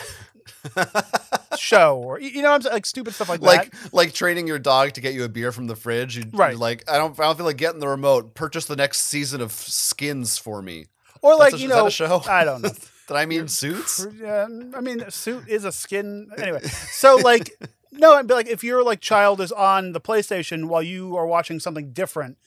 show 1.58 1.98
or 1.98 2.20
you 2.20 2.42
know 2.42 2.52
I'm 2.52 2.62
saying, 2.62 2.74
like 2.74 2.86
stupid 2.86 3.14
stuff 3.14 3.30
like, 3.30 3.42
like 3.42 3.72
that. 3.72 3.94
like 3.94 4.14
training 4.14 4.48
your 4.48 4.60
dog 4.60 4.94
to 4.94 5.02
get 5.02 5.14
you 5.14 5.24
a 5.24 5.30
beer 5.30 5.52
from 5.52 5.68
the 5.68 5.76
fridge. 5.76 6.18
You, 6.18 6.24
Right. 6.34 6.58
like 6.58 6.90
I 6.90 6.98
don't 6.98 7.20
I 7.20 7.24
don't 7.24 7.38
feel 7.38 7.46
like 7.46 7.58
getting 7.58 7.80
the 7.80 7.88
remote. 7.88 8.34
Purchase 8.36 8.66
the 8.66 8.76
next 8.76 9.00
season 9.04 9.42
of 9.42 9.52
Skins 9.52 10.38
for 10.38 10.62
me. 10.62 10.86
Or 11.22 11.36
like 11.36 11.54
a- 11.54 11.58
you 11.60 11.68
know, 11.68 11.90
show? 11.90 12.22
I 12.28 12.44
don't 12.44 12.62
know. 12.62 12.70
Did 13.08 13.18
I 13.18 13.26
mean 13.26 13.48
suits? 13.50 14.06
Yeah, 14.20 14.48
I 14.76 14.80
mean, 14.80 15.04
suit 15.12 15.48
is 15.50 15.66
a 15.66 15.72
skin. 15.72 16.30
Anyway, 16.38 16.62
so 16.92 17.16
like, 17.18 17.52
no, 17.92 18.14
I'd 18.14 18.26
be 18.28 18.34
like, 18.34 18.48
if 18.48 18.64
your 18.64 18.84
like 18.84 19.02
child 19.02 19.42
is 19.42 19.52
on 19.52 19.92
the 19.92 20.00
PlayStation 20.00 20.66
while 20.70 20.82
you 20.84 21.18
are 21.18 21.28
watching 21.28 21.60
something 21.60 21.92
different, 21.92 22.38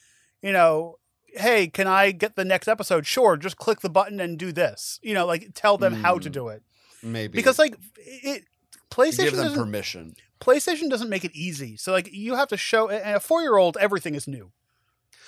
you 0.42 0.52
know, 0.52 0.96
hey, 1.36 1.66
can 1.68 1.86
I 1.86 2.10
get 2.10 2.36
the 2.36 2.44
next 2.44 2.68
episode? 2.68 3.06
Sure, 3.06 3.36
just 3.36 3.56
click 3.56 3.80
the 3.80 3.90
button 3.90 4.20
and 4.20 4.38
do 4.38 4.52
this. 4.52 4.98
You 5.02 5.14
know, 5.14 5.26
like 5.26 5.50
tell 5.54 5.76
them 5.78 5.94
how 5.94 6.18
to 6.18 6.28
Mm, 6.28 6.32
do 6.32 6.48
it 6.48 6.62
Maybe 7.02 7.36
because 7.36 7.58
like 7.58 7.76
it. 7.96 8.44
PlayStation 8.90 9.16
give 9.24 9.36
them 9.36 9.54
permission. 9.54 10.14
PlayStation 10.40 10.88
doesn't 10.88 11.08
make 11.10 11.24
it 11.24 11.32
easy. 11.34 11.76
So 11.76 11.90
like 11.90 12.08
you 12.12 12.36
have 12.36 12.48
to 12.48 12.56
show 12.56 12.88
and 12.88 13.16
a 13.16 13.20
four 13.20 13.42
year 13.42 13.56
old 13.56 13.76
everything 13.80 14.14
is 14.14 14.28
new. 14.28 14.52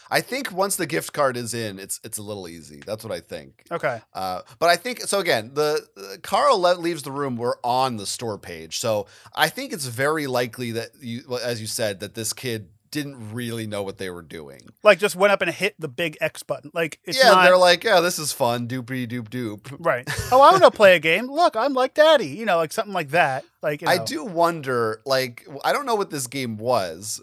I 0.08 0.20
think 0.20 0.52
once 0.52 0.76
the 0.76 0.86
gift 0.86 1.12
card 1.12 1.36
is 1.36 1.52
in, 1.52 1.80
it's 1.80 1.98
it's 2.04 2.16
a 2.16 2.22
little 2.22 2.46
easy. 2.46 2.80
That's 2.86 3.02
what 3.02 3.12
I 3.12 3.18
think. 3.18 3.64
Okay. 3.72 4.00
Uh, 4.14 4.42
but 4.60 4.68
I 4.70 4.76
think 4.76 5.00
so. 5.00 5.18
Again, 5.18 5.50
the 5.54 5.84
uh, 5.96 6.16
Carl 6.22 6.60
le- 6.60 6.74
leaves 6.78 7.02
the 7.02 7.10
room. 7.10 7.36
We're 7.36 7.56
on 7.64 7.96
the 7.96 8.06
store 8.06 8.38
page, 8.38 8.78
so 8.78 9.06
I 9.34 9.48
think 9.48 9.72
it's 9.72 9.86
very 9.86 10.28
likely 10.28 10.70
that 10.72 10.90
you, 11.00 11.24
well, 11.28 11.40
as 11.42 11.60
you 11.60 11.66
said, 11.66 11.98
that 12.00 12.14
this 12.14 12.32
kid 12.32 12.68
didn't 12.96 13.34
really 13.34 13.66
know 13.66 13.82
what 13.82 13.98
they 13.98 14.08
were 14.08 14.22
doing. 14.22 14.62
Like 14.82 14.98
just 14.98 15.16
went 15.16 15.30
up 15.30 15.42
and 15.42 15.50
hit 15.50 15.74
the 15.78 15.86
big 15.86 16.16
X 16.18 16.42
button. 16.42 16.70
Like 16.72 16.98
it's 17.04 17.18
yeah, 17.18 17.30
not 17.30 17.44
they're 17.44 17.58
like, 17.58 17.84
yeah, 17.84 18.00
this 18.00 18.18
is 18.18 18.32
fun. 18.32 18.66
Doopy 18.66 19.06
doop 19.06 19.28
doop. 19.28 19.76
right. 19.78 20.08
Oh, 20.32 20.40
I 20.40 20.50
want 20.50 20.64
to 20.64 20.70
play 20.70 20.96
a 20.96 20.98
game. 20.98 21.26
Look, 21.30 21.56
I'm 21.56 21.74
like 21.74 21.92
daddy. 21.92 22.28
You 22.28 22.46
know, 22.46 22.56
like 22.56 22.72
something 22.72 22.94
like 22.94 23.10
that. 23.10 23.44
Like 23.62 23.82
you 23.82 23.88
I 23.88 23.98
do 23.98 24.24
wonder, 24.24 25.02
like, 25.04 25.46
I 25.62 25.72
don't 25.72 25.84
know 25.84 25.94
what 25.94 26.10
this 26.10 26.26
game 26.26 26.56
was, 26.56 27.22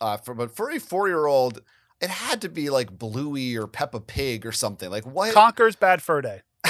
uh, 0.00 0.16
for 0.16 0.34
but 0.34 0.54
for 0.54 0.68
a 0.70 0.80
four 0.80 1.06
year 1.06 1.26
old, 1.26 1.62
it 2.00 2.10
had 2.10 2.40
to 2.42 2.48
be 2.48 2.70
like 2.70 2.98
Bluey 2.98 3.56
or 3.56 3.68
Peppa 3.68 4.00
Pig 4.00 4.44
or 4.44 4.52
something. 4.52 4.90
Like 4.90 5.06
what? 5.06 5.32
Conker's 5.32 5.76
Bad 5.76 6.02
Fur 6.02 6.20
Day. 6.20 6.42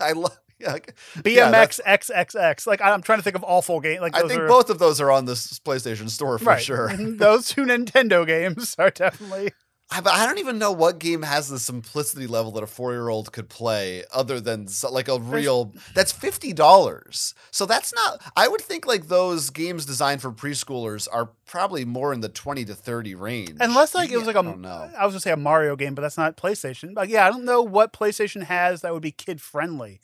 I 0.00 0.12
love. 0.12 0.38
Yeah, 0.64 0.72
like- 0.72 0.94
Yeah, 1.24 1.50
BMX 1.50 1.80
XXX. 1.86 2.66
Like 2.66 2.80
I'm 2.80 3.02
trying 3.02 3.18
to 3.18 3.22
think 3.22 3.36
of 3.36 3.44
awful 3.44 3.80
game. 3.80 4.00
Like 4.00 4.16
I 4.16 4.26
think 4.26 4.40
are, 4.40 4.48
both 4.48 4.70
of 4.70 4.78
those 4.78 5.00
are 5.00 5.10
on 5.10 5.24
this 5.26 5.58
PlayStation 5.60 6.08
Store 6.08 6.38
for 6.38 6.44
right. 6.44 6.62
sure. 6.62 6.94
those 6.96 7.48
two 7.48 7.64
Nintendo 7.64 8.26
games 8.26 8.74
are 8.78 8.90
definitely. 8.90 9.52
I, 9.90 10.00
but 10.00 10.14
I 10.14 10.26
don't 10.26 10.38
even 10.38 10.58
know 10.58 10.72
what 10.72 10.98
game 10.98 11.22
has 11.22 11.48
the 11.48 11.58
simplicity 11.58 12.26
level 12.26 12.50
that 12.52 12.62
a 12.62 12.66
four 12.66 12.92
year 12.92 13.08
old 13.08 13.32
could 13.32 13.48
play, 13.48 14.02
other 14.12 14.40
than 14.40 14.66
like 14.90 15.08
a 15.08 15.18
real. 15.20 15.74
That's 15.94 16.10
fifty 16.10 16.52
dollars. 16.52 17.34
So 17.50 17.66
that's 17.66 17.92
not. 17.94 18.20
I 18.34 18.48
would 18.48 18.62
think 18.62 18.86
like 18.86 19.08
those 19.08 19.50
games 19.50 19.84
designed 19.84 20.22
for 20.22 20.32
preschoolers 20.32 21.06
are 21.12 21.30
probably 21.46 21.84
more 21.84 22.12
in 22.12 22.20
the 22.22 22.30
twenty 22.30 22.64
to 22.64 22.74
thirty 22.74 23.14
range. 23.14 23.58
Unless 23.60 23.94
like 23.94 24.10
it 24.10 24.16
was 24.16 24.26
like 24.26 24.36
I 24.36 24.40
a, 24.40 24.56
know. 24.56 24.90
I 24.98 25.04
was 25.04 25.12
gonna 25.14 25.20
say 25.20 25.32
a 25.32 25.36
Mario 25.36 25.76
game, 25.76 25.94
but 25.94 26.02
that's 26.02 26.18
not 26.18 26.36
PlayStation. 26.36 26.96
Like 26.96 27.10
yeah, 27.10 27.26
I 27.26 27.30
don't 27.30 27.44
know 27.44 27.62
what 27.62 27.92
PlayStation 27.92 28.44
has 28.44 28.80
that 28.80 28.92
would 28.94 29.02
be 29.02 29.12
kid 29.12 29.40
friendly. 29.40 30.00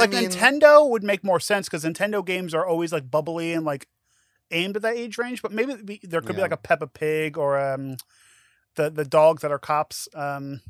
Like 0.00 0.10
mean- 0.10 0.28
Nintendo 0.30 0.88
would 0.88 1.02
make 1.04 1.22
more 1.24 1.40
sense 1.40 1.68
because 1.68 1.84
Nintendo 1.84 2.24
games 2.24 2.54
are 2.54 2.66
always 2.66 2.92
like 2.92 3.10
bubbly 3.10 3.52
and 3.52 3.64
like 3.64 3.86
aimed 4.50 4.76
at 4.76 4.82
that 4.82 4.96
age 4.96 5.18
range. 5.18 5.42
But 5.42 5.52
maybe 5.52 5.74
be- 5.76 6.00
there 6.02 6.20
could 6.20 6.36
be 6.36 6.42
like 6.42 6.52
a 6.52 6.56
Peppa 6.56 6.86
Pig 6.88 7.36
or 7.38 7.58
um, 7.58 7.96
the 8.76 8.90
the 8.90 9.04
dogs 9.04 9.42
that 9.42 9.50
are 9.52 9.58
cops. 9.58 10.08
Um, 10.14 10.60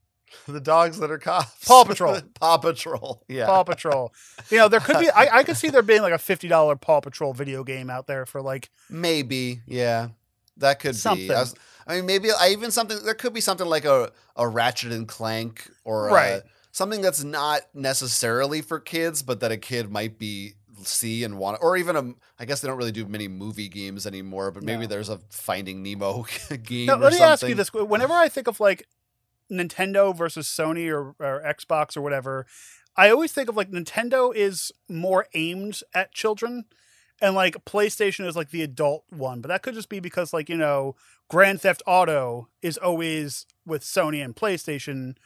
the 0.48 0.60
dogs 0.60 0.98
that 0.98 1.10
are 1.10 1.18
cops. 1.18 1.64
Paw 1.66 1.84
Patrol. 1.84 2.20
Paw 2.40 2.58
Patrol. 2.58 3.22
Yeah. 3.28 3.46
Paw 3.46 3.62
Patrol. 3.64 4.12
You 4.50 4.58
know, 4.58 4.68
there 4.68 4.80
could 4.80 4.98
be. 4.98 5.08
I, 5.10 5.38
I 5.38 5.42
could 5.44 5.56
see 5.56 5.70
there 5.70 5.82
being 5.82 6.02
like 6.02 6.12
a 6.12 6.18
fifty 6.18 6.48
dollar 6.48 6.76
Paw 6.76 7.00
Patrol 7.00 7.32
video 7.32 7.64
game 7.64 7.88
out 7.90 8.06
there 8.06 8.26
for 8.26 8.42
like 8.42 8.70
Maybe. 8.90 9.60
Yeah. 9.66 10.08
That 10.58 10.80
could 10.80 10.96
Something. 10.96 11.28
be. 11.28 11.34
I, 11.34 11.40
was- 11.40 11.54
I 11.86 11.96
mean, 11.96 12.06
maybe 12.06 12.28
I 12.30 12.48
even 12.50 12.70
something. 12.70 12.98
There 13.04 13.14
could 13.14 13.32
be 13.32 13.40
something 13.40 13.66
like 13.66 13.84
a 13.86 14.10
a 14.36 14.46
Ratchet 14.46 14.92
and 14.92 15.06
Clank 15.08 15.70
or 15.84 16.08
a- 16.08 16.12
Right. 16.12 16.42
Something 16.78 17.02
that's 17.02 17.22
not 17.24 17.62
necessarily 17.74 18.62
for 18.62 18.78
kids, 18.80 19.22
but 19.22 19.40
that 19.40 19.50
a 19.52 19.56
kid 19.58 19.90
might 19.90 20.18
be 20.18 20.54
see 20.84 21.24
and 21.24 21.36
want, 21.38 21.58
or 21.60 21.76
even 21.76 21.96
a. 21.96 22.14
I 22.38 22.44
guess 22.44 22.60
they 22.60 22.68
don't 22.68 22.78
really 22.78 22.92
do 22.92 23.04
many 23.06 23.26
movie 23.26 23.68
games 23.68 24.06
anymore, 24.06 24.52
but 24.52 24.62
maybe 24.62 24.82
No. 24.82 24.86
there's 24.86 25.08
a 25.08 25.18
Finding 25.28 25.82
Nemo 25.82 26.24
game. 26.62 26.86
Now, 26.86 26.94
or 26.94 26.98
let 26.98 27.12
me 27.12 27.18
ask 27.20 27.46
you 27.46 27.54
this: 27.56 27.72
Whenever 27.74 28.14
I 28.14 28.28
think 28.28 28.46
of 28.46 28.60
like 28.60 28.86
Nintendo 29.50 30.16
versus 30.16 30.46
Sony 30.46 30.88
or, 30.88 31.14
or 31.18 31.42
Xbox 31.44 31.96
or 31.96 32.00
whatever, 32.00 32.46
I 32.96 33.10
always 33.10 33.32
think 33.32 33.48
of 33.48 33.56
like 33.56 33.70
Nintendo 33.70 34.34
is 34.34 34.70
more 34.88 35.26
aimed 35.34 35.80
at 35.94 36.12
children, 36.12 36.64
and 37.20 37.34
like 37.34 37.64
PlayStation 37.64 38.24
is 38.26 38.36
like 38.36 38.50
the 38.50 38.62
adult 38.62 39.04
one. 39.10 39.40
But 39.40 39.48
that 39.48 39.62
could 39.62 39.74
just 39.74 39.88
be 39.88 39.98
because 40.00 40.32
like 40.32 40.48
you 40.48 40.56
know 40.56 40.94
Grand 41.28 41.60
Theft 41.60 41.82
Auto 41.86 42.48
is 42.62 42.78
always 42.78 43.46
with 43.66 43.82
Sony 43.82 44.24
and 44.24 44.36
PlayStation, 44.36 45.16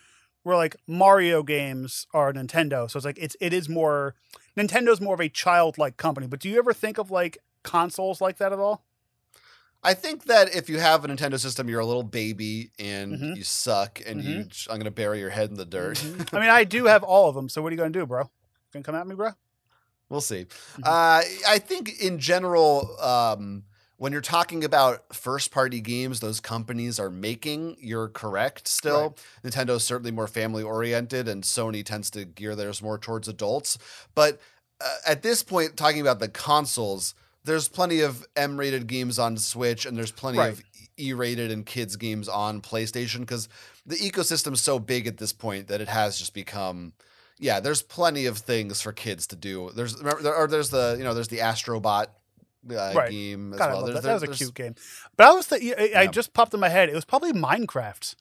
where 0.43 0.57
like 0.57 0.77
Mario 0.87 1.43
games 1.43 2.07
are 2.13 2.33
Nintendo. 2.33 2.91
So 2.91 2.97
it's 2.99 3.05
like 3.07 3.19
it's 3.19 3.37
it 3.41 3.53
is 3.53 3.69
more 3.69 4.15
Nintendo's 4.57 5.01
more 5.01 5.15
of 5.15 5.21
a 5.21 5.29
childlike 5.29 5.97
company. 5.97 6.27
But 6.27 6.41
do 6.41 6.49
you 6.49 6.59
ever 6.59 6.73
think 6.73 6.99
of 6.99 7.11
like 7.11 7.39
consoles 7.63 8.21
like 8.21 8.39
that 8.39 8.53
at 8.53 8.59
all? 8.59 8.85
I 9.85 9.95
think 9.95 10.27
that 10.27 10.55
if 10.55 10.69
you 10.71 10.79
have 10.79 11.05
a 11.05 11.09
Nintendo 11.09 11.41
system, 11.41 11.69
you're 11.69 11.81
a 11.81 11.87
little 11.87 12.05
baby 12.05 12.71
and 12.79 13.15
Mhm. 13.19 13.37
you 13.37 13.43
suck, 13.43 14.01
and 14.07 14.23
you. 14.23 14.47
I'm 14.71 14.79
gonna 14.79 14.93
bury 14.93 15.19
your 15.19 15.31
head 15.31 15.51
in 15.51 15.57
the 15.57 15.65
dirt. 15.65 16.01
I 16.33 16.39
mean, 16.39 16.51
I 16.51 16.63
do 16.65 16.85
have 16.85 17.03
all 17.03 17.29
of 17.29 17.35
them. 17.35 17.49
So 17.49 17.61
what 17.63 17.69
are 17.69 17.75
you 17.75 17.79
gonna 17.79 17.91
do, 17.91 18.07
bro? 18.07 18.31
Gonna 18.73 18.85
come 18.85 18.95
at 18.95 19.07
me, 19.09 19.17
bro? 19.17 19.31
We'll 20.09 20.21
see. 20.21 20.45
Mhm. 20.77 20.85
Uh, 20.85 21.23
I 21.49 21.59
think 21.59 22.01
in 22.01 22.19
general, 22.21 22.97
um, 23.01 23.65
when 24.03 24.11
you're 24.11 24.21
talking 24.21 24.65
about 24.65 25.15
first 25.15 25.53
party 25.53 25.81
games 25.81 26.19
those 26.19 26.41
companies 26.41 26.99
are 26.99 27.09
making, 27.09 27.77
you're 27.79 28.09
correct 28.09 28.67
still. 28.67 29.15
Nintendo's 29.45 29.85
certainly 29.85 30.11
more 30.11 30.27
family 30.27 30.65
oriented, 30.65 31.29
and 31.29 31.45
Sony 31.45 31.85
tends 31.85 32.11
to 32.11 32.25
gear 32.25 32.57
theirs 32.57 32.83
more 32.83 32.99
towards 32.99 33.29
adults. 33.29 33.79
But 34.17 34.41
uh, 34.81 34.97
at 35.07 35.23
this 35.23 35.45
point, 35.45 35.77
talking 35.77 36.01
about 36.01 36.19
the 36.19 36.27
consoles, 36.27 37.15
there's 37.45 37.69
plenty 37.69 38.01
of 38.01 38.27
M 38.35 38.59
rated 38.59 38.89
games 38.89 39.21
on 39.21 39.37
Switch, 39.37 39.87
and 39.87 39.97
there's 39.97 40.11
plenty 40.11 40.39
Right. 40.39 40.53
of 40.55 40.63
E 40.99 41.13
rated 41.13 41.53
and 41.53 41.65
kids 41.65 41.95
games 41.95 42.29
on 42.29 42.61
PlayStation 42.61 43.21
because 43.21 43.49
the 43.87 43.95
ecosystem's 43.95 44.61
so 44.61 44.81
big 44.81 45.07
at 45.07 45.19
this 45.19 45.33
point 45.33 45.69
that 45.69 45.81
it 45.81 45.89
has 45.89 46.19
just 46.19 46.35
become 46.35 46.93
yeah, 47.39 47.61
there's 47.61 47.83
plenty 47.83 48.27
of 48.27 48.39
things 48.39 48.81
for 48.81 48.93
kids 48.93 49.29
to 49.29 49.37
do. 49.37 49.71
There's 49.75 49.97
remember, 49.99 50.23
there, 50.23 50.35
or 50.35 50.49
there's 50.49 50.71
the 50.71 50.97
you 50.99 51.05
know 51.05 51.15
there's 51.15 51.29
the 51.29 51.39
Astrobot 51.39 52.07
uh, 52.71 52.93
Right. 52.95 53.11
game 53.11 53.53
as 53.53 53.59
God, 53.59 53.73
well. 53.73 53.85
There's- 53.87 54.03
that. 54.03 54.21
that 54.21 54.29
was 54.29 54.41
a 54.41 54.45
cute 54.45 54.55
game. 54.55 54.75
But 55.17 55.27
I 55.27 55.33
was 55.33 55.47
th- 55.49 55.63
I, 55.77 55.83
I 55.83 56.03
Yeah. 56.03 56.07
just 56.11 56.33
popped 56.33 56.55
in 56.55 56.61
my 56.61 56.69
head. 56.69 56.89
It 56.89 56.95
was 56.95 57.05
probably 57.05 57.33
Minecraft 57.33 58.15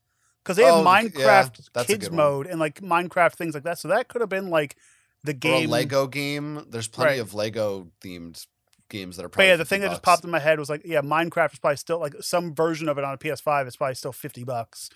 because 0.43 0.57
they 0.57 0.63
have 0.63 0.75
Oh, 0.75 0.79
yeah, 0.81 1.01
Minecraft 1.03 1.69
that's 1.73 1.87
kids 1.87 2.09
mode 2.11 2.47
and 2.47 2.59
like 2.59 2.81
Minecraft 2.81 3.33
things 3.35 3.53
like 3.53 3.63
that. 3.63 3.77
So 3.79 3.87
that 3.89 4.07
could 4.07 4.21
have 4.21 4.29
been 4.29 4.49
like 4.49 4.75
the 5.23 5.33
game. 5.33 5.69
a 5.69 5.71
Lego 5.71 6.07
game. 6.07 6.65
There's 6.69 6.87
plenty 6.87 7.11
Right. 7.11 7.19
of 7.21 7.33
Lego 7.33 7.87
themed 8.03 8.45
games 8.89 9.15
that 9.17 9.23
are. 9.23 9.29
But 9.29 9.33
Probably 9.33 9.49
yeah, 9.49 9.55
the 9.57 9.65
50 9.65 9.69
thing 9.75 9.81
that 9.81 9.89
just 9.89 10.01
popped 10.03 10.23
in 10.23 10.31
my 10.31 10.39
head 10.39 10.59
was 10.59 10.69
like, 10.69 10.81
yeah, 10.83 11.01
Minecraft 11.01 11.53
is 11.53 11.59
probably 11.59 11.77
still 11.77 11.99
like 11.99 12.15
some 12.21 12.53
version 12.55 12.89
of 12.89 12.97
it 12.97 13.03
on 13.03 13.13
a 13.13 13.17
PS5 13.17 13.67
It's 13.67 13.75
probably 13.75 13.95
still 13.95 14.11
fifty 14.11 14.43
bucks. 14.43 14.89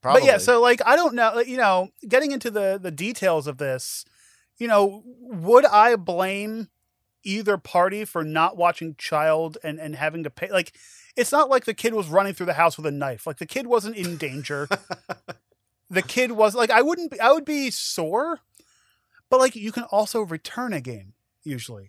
Probably. 0.00 0.22
But 0.22 0.26
yeah, 0.26 0.38
so 0.38 0.60
like 0.60 0.80
I 0.86 0.96
don't 0.96 1.14
know, 1.14 1.40
you 1.40 1.56
know, 1.56 1.88
getting 2.08 2.32
into 2.32 2.50
the 2.50 2.78
the 2.80 2.90
details 2.90 3.46
of 3.46 3.58
this, 3.58 4.04
you 4.58 4.68
know, 4.68 5.02
would 5.20 5.64
I 5.66 5.96
blame 5.96 6.68
either 7.24 7.56
party 7.56 8.04
for 8.04 8.24
not 8.24 8.56
watching 8.56 8.94
child 8.96 9.58
and 9.62 9.78
and 9.78 9.96
having 9.96 10.22
to 10.24 10.30
pay 10.30 10.50
like 10.50 10.72
it's 11.16 11.32
not 11.32 11.50
like 11.50 11.64
the 11.64 11.74
kid 11.74 11.94
was 11.94 12.08
running 12.08 12.34
through 12.34 12.46
the 12.46 12.54
house 12.54 12.76
with 12.76 12.86
a 12.86 12.90
knife. 12.90 13.26
Like 13.26 13.38
the 13.38 13.46
kid 13.46 13.66
wasn't 13.66 13.96
in 13.96 14.16
danger. 14.16 14.68
the 15.90 16.02
kid 16.02 16.32
was 16.32 16.54
like 16.54 16.70
I 16.70 16.82
wouldn't 16.82 17.10
be, 17.10 17.20
I 17.20 17.32
would 17.32 17.44
be 17.44 17.70
sore. 17.70 18.40
But 19.28 19.40
like 19.40 19.56
you 19.56 19.72
can 19.72 19.84
also 19.84 20.22
return 20.22 20.72
a 20.72 20.80
game 20.80 21.14
usually. 21.42 21.88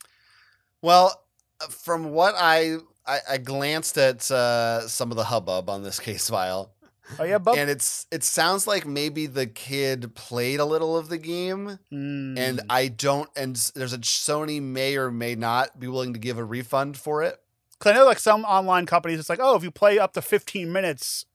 Well, 0.81 1.23
from 1.69 2.11
what 2.11 2.35
I 2.37 2.77
I, 3.05 3.19
I 3.31 3.37
glanced 3.37 3.97
at 3.97 4.29
uh, 4.31 4.87
some 4.87 5.11
of 5.11 5.17
the 5.17 5.25
hubbub 5.25 5.69
on 5.69 5.83
this 5.83 5.99
case 5.99 6.29
file, 6.29 6.72
Oh 7.19 7.23
yeah, 7.23 7.37
Bub. 7.37 7.55
and 7.57 7.69
it's 7.69 8.07
it 8.11 8.23
sounds 8.23 8.65
like 8.65 8.85
maybe 8.85 9.25
the 9.25 9.45
kid 9.45 10.15
played 10.15 10.59
a 10.59 10.65
little 10.65 10.97
of 10.97 11.09
the 11.09 11.17
game, 11.17 11.79
and 11.91 12.37
Mm. 12.37 12.65
I 12.69 12.87
don't. 12.87 13.29
And 13.35 13.55
there's 13.75 13.93
a 13.93 13.97
Sony 13.99 14.61
may 14.61 14.95
or 14.95 15.11
may 15.11 15.35
not 15.35 15.79
be 15.79 15.87
willing 15.87 16.13
to 16.13 16.19
give 16.19 16.37
a 16.37 16.43
refund 16.45 16.97
for 16.97 17.21
it. 17.23 17.39
'Cause 17.79 17.91
I 17.91 17.95
know 17.95 18.05
like 18.05 18.19
some 18.19 18.45
online 18.45 18.85
companies, 18.85 19.19
it's 19.19 19.29
like, 19.29 19.39
oh, 19.41 19.55
if 19.55 19.63
you 19.63 19.71
play 19.71 19.99
up 19.99 20.13
to 20.13 20.21
15 20.21 20.71
minutes, 20.71 21.25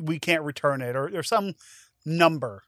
we 0.00 0.18
can't 0.18 0.42
return 0.42 0.80
it, 0.80 0.96
or 0.96 1.10
there's 1.10 1.28
some 1.28 1.54
number. 2.06 2.62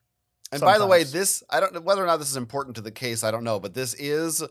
And 0.52 0.61
by 0.61 0.78
the 0.78 0.87
way, 0.87 1.04
this 1.04 1.42
I 1.48 1.59
don't 1.61 1.72
know 1.72 1.80
whether 1.80 2.02
or 2.04 2.07
not 2.07 2.18
this 2.18 2.30
is 2.30 2.37
important 2.37 2.76
to 2.76 2.83
the 2.83 2.90
case. 2.92 3.24
I 3.24 3.30
don't 3.30 3.44
know, 3.44 3.59
but 3.59 3.72
this 3.74 3.94
is 3.94 4.42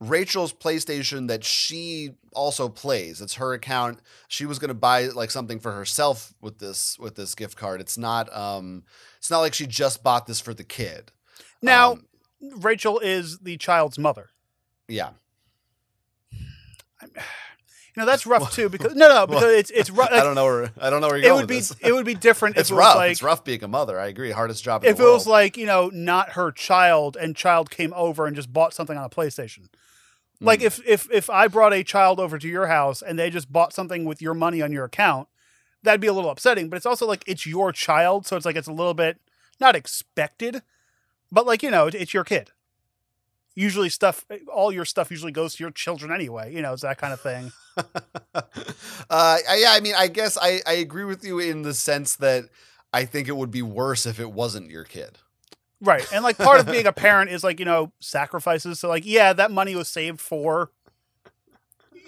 Rachel's 0.00 0.52
PlayStation 0.54 1.28
that 1.28 1.44
she 1.44 2.12
also 2.32 2.68
plays. 2.70 3.20
It's 3.20 3.34
her 3.34 3.52
account. 3.52 4.00
She 4.28 4.46
was 4.46 4.58
going 4.58 4.68
to 4.68 4.74
buy 4.74 5.06
like 5.08 5.30
something 5.30 5.60
for 5.60 5.72
herself 5.72 6.32
with 6.40 6.58
this 6.58 6.98
with 6.98 7.16
this 7.16 7.34
gift 7.34 7.56
card. 7.56 7.80
It's 7.82 7.98
not 7.98 8.34
um 8.34 8.84
it's 9.18 9.30
not 9.30 9.40
like 9.40 9.52
she 9.54 9.66
just 9.66 10.02
bought 10.02 10.26
this 10.26 10.40
for 10.40 10.54
the 10.54 10.64
kid. 10.64 11.12
Now, 11.60 11.92
Um, 11.92 12.06
Rachel 12.40 12.98
is 13.00 13.38
the 13.40 13.58
child's 13.58 13.98
mother. 13.98 14.30
yeah. 14.88 15.10
You 17.96 18.02
know 18.02 18.06
that's 18.06 18.24
rough 18.24 18.54
too 18.54 18.68
because 18.68 18.94
no, 18.94 19.08
no, 19.08 19.26
because 19.26 19.52
it's 19.52 19.70
it's 19.72 19.90
rough. 19.90 20.10
I 20.12 20.20
don't 20.22 20.36
know 20.36 20.44
where 20.44 20.70
I 20.80 20.90
don't 20.90 21.00
know 21.00 21.08
where 21.08 21.16
you're 21.16 21.26
it 21.26 21.28
going 21.30 21.40
would 21.40 21.48
be 21.48 21.56
this. 21.56 21.74
it 21.80 21.92
would 21.92 22.06
be 22.06 22.14
different 22.14 22.56
it's 22.56 22.70
if 22.70 22.74
it 22.76 22.78
rough. 22.78 22.94
was 22.94 22.96
like 23.00 23.10
it's 23.10 23.22
rough 23.22 23.42
being 23.44 23.64
a 23.64 23.68
mother. 23.68 23.98
I 23.98 24.06
agree. 24.06 24.30
Hardest 24.30 24.62
job 24.62 24.84
in 24.84 24.90
if 24.90 25.00
it 25.00 25.02
world. 25.02 25.14
was 25.14 25.26
like 25.26 25.56
you 25.56 25.66
know 25.66 25.90
not 25.92 26.30
her 26.30 26.52
child 26.52 27.16
and 27.16 27.34
child 27.34 27.68
came 27.68 27.92
over 27.96 28.26
and 28.26 28.36
just 28.36 28.52
bought 28.52 28.74
something 28.74 28.96
on 28.96 29.02
a 29.04 29.08
PlayStation. 29.10 29.66
Like 30.40 30.60
Mm. 30.60 30.64
if 30.66 30.80
if 30.86 31.10
if 31.12 31.28
I 31.30 31.48
brought 31.48 31.72
a 31.74 31.84
child 31.84 32.18
over 32.18 32.38
to 32.38 32.48
your 32.48 32.66
house 32.68 33.02
and 33.02 33.18
they 33.18 33.30
just 33.30 33.52
bought 33.52 33.72
something 33.72 34.04
with 34.04 34.22
your 34.22 34.34
money 34.34 34.62
on 34.62 34.72
your 34.72 34.84
account, 34.84 35.28
that'd 35.82 36.00
be 36.00 36.06
a 36.06 36.12
little 36.12 36.30
upsetting. 36.30 36.68
But 36.70 36.76
it's 36.76 36.86
also 36.86 37.06
like 37.06 37.22
it's 37.26 37.46
your 37.46 37.72
child, 37.72 38.26
so 38.26 38.36
it's 38.36 38.46
like 38.46 38.56
it's 38.56 38.68
a 38.68 38.72
little 38.72 38.94
bit 38.94 39.20
not 39.60 39.76
expected, 39.76 40.62
but 41.30 41.46
like 41.46 41.62
you 41.62 41.70
know 41.70 41.86
it's 41.88 42.14
your 42.14 42.24
kid. 42.24 42.50
Usually 43.56 43.88
stuff, 43.90 44.24
all 44.54 44.72
your 44.72 44.84
stuff 44.84 45.10
usually 45.10 45.32
goes 45.32 45.56
to 45.56 45.64
your 45.64 45.72
children 45.72 46.12
anyway. 46.12 46.54
You 46.54 46.62
know, 46.62 46.72
it's 46.72 46.82
that 46.82 46.98
kind 46.98 47.12
of 47.12 47.20
thing. 47.20 47.52
uh, 49.10 49.38
yeah, 49.56 49.72
I 49.72 49.80
mean, 49.82 49.94
I 49.98 50.06
guess 50.06 50.38
I, 50.40 50.60
I 50.66 50.74
agree 50.74 51.04
with 51.04 51.24
you 51.24 51.40
in 51.40 51.62
the 51.62 51.74
sense 51.74 52.16
that 52.16 52.44
I 52.92 53.04
think 53.04 53.28
it 53.28 53.36
would 53.36 53.50
be 53.50 53.60
worse 53.62 54.06
if 54.06 54.20
it 54.20 54.32
wasn't 54.32 54.70
your 54.70 54.84
kid. 54.84 55.18
Right. 55.80 56.06
And 56.12 56.22
like 56.22 56.36
part 56.36 56.60
of 56.60 56.66
being 56.66 56.86
a 56.86 56.92
parent 56.92 57.30
is 57.30 57.42
like, 57.42 57.58
you 57.58 57.64
know, 57.64 57.92
sacrifices. 58.00 58.80
So 58.80 58.88
like, 58.88 59.06
yeah, 59.06 59.32
that 59.32 59.50
money 59.50 59.74
was 59.74 59.88
saved 59.88 60.20
for 60.20 60.70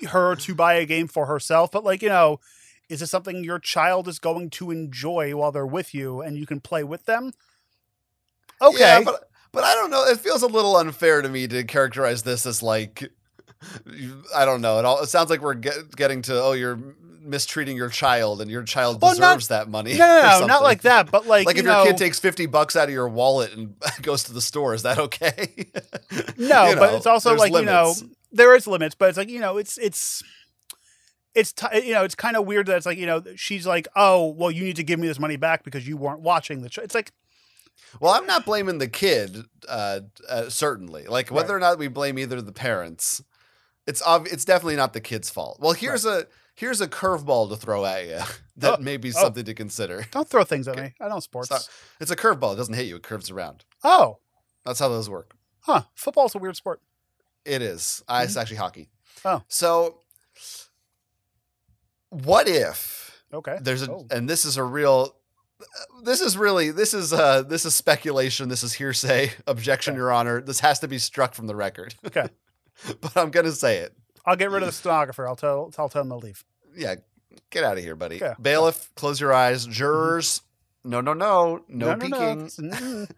her 0.09 0.37
to 0.37 0.55
buy 0.55 0.75
a 0.75 0.85
game 0.85 1.09
for 1.09 1.27
herself, 1.27 1.71
but 1.71 1.85
like, 1.85 2.03
you 2.03 2.09
know, 2.09 2.41
is 2.89 3.01
this 3.01 3.11
something 3.11 3.45
your 3.45 3.59
child 3.59 4.09
is 4.09 4.19
going 4.19 4.51
to 4.51 4.71
enjoy 4.71 5.35
while 5.35 5.53
they're 5.53 5.67
with 5.67 5.95
you 5.95 6.21
and 6.21 6.37
you 6.37 6.47
can 6.47 6.61
play 6.61 6.85
with 6.85 7.07
them? 7.07 7.33
Okay. 8.61 8.79
Yeah, 8.79 9.01
but 9.03 9.31
but 9.53 9.65
I 9.65 9.75
don't 9.75 9.91
know. 9.91 10.05
It 10.05 10.19
feels 10.19 10.43
a 10.43 10.47
little 10.47 10.77
unfair 10.77 11.23
to 11.23 11.29
me 11.29 11.47
to 11.49 11.65
characterize 11.65 12.23
this 12.23 12.45
as 12.47 12.63
like 12.63 13.11
I 14.35 14.45
don't 14.45 14.61
know. 14.61 14.79
It 14.79 14.85
all 14.85 15.01
it 15.03 15.09
sounds 15.09 15.31
like 15.31 15.41
we're 15.41 15.55
get, 15.55 15.95
getting 15.97 16.23
to 16.23 16.43
oh 16.43 16.53
you're 16.53 16.79
mistreating 17.25 17.77
your 17.77 17.89
child 17.89 18.41
and 18.41 18.51
your 18.51 18.63
child 18.63 19.01
Well, 19.01 19.13
not- 19.19 19.35
deserves 19.35 19.49
that 19.49 19.69
money. 19.69 19.95
no, 19.95 20.39
no, 20.41 20.47
not 20.47 20.63
like 20.63 20.83
that, 20.83 21.11
but 21.11 21.27
like, 21.27 21.47
Like 21.47 21.57
you 21.57 21.61
if 21.61 21.67
know, 21.67 21.85
your 21.85 21.93
kid 21.93 21.99
takes 21.99 22.19
50 22.19 22.47
bucks 22.47 22.77
out 22.77 22.89
of 22.89 22.95
your 22.95 23.09
wallet 23.09 23.53
and 23.55 23.75
goes 24.03 24.25
to 24.25 24.33
the 24.33 24.41
store, 24.41 24.75
is 24.75 24.83
that 24.83 24.99
okay? 24.99 25.67
No, 26.37 26.69
You 26.71 26.77
but 26.77 26.91
know, 26.91 26.97
it's 26.97 27.07
also 27.07 27.35
like 27.35 27.53
you 27.53 27.63
know 27.65 27.95
there 28.33 28.55
is 28.57 28.67
limits, 28.67 28.95
but 28.95 29.09
it's 29.09 29.19
like 29.19 29.29
you 29.31 29.41
know 29.41 29.57
it's 29.59 29.79
it's 29.79 30.23
it's 31.35 31.53
t- 31.53 31.67
you 31.87 31.93
know 31.95 32.05
it's 32.05 32.15
kind 32.15 32.37
of 32.37 32.45
weird 32.47 32.67
that 32.67 32.77
it's 32.77 32.87
like 32.87 32.99
you 32.99 33.07
know 33.07 33.23
she's 33.37 33.67
like 33.67 33.89
oh 33.97 34.27
well 34.37 34.51
you 34.51 34.65
need 34.65 34.77
to 34.77 34.85
give 34.85 34.99
me 35.01 35.07
this 35.09 35.19
money 35.19 35.37
back 35.37 35.65
because 35.65 35.87
you 35.89 35.97
weren't 35.97 36.21
watching 36.21 36.61
the 36.63 36.71
show. 36.71 36.83
It's 36.83 36.95
like 36.95 37.13
Well, 38.01 38.13
I'm 38.13 38.27
not 38.27 38.45
blaming 38.45 38.79
the 38.79 38.89
kid, 38.89 39.45
uh, 39.69 40.01
uh, 40.29 40.49
certainly. 40.51 41.05
Like 41.05 41.31
whether 41.31 41.55
Right. 41.55 41.57
or 41.57 41.61
not 41.61 41.79
we 41.79 41.89
blame 41.89 42.19
either 42.19 42.37
of 42.39 42.47
the 42.47 42.53
parents, 42.53 43.23
it's 43.87 44.03
ob- 44.03 44.29
it's 44.31 44.45
definitely 44.45 44.77
not 44.77 44.93
the 44.93 45.01
kid's 45.01 45.31
fault. 45.31 45.59
Well, 45.61 45.73
here's 45.73 46.05
a 46.05 46.27
here's 46.63 46.81
a 46.81 46.87
curveball 46.87 47.49
to 47.51 47.57
throw 47.57 47.85
at 47.85 48.05
you 48.07 48.21
that 48.57 48.79
Oh, 48.79 48.83
may 48.83 48.97
be 48.97 49.09
oh. 49.09 49.13
something 49.23 49.45
to 49.45 49.53
consider. 49.55 50.07
don't 50.13 50.29
throw 50.29 50.45
things 50.45 50.69
at 50.69 50.75
Okay. 50.77 50.83
me. 50.85 50.95
I 51.01 51.09
don't 51.09 51.21
sports. 51.21 51.51
It's, 51.51 51.69
not- 51.69 51.69
it's 52.01 52.11
a 52.13 52.17
curveball. 52.17 52.55
It 52.55 52.57
doesn't 52.57 52.75
hit 52.75 52.87
you. 52.87 52.97
It 52.97 53.03
curves 53.03 53.31
around. 53.31 53.65
Oh, 53.83 54.19
That's 54.65 54.79
how 54.79 54.89
those 54.89 55.11
work. 55.11 55.35
huh. 55.61 55.83
Football's 55.97 56.35
a 56.37 56.39
weird 56.39 56.55
sport. 56.57 56.81
It 57.45 57.63
is. 57.63 58.03
Uh, 58.07 58.21
It's 58.25 58.37
actually 58.37 58.59
hockey. 58.59 58.89
Mm-hmm. 59.19 59.29
Oh. 59.29 59.43
So, 59.49 59.99
what 62.11 62.47
if 62.49 63.23
Okay. 63.35 63.59
there's 63.61 63.83
a 63.83 63.91
Oh. 63.91 64.07
and 64.11 64.29
this 64.29 64.45
is 64.45 64.57
a 64.57 64.63
real 64.65 65.17
this 66.05 66.21
is 66.21 66.37
really 66.37 66.71
this 66.71 66.93
is 66.95 67.13
uh 67.13 67.43
this 67.43 67.65
is 67.65 67.75
speculation 67.75 68.49
this 68.49 68.63
is 68.63 68.75
hearsay 68.75 69.33
objection 69.47 69.93
Okay. 69.93 69.99
your 69.99 70.13
honor 70.13 70.41
this 70.41 70.61
has 70.61 70.79
to 70.81 70.89
be 70.89 70.99
struck 70.99 71.35
from 71.35 71.47
the 71.47 71.55
record 71.57 71.95
Okay. 72.07 72.29
but 73.01 73.17
i'm 73.17 73.31
gonna 73.31 73.53
say 73.53 73.79
it 73.79 73.97
I'll 74.27 74.37
get 74.37 74.51
rid 74.53 74.63
of 74.63 74.69
the 74.69 74.73
stenographer. 74.73 75.27
I'll 75.27 75.35
tell 75.35 75.73
I'll 75.77 75.89
tell 75.89 76.03
him 76.03 76.09
to 76.11 76.15
leave. 76.17 76.45
Yeah 76.77 76.95
get 77.51 77.65
out 77.65 77.77
of 77.79 77.85
here 77.85 77.97
buddy 77.97 78.17
Okay. 78.23 78.35
bailiff 78.41 78.91
close 78.95 79.21
your 79.21 79.33
eyes 79.33 79.67
jurors 79.67 80.43
no 80.85 81.01
no 81.01 81.13
no 81.13 81.63
no, 81.69 81.95
peeking 81.97 82.47
Mm-mm. 82.49 83.11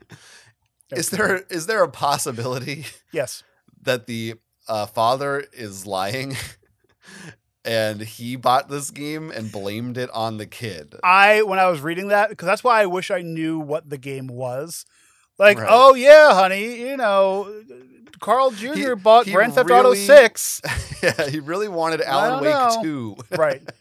is 0.96 1.10
there 1.10 1.36
is 1.50 1.66
there 1.66 1.82
a 1.82 1.88
possibility 1.90 2.84
Yes. 3.12 3.42
that 3.82 4.06
the 4.06 4.34
uh, 4.68 4.86
father 4.86 5.44
is 5.52 5.86
lying 5.86 6.36
and 7.64 8.00
he 8.00 8.36
bought 8.36 8.68
this 8.68 8.90
game 8.90 9.30
and 9.30 9.50
blamed 9.50 9.96
it 9.98 10.10
on 10.10 10.36
the 10.38 10.46
kid 10.46 10.96
I 11.02 11.42
when 11.42 11.58
I 11.58 11.66
was 11.68 11.80
reading 11.80 12.08
that 12.08 12.28
because 12.30 12.46
that's 12.46 12.64
why 12.64 12.82
I 12.82 12.86
wish 12.86 13.10
I 13.10 13.22
knew 13.22 13.58
what 13.58 13.88
the 13.88 13.98
game 13.98 14.26
was. 14.26 14.84
Like, 15.38 15.58
Right. 15.58 15.68
oh 15.68 15.94
yeah, 15.94 16.32
honey, 16.34 16.80
you 16.80 16.96
know, 16.96 17.52
Carl 18.20 18.50
Jr. 18.50 18.72
He- 18.74 18.94
bought 18.94 19.26
he 19.26 19.32
Grand 19.32 19.54
Theft 19.54 19.70
Auto 19.70 19.94
Six. 19.94 20.60
yeah 21.02 21.28
he 21.28 21.40
really 21.40 21.68
wanted 21.68 22.00
alan 22.00 22.42
wake 22.42 22.52
know. 22.52 22.80
2 22.82 23.16
right. 23.36 23.62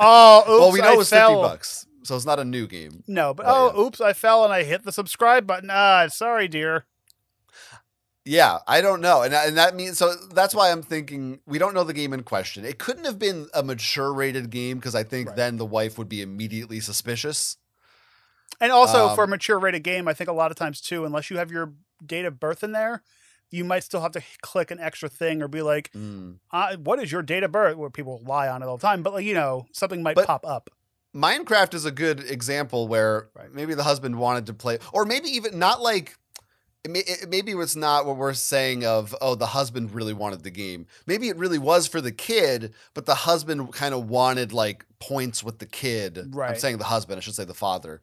Oh, 0.00 0.40
oops, 0.40 0.48
well 0.60 0.72
we 0.72 0.80
know 0.80 0.90
I 0.90 0.94
it 0.94 0.98
was 0.98 1.08
fell. 1.10 1.40
50 1.42 1.42
bucks 1.42 1.86
so 2.02 2.16
it's 2.16 2.26
not 2.26 2.40
a 2.40 2.44
new 2.44 2.66
game 2.66 3.04
No, 3.06 3.32
but 3.32 3.46
Oh, 3.46 3.72
oh, 3.74 3.82
oops, 3.86 4.00
I 4.00 4.12
fell 4.12 4.44
and 4.44 4.52
I 4.52 4.64
hit 4.64 4.84
the 4.84 4.90
subscribe 4.92 5.46
button. 5.46 5.70
Ah, 5.72 6.08
sorry, 6.08 6.48
dear. 6.48 6.86
Yeah, 8.24 8.58
I 8.68 8.80
don't 8.80 9.00
know, 9.00 9.22
and 9.22 9.34
and 9.34 9.56
that 9.56 9.74
means 9.74 9.98
so 9.98 10.14
that's 10.14 10.54
why 10.54 10.70
I'm 10.70 10.82
thinking 10.82 11.40
we 11.46 11.58
don't 11.58 11.74
know 11.74 11.82
the 11.84 11.92
game 11.92 12.12
in 12.12 12.22
question. 12.22 12.64
It 12.64 12.78
couldn't 12.78 13.04
have 13.04 13.18
been 13.18 13.48
a 13.54 13.62
mature 13.64 14.12
rated 14.12 14.50
game 14.50 14.78
because 14.78 14.94
I 14.94 15.02
think 15.04 15.28
Right. 15.28 15.36
then 15.36 15.56
the 15.56 15.66
wife 15.66 15.98
would 15.98 16.08
be 16.08 16.22
immediately 16.22 16.78
suspicious. 16.80 17.56
And 18.60 18.70
also 18.70 19.12
for 19.16 19.22
a 19.22 19.24
Um, 19.24 19.30
mature 19.30 19.58
rated 19.58 19.82
game, 19.82 20.06
I 20.06 20.14
think 20.14 20.30
a 20.30 20.32
lot 20.32 20.52
of 20.52 20.56
times 20.56 20.80
too, 20.80 21.04
unless 21.04 21.30
you 21.30 21.38
have 21.38 21.50
your 21.50 21.72
date 22.06 22.24
of 22.24 22.38
birth 22.40 22.62
in 22.64 22.72
there, 22.72 23.02
you 23.50 23.64
might 23.64 23.84
still 23.84 24.00
have 24.00 24.12
to 24.12 24.22
click 24.40 24.70
an 24.70 24.80
extra 24.80 25.08
thing 25.08 25.42
or 25.42 25.48
be 25.48 25.62
like, 25.62 25.90
Mm. 25.92 26.38
uh, 26.52 26.76
"What 26.76 27.02
is 27.02 27.12
your 27.12 27.22
date 27.22 27.42
of 27.42 27.52
birth?" 27.52 27.76
Where 27.76 27.90
people 27.90 28.20
lie 28.24 28.48
on 28.48 28.62
it 28.62 28.66
all 28.66 28.76
the 28.78 28.86
time, 28.86 29.02
but 29.02 29.12
like 29.12 29.24
you 29.24 29.34
know, 29.34 29.66
something 29.72 30.02
might 30.02 30.14
But- 30.16 30.26
pop 30.26 30.46
up. 30.46 30.70
Minecraft 31.14 31.74
is 31.74 31.84
a 31.84 31.90
good 31.90 32.20
example 32.20 32.88
where 32.88 33.28
Right. 33.34 33.52
maybe 33.52 33.74
the 33.74 33.82
husband 33.82 34.16
wanted 34.18 34.46
to 34.46 34.54
play, 34.54 34.78
or 34.92 35.04
maybe 35.04 35.28
even 35.28 35.58
not 35.58 35.82
like. 35.82 36.16
it 36.84 36.90
may- 36.90 36.98
it- 37.00 37.28
Maybe 37.28 37.52
it's 37.52 37.76
not 37.76 38.06
what 38.06 38.16
we're 38.16 38.34
saying 38.34 38.84
of 38.84 39.14
oh 39.20 39.36
the 39.36 39.46
husband 39.46 39.94
really 39.94 40.12
wanted 40.12 40.42
the 40.42 40.50
game. 40.50 40.86
Maybe 41.06 41.28
it 41.28 41.36
really 41.36 41.58
was 41.58 41.86
for 41.86 42.00
the 42.00 42.10
kid, 42.10 42.74
but 42.92 43.06
the 43.06 43.14
husband 43.14 43.72
kind 43.72 43.94
of 43.94 44.08
wanted 44.08 44.52
like 44.52 44.84
points 44.98 45.44
with 45.44 45.60
the 45.60 45.66
kid. 45.66 46.34
I'm 46.36 46.58
saying 46.58 46.78
the 46.78 46.84
husband, 46.86 47.18
I 47.18 47.20
should 47.20 47.36
say 47.36 47.44
the 47.44 47.54
father, 47.54 48.00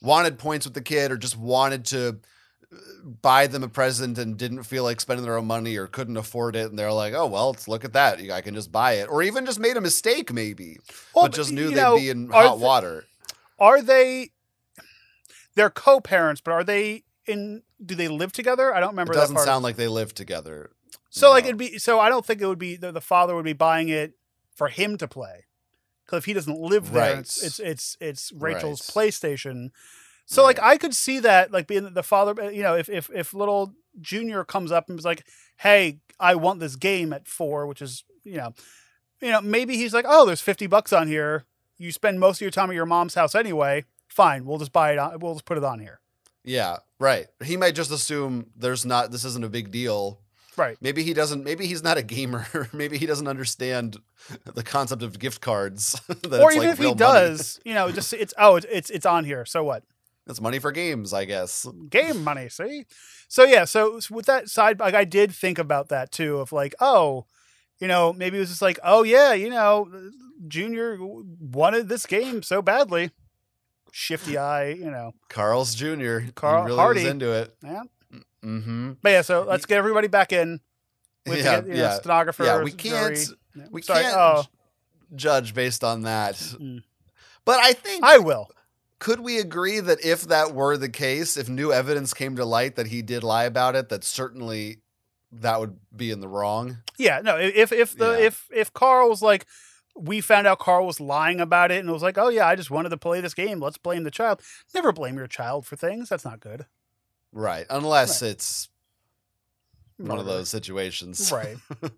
wanted 0.00 0.38
points 0.38 0.64
with 0.64 0.74
the 0.74 0.80
kid, 0.80 1.10
or 1.10 1.16
just 1.16 1.36
wanted 1.36 1.84
to 1.86 2.20
buy 3.22 3.46
them 3.46 3.62
a 3.62 3.68
present 3.68 4.16
and 4.18 4.36
didn't 4.36 4.62
feel 4.62 4.84
like 4.84 5.00
spending 5.00 5.24
their 5.24 5.36
own 5.36 5.46
money 5.46 5.76
or 5.76 5.86
couldn't 5.86 6.16
afford 6.16 6.54
it, 6.56 6.70
and 6.70 6.78
they're 6.78 6.92
like, 6.92 7.12
oh 7.14 7.26
well, 7.26 7.50
let's 7.50 7.66
look 7.68 7.84
at 7.84 7.92
that. 7.94 8.20
I 8.30 8.40
can 8.40 8.54
just 8.54 8.70
buy 8.70 8.92
it, 8.94 9.08
or 9.08 9.22
even 9.22 9.44
just 9.46 9.58
made 9.58 9.76
a 9.76 9.80
mistake 9.80 10.32
maybe, 10.32 10.78
Well, 11.14 11.24
but 11.26 11.32
just 11.34 11.52
knew 11.52 11.70
they'd 11.70 11.76
know, 11.76 11.96
be 11.96 12.10
in 12.10 12.28
hot 12.30 12.58
the- 12.58 12.64
water. 12.64 13.04
Are 13.58 13.82
they? 13.82 14.30
They're 15.54 15.70
co-parents, 15.70 16.40
but 16.40 16.52
are 16.52 16.64
they 16.64 17.02
in? 17.26 17.62
Do 17.84 17.94
they 17.94 18.08
live 18.08 18.32
together? 18.32 18.74
I 18.74 18.80
don't 18.80 18.90
remember. 18.90 19.12
It 19.12 19.16
doesn't 19.16 19.38
sound 19.38 19.64
like 19.64 19.76
they 19.76 19.88
live 19.88 20.14
together. 20.14 20.70
so. 21.10 21.30
Like 21.30 21.44
it'd 21.44 21.56
be. 21.56 21.78
So 21.78 21.98
I 22.00 22.08
don't 22.08 22.24
think 22.24 22.40
it 22.40 22.46
would 22.46 22.58
be 22.58 22.76
the, 22.76 22.92
the 22.92 23.00
father 23.00 23.34
would 23.34 23.44
be 23.44 23.52
buying 23.52 23.88
it 23.88 24.12
for 24.54 24.68
him 24.68 24.96
to 24.98 25.08
play, 25.08 25.44
because 26.06 26.18
if 26.18 26.24
he 26.26 26.32
doesn't 26.32 26.58
live 26.58 26.92
there, 26.92 27.14
Right. 27.14 27.18
it's, 27.18 27.42
it's 27.42 27.58
it's 27.58 27.96
it's 28.00 28.32
Rachel's 28.32 28.94
Right. 28.94 29.08
PlayStation. 29.08 29.70
So 30.30 30.44
like 30.44 30.60
I 30.62 30.76
could 30.76 30.94
see 30.94 31.18
that 31.20 31.50
like 31.50 31.66
being 31.66 31.92
the 31.92 32.04
father, 32.04 32.40
uh, 32.40 32.48
you 32.50 32.62
know, 32.62 32.76
if 32.76 32.88
if 32.88 33.10
if 33.12 33.34
little 33.34 33.74
Junior 34.00 34.44
comes 34.44 34.70
up 34.70 34.88
and 34.88 34.96
was 34.96 35.04
like, 35.04 35.26
"Hey, 35.58 35.98
I 36.20 36.36
want 36.36 36.60
this 36.60 36.76
game 36.76 37.12
at 37.12 37.26
four, 37.26 37.66
which 37.66 37.82
is 37.82 38.04
you 38.22 38.36
know, 38.36 38.54
you 39.20 39.30
know, 39.30 39.40
maybe 39.40 39.76
he's 39.76 39.92
like, 39.92 40.04
"Oh, 40.08 40.24
there's 40.24 40.40
fifty 40.40 40.68
bucks 40.68 40.92
on 40.92 41.08
here. 41.08 41.46
You 41.78 41.90
spend 41.90 42.20
most 42.20 42.36
of 42.36 42.42
your 42.42 42.52
time 42.52 42.70
at 42.70 42.76
your 42.76 42.86
mom's 42.86 43.14
house 43.14 43.34
anyway. 43.34 43.84
Fine, 44.08 44.44
we'll 44.44 44.58
just 44.58 44.72
buy 44.72 44.92
it. 44.92 44.98
On, 44.98 45.18
we'll 45.18 45.34
just 45.34 45.46
put 45.46 45.58
it 45.58 45.64
on 45.64 45.80
here." 45.80 46.00
Yeah, 46.44 46.76
right. 47.00 47.26
He 47.44 47.56
might 47.56 47.74
just 47.74 47.90
assume 47.90 48.50
there's 48.56 48.86
not 48.86 49.10
this 49.10 49.24
isn't 49.24 49.44
a 49.44 49.48
big 49.48 49.72
deal. 49.72 50.20
Right. 50.56 50.76
Maybe 50.80 51.02
he 51.02 51.12
doesn't 51.12 51.42
maybe 51.42 51.66
he's 51.66 51.82
not 51.82 51.98
a 51.98 52.04
gamer. 52.04 52.46
maybe 52.72 52.98
he 52.98 53.06
doesn't 53.06 53.26
understand 53.26 53.96
the 54.44 54.62
concept 54.62 55.02
of 55.02 55.18
gift 55.18 55.40
cards. 55.40 56.00
that 56.08 56.40
or 56.40 56.52
even 56.52 56.68
like 56.68 56.78
if 56.78 56.84
he 56.84 56.94
does, 56.94 57.58
you 57.64 57.74
know, 57.74 57.90
just 57.90 58.12
it's 58.12 58.32
oh, 58.38 58.54
it's, 58.56 58.90
it's 58.90 59.06
on 59.06 59.24
here. 59.24 59.44
So 59.44 59.64
what? 59.64 59.82
It's 60.26 60.40
money 60.40 60.58
for 60.58 60.70
games, 60.72 61.12
I 61.12 61.24
guess. 61.24 61.66
game 61.88 62.22
money. 62.22 62.48
See, 62.48 62.84
so 63.28 63.44
yeah, 63.44 63.64
so 63.64 63.98
with 64.10 64.26
that 64.26 64.48
side, 64.48 64.78
like 64.78 64.94
I 64.94 65.04
did 65.04 65.32
think 65.32 65.58
about 65.58 65.88
that 65.88 66.12
too. 66.12 66.38
Of 66.38 66.52
like, 66.52 66.74
oh, 66.80 67.26
you 67.78 67.88
know, 67.88 68.12
maybe 68.12 68.36
it 68.36 68.40
was 68.40 68.50
just 68.50 68.62
like, 68.62 68.78
oh 68.84 69.02
yeah, 69.02 69.32
you 69.32 69.50
know, 69.50 69.90
Junior 70.46 70.98
wanted 71.00 71.88
this 71.88 72.06
game 72.06 72.42
so 72.42 72.62
badly. 72.62 73.10
Shifty 73.92 74.38
eye, 74.38 74.68
you 74.70 74.90
know. 74.90 75.12
Carl's 75.28 75.74
Jr. 75.74 76.18
Carl 76.36 76.62
he 76.62 76.66
really 76.66 76.76
Hardy. 76.78 77.00
was 77.02 77.10
into 77.10 77.32
it. 77.32 77.56
Yeah. 77.64 77.82
Mm-hmm. 78.44 78.92
But 79.02 79.10
yeah, 79.10 79.22
so 79.22 79.42
let's 79.42 79.66
get 79.66 79.78
everybody 79.78 80.06
back 80.08 80.32
in. 80.32 80.60
Have 81.26 81.36
Yeah, 81.36 81.42
get, 81.42 81.66
you 81.66 81.74
know, 81.74 81.78
yeah. 81.80 81.94
stenographer. 81.98 82.44
Yeah, 82.44 82.62
we 82.62 82.72
can't 82.72 83.18
we 83.70 83.82
Sorry, 83.82 84.02
can't 84.04 84.16
Oh, 84.16 84.44
judge 85.16 85.54
based 85.54 85.82
on 85.82 86.02
that. 86.02 86.36
mm. 86.36 86.82
But 87.44 87.58
I 87.60 87.72
think 87.72 88.04
I 88.04 88.18
will. 88.18 88.48
Could 89.00 89.18
we 89.20 89.38
agree 89.40 89.80
that 89.80 90.04
if 90.04 90.22
that 90.28 90.54
were 90.54 90.76
the 90.76 90.88
case, 90.88 91.36
if 91.36 91.48
new 91.48 91.72
evidence 91.72 92.14
came 92.14 92.36
to 92.36 92.44
light 92.44 92.76
that 92.76 92.86
he 92.86 93.02
did 93.02 93.24
lie 93.24 93.44
about 93.44 93.74
it, 93.74 93.88
that 93.88 94.04
certainly 94.04 94.78
that 95.32 95.58
would 95.58 95.76
be 95.94 96.10
in 96.12 96.20
the 96.20 96.28
wrong. 96.28 96.78
Yeah, 96.96 97.20
no. 97.20 97.36
If 97.36 97.72
if 97.72 97.96
the 97.96 98.12
Yeah. 98.12 98.26
if 98.26 98.48
if 98.52 98.72
Carl 98.72 99.08
was 99.08 99.22
like, 99.22 99.46
we 99.96 100.20
found 100.20 100.46
out 100.46 100.58
Carl 100.60 100.86
was 100.86 101.00
lying 101.00 101.40
about 101.40 101.72
it, 101.72 101.80
and 101.80 101.88
it 101.88 101.92
was 101.92 102.02
like, 102.02 102.16
oh 102.18 102.28
yeah, 102.28 102.46
I 102.46 102.54
just 102.56 102.70
wanted 102.70 102.90
to 102.90 102.96
play 102.96 103.20
this 103.20 103.34
game. 103.34 103.58
Let's 103.60 103.78
blame 103.78 104.04
the 104.04 104.10
child. 104.10 104.40
Never 104.74 104.92
blame 104.92 105.16
your 105.16 105.26
child 105.26 105.66
for 105.66 105.74
things. 105.76 106.08
That's 106.08 106.24
not 106.24 106.38
good. 106.40 106.66
Right. 107.32 107.66
Unless 107.70 108.22
it's 108.22 108.68
one 109.96 110.18
of 110.18 110.26
those 110.26 110.48
situations. 110.48 111.30
right? 111.32 111.56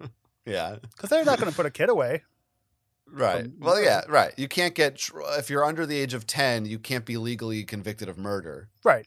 Yeah. 0.45 0.77
Because 0.81 1.09
they're 1.09 1.25
not 1.25 1.39
going 1.39 1.51
to 1.53 1.57
put 1.57 1.67
a 1.67 1.71
kid 1.71 1.89
away. 1.89 2.25
Right. 3.15 3.43
From- 3.45 3.55
Well, 3.61 3.83
yeah, 3.83 4.03
right. 4.09 4.33
You 4.39 4.49
can't 4.49 4.75
get 4.75 4.99
if 5.39 5.51
you're 5.51 5.65
under 5.65 5.85
the 5.87 5.99
age 5.99 6.15
of 6.15 6.27
10, 6.27 6.65
you 6.65 6.79
can't 6.79 7.05
be 7.05 7.17
legally 7.19 7.63
convicted 7.65 8.09
of 8.09 8.17
murder. 8.17 8.71
Right. 8.85 9.07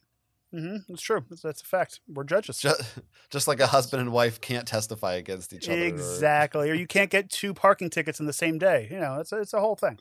hmm 0.51 0.78
That's 0.88 1.01
true. 1.01 1.26
That's, 1.30 1.41
that's 1.41 1.62
a 1.62 1.66
fact. 1.66 1.99
We're 2.08 2.24
judges. 2.24 2.60
Just, 2.60 2.82
just 3.32 3.47
like 3.47 3.60
a 3.60 3.68
husband 3.68 4.01
and 4.01 4.12
wife 4.12 4.39
can't 4.39 4.68
testify 4.68 5.16
against 5.16 5.53
each 5.53 5.68
other. 5.68 5.82
Exactly. 5.84 6.70
Or 6.70 6.74
you 6.76 6.86
can't 6.88 7.10
get 7.10 7.30
two 7.32 7.53
parking 7.53 7.89
tickets 7.89 8.20
in 8.20 8.26
the 8.28 8.34
same 8.34 8.58
day. 8.60 8.88
You 8.91 8.99
know, 8.99 9.20
it's 9.20 9.32
a, 9.32 9.41
it's 9.41 9.53
a 9.53 9.60
whole 9.60 9.76
thing. 9.76 9.97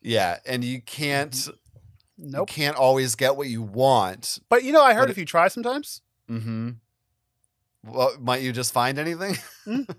yeah, 0.00 0.38
and 0.46 0.64
you 0.64 0.80
can't 0.80 1.48
Nope. 2.18 2.48
you 2.48 2.54
can't 2.54 2.76
always 2.78 3.14
get 3.16 3.36
what 3.36 3.48
you 3.48 3.60
want. 3.62 4.38
But 4.48 4.64
you 4.64 4.72
know, 4.72 4.82
I 4.82 4.94
heard 4.94 5.10
if 5.10 5.18
you 5.18 5.26
try 5.26 5.48
sometimes, 5.48 6.00
Mm-hmm. 6.30 6.70
Well, 7.84 8.16
might 8.18 8.40
you 8.42 8.52
just 8.52 8.72
find 8.72 8.98
anything? 8.98 9.36
Mm. 9.66 9.94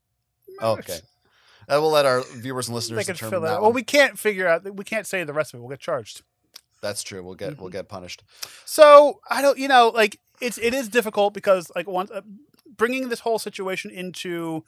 okay. 0.62 1.00
That 1.68 1.76
will 1.78 1.90
let 1.90 2.06
our 2.06 2.22
viewers 2.22 2.66
and 2.68 2.74
listeners 2.74 3.06
could 3.06 3.14
determine 3.14 3.30
fill 3.30 3.40
that. 3.42 3.56
it. 3.56 3.62
Well, 3.62 3.72
we 3.72 3.82
can't 3.82 4.18
figure 4.18 4.48
out. 4.48 4.74
We 4.74 4.84
can't 4.84 5.06
say 5.06 5.22
the 5.24 5.32
rest 5.32 5.52
of 5.54 5.58
it. 5.58 5.60
We'll 5.62 5.70
get 5.70 5.80
charged. 5.80 6.22
That's 6.80 7.02
true. 7.02 7.22
We'll 7.22 7.34
get 7.34 7.52
Mm-hmm. 7.52 7.60
we'll 7.62 7.70
get 7.70 7.88
punished. 7.88 8.22
So 8.64 9.20
I 9.28 9.42
don't, 9.42 9.58
you 9.58 9.68
know, 9.68 9.88
like 9.94 10.18
it's 10.40 10.58
it 10.58 10.74
is 10.74 10.88
difficult 10.88 11.34
because 11.34 11.70
like 11.76 11.86
once 11.88 12.10
uh, 12.10 12.22
bringing 12.76 13.08
this 13.08 13.20
whole 13.20 13.38
situation 13.38 13.90
into 13.90 14.64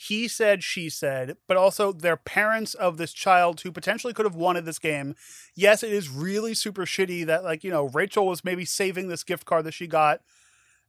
he 0.00 0.28
said 0.28 0.62
she 0.62 0.88
said, 0.88 1.36
but 1.48 1.56
also 1.56 1.90
they're 1.92 2.16
parents 2.16 2.74
of 2.74 2.96
this 2.98 3.12
child 3.12 3.62
who 3.62 3.72
potentially 3.72 4.12
could 4.14 4.24
have 4.24 4.36
wanted 4.36 4.64
this 4.64 4.78
game. 4.78 5.16
Yes, 5.56 5.82
it 5.82 5.92
is 5.92 6.08
really 6.08 6.54
super 6.54 6.86
shitty 6.86 7.26
that 7.26 7.42
like 7.42 7.64
you 7.64 7.70
know 7.70 7.88
Rachel 7.88 8.26
was 8.26 8.44
maybe 8.44 8.64
saving 8.64 9.08
this 9.08 9.24
gift 9.24 9.44
card 9.44 9.64
that 9.64 9.72
she 9.74 9.86
got. 9.88 10.20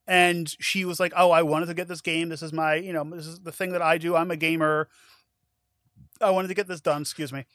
And 0.07 0.49
she 0.59 0.85
was 0.85 0.99
like, 0.99 1.13
"Oh, 1.15 1.29
I 1.31 1.43
wanted 1.43 1.67
to 1.67 1.73
get 1.75 1.87
this 1.87 2.01
game. 2.01 2.29
This 2.29 2.41
is 2.41 2.51
my, 2.51 2.75
you 2.75 2.93
know, 2.93 3.03
this 3.03 3.27
is 3.27 3.41
the 3.41 3.51
thing 3.51 3.73
that 3.73 3.81
I 3.81 3.97
do. 3.99 4.15
I'm 4.15 4.31
a 4.31 4.35
gamer. 4.37 4.87
I 6.21 6.29
wanted 6.31 6.47
to 6.49 6.53
get 6.53 6.67
this 6.67 6.81
done. 6.81 7.01
Excuse 7.01 7.31
me." 7.33 7.45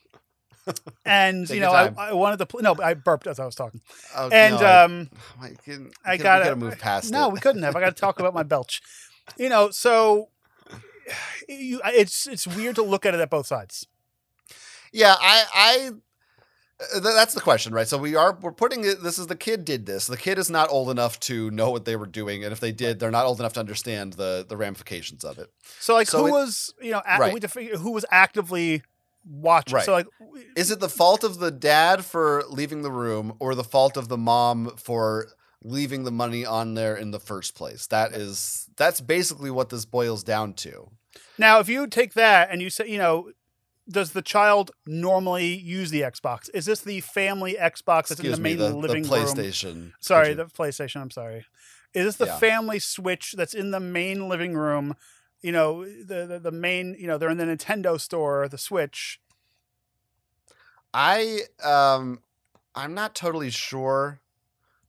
And 1.05 1.49
you 1.51 1.61
know, 1.61 1.73
I. 1.73 1.93
I 1.99 2.13
wanted 2.15 2.39
to. 2.39 2.47
Pl- 2.47 2.63
no, 2.63 2.75
I 2.83 2.95
burped 2.95 3.27
as 3.27 3.39
I 3.39 3.45
was 3.45 3.55
talking. 3.55 3.83
Oh, 4.17 4.31
And 4.31 4.59
no, 4.59 4.85
um, 4.85 5.11
I, 5.41 5.51
can, 5.63 5.91
I 6.05 6.13
we 6.13 6.19
gotta- 6.19 6.45
gotta 6.45 6.57
move 6.57 6.79
past 6.79 7.11
no, 7.13 7.27
it. 7.29 7.35
we 7.35 7.41
couldn't 7.41 7.63
have. 7.63 7.77
I 7.77 7.81
got 7.81 7.95
to 7.95 8.01
talk 8.01 8.19
about 8.21 8.33
my 8.35 8.43
belch. 8.43 8.81
You 9.39 9.49
know, 9.49 9.71
so 9.71 10.29
you, 11.49 11.81
it's 11.87 12.27
it's 12.27 12.47
weird 12.47 12.77
to 12.77 12.83
look 12.83 13.05
at 13.07 13.15
it 13.15 13.21
at 13.21 13.31
both 13.31 13.47
sides. 13.47 13.87
Yeah, 14.93 15.15
I, 15.19 15.45
I, 15.55 15.91
Uh, 16.95 17.01
that's 17.01 17.35
the 17.35 17.41
question, 17.41 17.73
right? 17.73 17.87
So 17.89 17.97
we 17.99 18.17
are 18.17 18.37
we're 18.41 18.53
putting 18.53 18.85
it. 18.85 19.03
This 19.03 19.19
is 19.19 19.27
the 19.29 19.37
kid 19.37 19.65
did 19.65 19.87
this. 19.87 20.07
The 20.07 20.17
kid 20.17 20.39
is 20.39 20.51
not 20.51 20.69
old 20.71 20.91
enough 20.91 21.19
to 21.21 21.51
know 21.51 21.71
what 21.71 21.85
they 21.85 21.97
were 21.97 22.07
doing, 22.07 22.43
and 22.45 22.53
if 22.53 22.61
they 22.61 22.73
did, 22.73 22.99
they're 22.99 23.11
not 23.11 23.27
old 23.27 23.41
enough 23.41 23.55
to 23.55 23.61
understand 23.61 24.15
the 24.15 24.45
the 24.49 24.57
ramifications 24.57 25.25
of 25.25 25.39
it. 25.39 25.51
So 25.81 25.95
like, 25.95 26.09
So 26.09 26.19
who 26.21 26.27
it- 26.29 26.33
was 26.33 26.75
you 26.83 26.91
know 26.93 27.03
Right. 27.19 27.43
who 27.79 27.91
was 27.93 28.05
actively 28.11 28.83
watching. 29.27 29.75
Right. 29.77 29.85
So 29.85 29.93
like, 29.93 30.07
Is 30.57 30.71
it 30.71 30.81
the 30.81 30.89
fault 30.89 31.25
of 31.25 31.39
the 31.39 31.51
dad 31.51 32.05
for 32.05 32.45
leaving 32.49 32.83
the 32.83 32.91
room, 32.91 33.35
or 33.39 33.55
the 33.55 33.65
fault 33.65 33.97
of 33.97 34.09
the 34.09 34.19
mom 34.19 34.77
for 34.77 35.29
leaving 35.63 36.05
the 36.05 36.11
money 36.13 36.45
on 36.45 36.75
there 36.75 36.95
in 36.97 37.11
the 37.11 37.21
first 37.21 37.55
place? 37.55 37.87
That 37.87 38.13
is 38.13 38.69
that's 38.77 39.01
basically 39.01 39.51
what 39.51 39.71
this 39.71 39.85
boils 39.85 40.23
down 40.23 40.53
to. 40.55 40.91
now 41.39 41.59
if 41.61 41.69
you 41.69 41.87
take 41.87 42.13
that 42.15 42.51
and 42.51 42.61
you 42.63 42.71
say 42.71 42.87
you 42.89 42.99
know. 42.99 43.31
Does 43.89 44.13
the 44.13 44.23
child 44.23 44.71
normally 44.87 45.55
use 45.55 45.91
the 45.91 46.01
Xbox? 46.01 46.49
Is 46.55 46.65
this 46.65 46.81
the 46.81 47.01
family 47.01 47.57
Xbox 47.61 48.09
that's 48.09 48.21
in 48.21 48.31
the 48.31 48.37
me, 48.39 48.51
main 48.55 48.59
the, 48.59 48.75
living 48.75 49.03
the 49.03 49.11
room? 49.11 49.21
Sorry, 50.01 50.31
you- 50.31 50.35
the 50.37 50.47
PlayStation. 50.47 51.01
I'm 51.03 51.11
sorry. 51.11 51.45
Is 51.93 52.07
this 52.07 52.17
the 52.17 52.27
Yeah. 52.27 52.39
family 52.39 52.79
Switch 52.79 53.35
that's 53.37 53.55
in 53.55 53.71
the 53.71 53.81
main 53.81 54.29
living 54.29 54.55
room? 54.55 54.97
You 55.43 55.53
know, 55.53 55.85
the, 55.85 56.27
the 56.27 56.39
the 56.41 56.51
main. 56.51 56.97
You 56.99 57.07
know, 57.07 57.19
they're 57.19 57.29
in 57.29 57.37
the 57.37 57.45
Nintendo 57.45 58.01
store. 58.01 58.49
The 58.49 58.57
Switch. 58.59 59.21
I 60.93 61.41
um 61.63 62.21
I'm 62.75 62.95
not 62.95 63.15
totally 63.15 63.51
sure, 63.51 64.21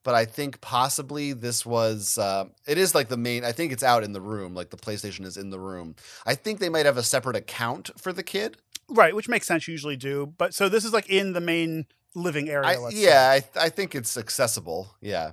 but 0.04 0.16
I 0.16 0.26
think 0.26 0.62
possibly 0.62 1.34
this 1.34 1.66
was 1.66 2.18
uh, 2.18 2.46
it 2.68 2.78
is 2.78 2.96
like 2.96 3.10
the 3.10 3.18
main 3.18 3.44
I 3.44 3.52
think 3.52 3.72
it's 3.72 3.84
out 3.84 4.04
in 4.04 4.14
the 4.14 4.22
room, 4.22 4.54
like 4.54 4.70
the 4.70 4.78
PlayStation 4.78 5.26
is 5.26 5.38
in 5.38 5.50
the 5.50 5.60
room. 5.60 5.96
I 6.26 6.36
think 6.36 6.60
they 6.60 6.70
might 6.70 6.86
have 6.86 6.98
a 6.98 7.04
separate 7.04 7.36
account 7.36 7.90
for 8.00 8.14
the 8.14 8.24
kid. 8.24 8.58
Right, 8.90 9.16
which 9.16 9.28
makes 9.28 9.48
sense. 9.48 9.68
you 9.68 9.72
Usually 9.72 9.98
do, 9.98 10.34
but 10.38 10.54
so 10.54 10.70
this 10.70 10.86
is 10.86 10.94
like 10.94 11.10
in 11.10 11.34
the 11.34 11.42
main 11.42 11.86
living 12.14 12.50
area. 12.50 12.68
I, 12.68 12.78
let's 12.78 12.96
yeah, 12.96 13.30
I, 13.58 13.66
I 13.66 13.70
think 13.70 13.96
it's 13.96 14.16
accessible. 14.18 14.90
Yeah. 15.02 15.32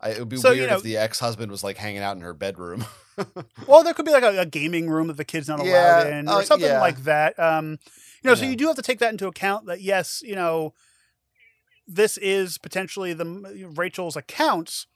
I, 0.00 0.10
it 0.10 0.18
would 0.18 0.28
be 0.28 0.36
So, 0.36 0.50
you 0.50 0.60
weird 0.60 0.70
know- 0.70 0.76
if 0.76 0.82
the 0.82 0.96
ex-husband 0.98 1.50
was 1.50 1.64
like 1.64 1.76
hanging 1.78 2.02
out 2.02 2.16
in 2.16 2.22
her 2.22 2.34
bedroom. 2.34 2.84
Well, 3.68 3.84
there 3.84 3.94
could 3.94 4.04
be 4.06 4.10
like 4.10 4.24
a, 4.24 4.40
a 4.40 4.44
gaming 4.46 4.90
room 4.90 5.06
that 5.06 5.16
the 5.16 5.24
kid's 5.24 5.46
not 5.46 5.60
allowed 5.60 5.68
Yeah, 6.08 6.18
in, 6.18 6.28
or 6.28 6.40
uh, 6.40 6.42
something 6.42 6.68
yeah. 6.68 6.80
like 6.80 7.04
that. 7.04 7.38
Um, 7.38 7.78
you 8.24 8.28
know, 8.28 8.34
so 8.34 8.44
you 8.44 8.56
do 8.56 8.66
have 8.66 8.74
to 8.74 8.82
take 8.82 8.98
that 8.98 9.12
into 9.12 9.28
account. 9.28 9.66
That 9.66 9.80
yes, 9.80 10.20
you 10.24 10.34
know, 10.34 10.74
this 11.86 12.16
is 12.16 12.58
potentially 12.58 13.12
the 13.12 13.24
Rachel's 13.76 14.16
accounts, 14.16 14.88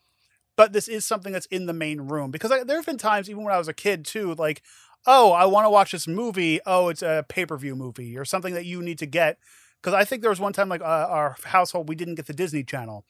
but 0.57 0.73
this 0.73 0.89
is 0.89 1.05
something 1.07 1.33
that's 1.33 1.47
in 1.47 1.67
the 1.67 1.73
main 1.73 2.01
room 2.01 2.33
because 2.33 2.51
I, 2.51 2.65
there 2.65 2.77
have 2.77 2.87
been 2.87 2.99
times, 2.99 3.31
even 3.31 3.45
when 3.45 3.55
I 3.55 3.59
was 3.59 3.69
a 3.69 3.73
kid 3.73 4.05
too, 4.05 4.35
like, 4.35 4.63
oh, 5.11 5.33
I 5.33 5.47
want 5.47 5.65
to 5.65 5.71
watch 5.71 5.93
this 5.93 6.07
movie. 6.07 6.61
Oh, 6.67 6.89
it's 6.89 7.01
a 7.03 7.25
pay 7.29 7.47
per 7.47 7.57
view 7.57 7.75
movie 7.75 8.17
or 8.19 8.25
something 8.25 8.53
that 8.55 8.67
you 8.67 8.83
need 8.83 8.99
to 8.99 9.07
get. 9.07 9.39
Because 9.81 9.95
I 9.95 10.05
think 10.05 10.21
there 10.23 10.31
was 10.31 10.41
one 10.41 10.53
time, 10.53 10.69
like 10.69 10.81
uh, 10.83 10.85
our 10.85 11.37
household, 11.45 11.89
we 11.89 11.95
didn't 11.95 12.17
get 12.17 12.27
the 12.27 12.33
Disney 12.35 12.65
Channel, 12.65 13.05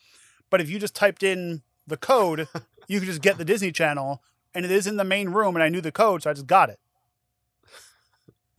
but 0.50 0.60
if 0.60 0.68
you 0.70 0.78
just 0.78 0.94
typed 0.94 1.22
in 1.22 1.62
the 1.86 1.96
code, 1.96 2.46
you 2.88 3.00
could 3.00 3.08
just 3.08 3.22
get 3.22 3.38
the 3.38 3.44
Disney 3.44 3.72
Channel, 3.72 4.22
and 4.54 4.64
it 4.64 4.70
is 4.70 4.86
in 4.86 4.96
the 4.98 5.04
main 5.04 5.30
room, 5.30 5.56
and 5.56 5.62
I 5.62 5.68
knew 5.70 5.80
the 5.80 5.90
code, 5.92 6.22
so 6.22 6.30
I 6.30 6.34
just 6.34 6.46
got 6.46 6.68
it. 6.70 6.78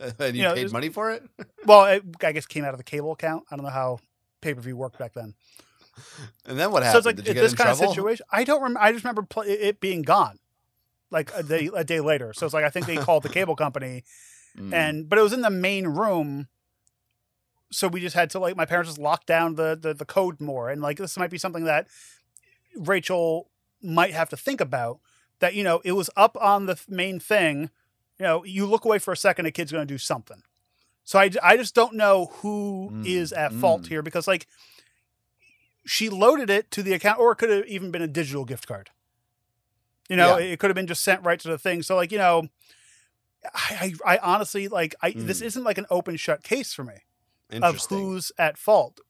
and 0.00 0.34
you 0.36 0.42
You 0.42 0.42
know, 0.42 0.50
paid 0.54 0.58
there's- 0.60 0.72
money 0.72 0.88
for 0.88 1.10
it? 1.12 1.22
Well, 1.66 1.84
it, 1.84 2.02
I 2.24 2.32
guess 2.32 2.44
it 2.44 2.48
came 2.48 2.64
out 2.64 2.72
of 2.72 2.78
the 2.78 2.84
cable 2.84 3.12
account. 3.12 3.44
I 3.50 3.54
don't 3.56 3.64
know 3.64 3.70
how 3.70 3.98
pay 4.40 4.54
per 4.54 4.60
view 4.62 4.76
worked 4.76 4.98
back 4.98 5.12
then. 5.12 5.34
And 6.46 6.58
then 6.58 6.70
what 6.72 6.82
So 6.82 6.86
happened? 6.86 6.98
it's 6.98 7.06
like 7.06 7.16
Did 7.16 7.26
you 7.28 7.34
get 7.34 7.40
this 7.42 7.52
in 7.52 7.58
kind 7.58 7.76
trouble? 7.76 7.84
of 7.90 7.94
situation. 7.94 8.26
I 8.32 8.44
don't 8.44 8.62
remember. 8.62 8.80
I 8.80 8.92
just 8.92 9.04
remember 9.04 9.22
pl- 9.22 9.42
it 9.46 9.78
being 9.78 10.00
gone, 10.02 10.38
like 11.10 11.30
a 11.34 11.42
day 11.42 11.70
a 11.74 11.84
day 11.84 12.00
later. 12.00 12.32
So 12.32 12.46
it's 12.46 12.54
like 12.54 12.64
I 12.64 12.70
think 12.70 12.86
they 12.86 12.96
called 12.96 13.22
the 13.22 13.28
cable 13.38 13.56
company, 13.56 14.04
Mm. 14.58 14.74
and 14.74 15.08
but 15.08 15.18
it 15.18 15.22
was 15.22 15.32
in 15.32 15.42
the 15.42 15.50
main 15.50 15.86
room. 15.86 16.48
So 17.70 17.86
we 17.86 18.00
just 18.00 18.16
had 18.16 18.30
to 18.30 18.40
like 18.40 18.56
my 18.56 18.64
parents 18.64 18.90
just 18.90 18.98
locked 19.00 19.26
down 19.28 19.54
the, 19.54 19.78
the 19.80 19.94
the 19.94 20.04
code 20.04 20.40
more, 20.40 20.68
and 20.70 20.82
like 20.82 20.98
this 20.98 21.16
might 21.16 21.30
be 21.30 21.38
something 21.38 21.64
that 21.64 21.86
Rachel 22.76 23.48
might 23.80 24.12
have 24.12 24.28
to 24.30 24.36
think 24.36 24.60
about. 24.60 24.98
That 25.38 25.54
you 25.54 25.62
know 25.62 25.80
it 25.84 25.92
was 25.92 26.10
up 26.16 26.36
on 26.40 26.66
the 26.66 26.80
main 26.88 27.20
thing. 27.20 27.70
You 28.18 28.24
know, 28.26 28.44
you 28.44 28.66
look 28.66 28.84
away 28.84 28.98
for 28.98 29.12
a 29.12 29.16
second, 29.16 29.46
a 29.46 29.50
kid's 29.52 29.72
going 29.72 29.86
to 29.86 29.94
do 29.94 29.98
something. 29.98 30.42
So 31.04 31.18
I, 31.18 31.30
I 31.42 31.56
just 31.56 31.74
don't 31.74 31.94
know 31.94 32.26
who 32.42 32.90
Mm, 32.92 33.06
is 33.06 33.32
at 33.32 33.52
fault 33.52 33.82
mm. 33.82 33.88
here 33.88 34.02
because 34.02 34.26
like 34.28 34.46
she 35.86 36.08
loaded 36.10 36.50
it 36.50 36.70
to 36.72 36.82
the 36.82 36.92
account, 36.92 37.18
or 37.18 37.32
it 37.32 37.36
could 37.36 37.50
have 37.50 37.66
even 37.66 37.90
been 37.90 38.02
a 38.02 38.06
digital 38.08 38.44
gift 38.44 38.66
card. 38.66 38.90
You 40.10 40.16
know, 40.16 40.36
Yeah. 40.38 40.52
it 40.52 40.58
could 40.58 40.68
have 40.70 40.74
been 40.74 40.86
just 40.88 41.02
sent 41.02 41.24
right 41.24 41.38
to 41.40 41.48
the 41.48 41.56
thing. 41.56 41.82
So 41.82 41.94
like 41.96 42.10
you 42.12 42.18
know, 42.18 42.48
I 43.54 43.94
I, 44.04 44.14
I 44.14 44.18
honestly 44.18 44.68
like 44.68 44.94
I 45.00 45.12
this 45.12 45.40
Mm. 45.40 45.44
isn't 45.46 45.64
like 45.64 45.78
an 45.78 45.86
open 45.88 46.16
shut 46.16 46.42
case 46.42 46.74
for 46.74 46.84
me 46.84 46.94
of 47.62 47.78
who's 47.88 48.32
at 48.38 48.58
fault. 48.58 49.00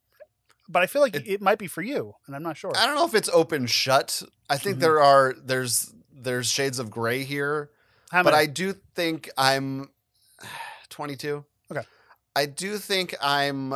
But 0.68 0.82
I 0.82 0.86
feel 0.86 1.02
like 1.02 1.16
It- 1.16 1.26
it, 1.26 1.40
might 1.42 1.58
be 1.58 1.66
for 1.66 1.82
you, 1.82 2.14
and 2.26 2.36
I'm 2.36 2.44
not 2.44 2.56
sure. 2.56 2.70
I 2.76 2.86
don't 2.86 2.94
know 2.94 3.04
if 3.06 3.14
it's 3.16 3.28
open 3.30 3.66
shut. 3.66 4.22
I 4.48 4.56
think 4.56 4.76
Mhm. 4.76 4.80
there 4.80 5.00
are 5.02 5.34
there's 5.42 5.92
there's 6.12 6.48
shades 6.48 6.78
of 6.78 6.90
gray 6.90 7.24
here, 7.24 7.70
How 8.10 8.22
but 8.22 8.32
many? 8.34 8.42
I 8.42 8.46
do 8.46 8.74
think 8.94 9.30
I'm 9.38 9.90
22. 10.90 11.44
Okay. 11.72 11.82
I 12.36 12.44
do 12.46 12.76
think 12.78 13.14
I'm 13.22 13.74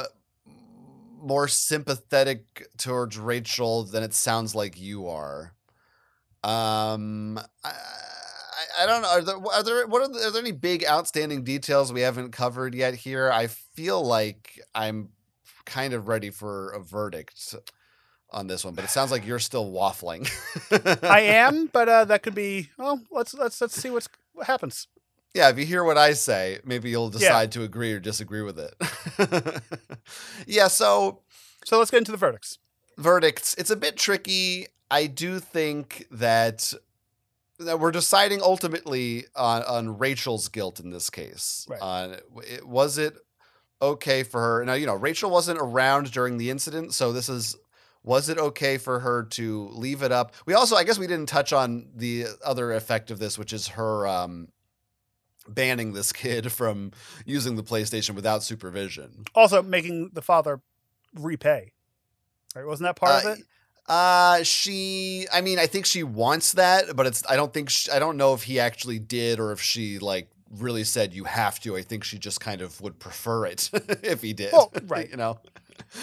more 1.21 1.49
sympathetic 1.49 2.69
towards 2.77 3.17
Rachel 3.17 3.85
than 3.85 4.03
it 4.03 4.13
sounds 4.13 4.55
like 4.55 4.79
you 4.79 5.09
are. 5.09 5.55
Um, 6.45 7.39
I, 7.65 7.73
I, 8.81 8.87
don't 8.87 9.03
know. 9.03 9.09
Are 9.09 9.23
there, 9.23 9.37
are 9.37 9.63
there 9.63 9.87
what 9.87 10.03
are, 10.03 10.09
there, 10.13 10.29
are 10.29 10.31
there 10.31 10.43
any 10.43 10.53
big 10.53 10.85
outstanding 10.85 11.43
details 11.43 11.93
we 11.93 12.03
haven't 12.03 12.33
covered 12.33 12.75
yet 12.75 12.95
here? 12.95 13.31
I 13.33 13.47
feel 13.47 14.03
like 14.05 14.61
I'm 14.75 15.09
kind 15.65 15.95
of 15.95 16.07
ready 16.09 16.31
for 16.31 16.71
a 16.73 16.81
verdict 16.81 17.55
on 18.31 18.47
this 18.47 18.65
one, 18.65 18.75
but 18.75 18.85
it 18.85 18.91
sounds 18.91 19.11
like 19.11 19.27
you're 19.27 19.39
still 19.39 19.73
waffling. 19.73 20.29
I 21.03 21.21
am, 21.21 21.67
but 21.73 21.89
uh, 21.89 22.05
that 22.07 22.23
could 22.23 22.35
be. 22.35 22.69
Well, 22.77 23.01
let's 23.11 23.33
let's 23.35 23.61
let's 23.61 23.81
see 23.81 23.91
what's 23.91 24.09
what 24.35 24.47
happens. 24.47 24.87
Yeah, 25.35 25.49
if 25.49 25.59
you 25.59 25.65
hear 25.67 25.83
what 25.83 25.99
I 25.99 26.13
say, 26.13 26.61
maybe 26.65 26.91
you'll 26.91 27.07
Yeah. 27.13 27.19
decide 27.19 27.53
to 27.53 27.63
agree 27.63 27.93
or 27.93 27.99
disagree 28.01 28.43
with 28.43 28.59
it. 28.59 28.75
yeah, 30.47 30.69
so 30.69 31.23
So 31.65 31.79
let's 31.79 31.91
get 31.91 31.99
into 31.99 32.13
the 32.13 32.19
verdicts. 32.19 32.59
verdicts, 32.99 33.55
it's 33.59 33.71
a 33.71 33.77
bit 33.77 33.97
tricky. 33.97 34.69
I 34.91 35.07
do 35.07 35.41
think 35.41 36.07
that 36.11 36.73
that 37.61 37.79
we're 37.79 37.93
deciding 37.93 38.43
ultimately 38.43 39.25
on, 39.37 39.63
on 39.63 39.99
Rachel's 39.99 40.49
guilt 40.49 40.81
in 40.81 40.91
this 40.91 41.09
case. 41.09 41.67
Right. 41.69 41.81
On 41.81 42.17
it, 42.43 42.67
was 42.67 42.99
it 42.99 43.15
okay 43.81 44.23
for 44.25 44.41
her? 44.41 44.65
Now, 44.65 44.75
you 44.75 44.87
know, 44.87 44.95
Rachel 44.95 45.31
wasn't 45.31 45.59
around 45.61 46.11
during 46.13 46.37
the 46.39 46.51
incident, 46.51 46.95
so 46.95 47.13
this 47.13 47.29
is 47.29 47.57
was 48.03 48.29
it 48.29 48.37
okay 48.37 48.77
for 48.77 49.01
her 49.01 49.23
to 49.23 49.69
leave 49.73 50.03
it 50.03 50.13
up? 50.13 50.35
We 50.45 50.53
also, 50.53 50.77
I 50.77 50.85
guess, 50.85 50.99
we 50.99 51.07
didn't 51.07 51.29
touch 51.29 51.53
on 51.55 51.87
the 51.95 52.27
other 52.45 52.73
effect 52.73 53.11
of 53.11 53.19
this, 53.19 53.39
which 53.39 53.53
is 53.53 53.69
her 53.69 54.07
um, 54.07 54.49
banning 55.49 55.95
this 55.95 56.13
kid 56.13 56.53
from 56.53 56.93
using 57.25 57.57
the 57.57 57.63
PlayStation 57.63 58.15
without 58.15 58.43
supervision. 58.43 59.25
Also, 59.35 59.63
making 59.63 60.11
the 60.13 60.21
father 60.23 60.61
repay. 61.15 61.73
Right? 62.55 62.67
Wasn't 62.67 62.87
that 62.87 62.97
part 62.97 63.25
Uh, 63.25 63.31
of 63.31 63.39
it? 63.39 63.45
Uh, 63.87 64.43
she. 64.43 65.27
I 65.33 65.41
mean, 65.41 65.59
I 65.59 65.67
think 65.67 65.87
she 65.87 66.03
wants 66.03 66.53
that, 66.53 66.97
but 66.97 67.07
it's. 67.07 67.23
I 67.29 67.37
don't 67.37 67.53
think. 67.53 67.71
She, 67.71 67.91
I 67.91 67.99
don't 67.99 68.17
know 68.17 68.35
if 68.35 68.45
he 68.45 68.59
actually 68.59 68.99
did 68.99 69.39
or 69.39 69.53
if 69.53 69.61
she 69.61 69.99
like 69.99 70.29
really 70.51 70.85
said 70.85 71.13
you 71.13 71.25
have 71.25 71.61
to. 71.61 71.77
I 71.77 71.83
think 71.83 72.05
she 72.05 72.19
just 72.19 72.41
kind 72.41 72.61
of 72.61 72.81
would 72.81 72.99
prefer 72.99 73.47
it 73.47 73.71
if 74.03 74.23
he 74.23 74.33
did. 74.33 74.53
Well, 74.53 74.73
right. 74.87 75.11
you 75.11 75.17
know, 75.17 75.39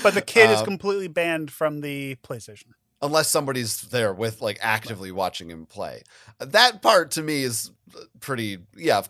But 0.03 0.13
the 0.13 0.21
kid 0.21 0.49
is 0.51 0.59
um, 0.59 0.65
completely 0.65 1.07
banned 1.07 1.51
from 1.51 1.81
the 1.81 2.15
PlayStation. 2.23 2.67
Unless 3.01 3.27
somebody's 3.29 3.81
there 3.81 4.13
with 4.13 4.41
like 4.41 4.57
actively 4.61 5.11
watching 5.11 5.49
him 5.49 5.65
play. 5.65 6.03
That 6.39 6.81
part 6.81 7.11
to 7.11 7.21
me 7.23 7.43
is 7.43 7.71
pretty. 8.19 8.59
Yeah, 8.75 9.01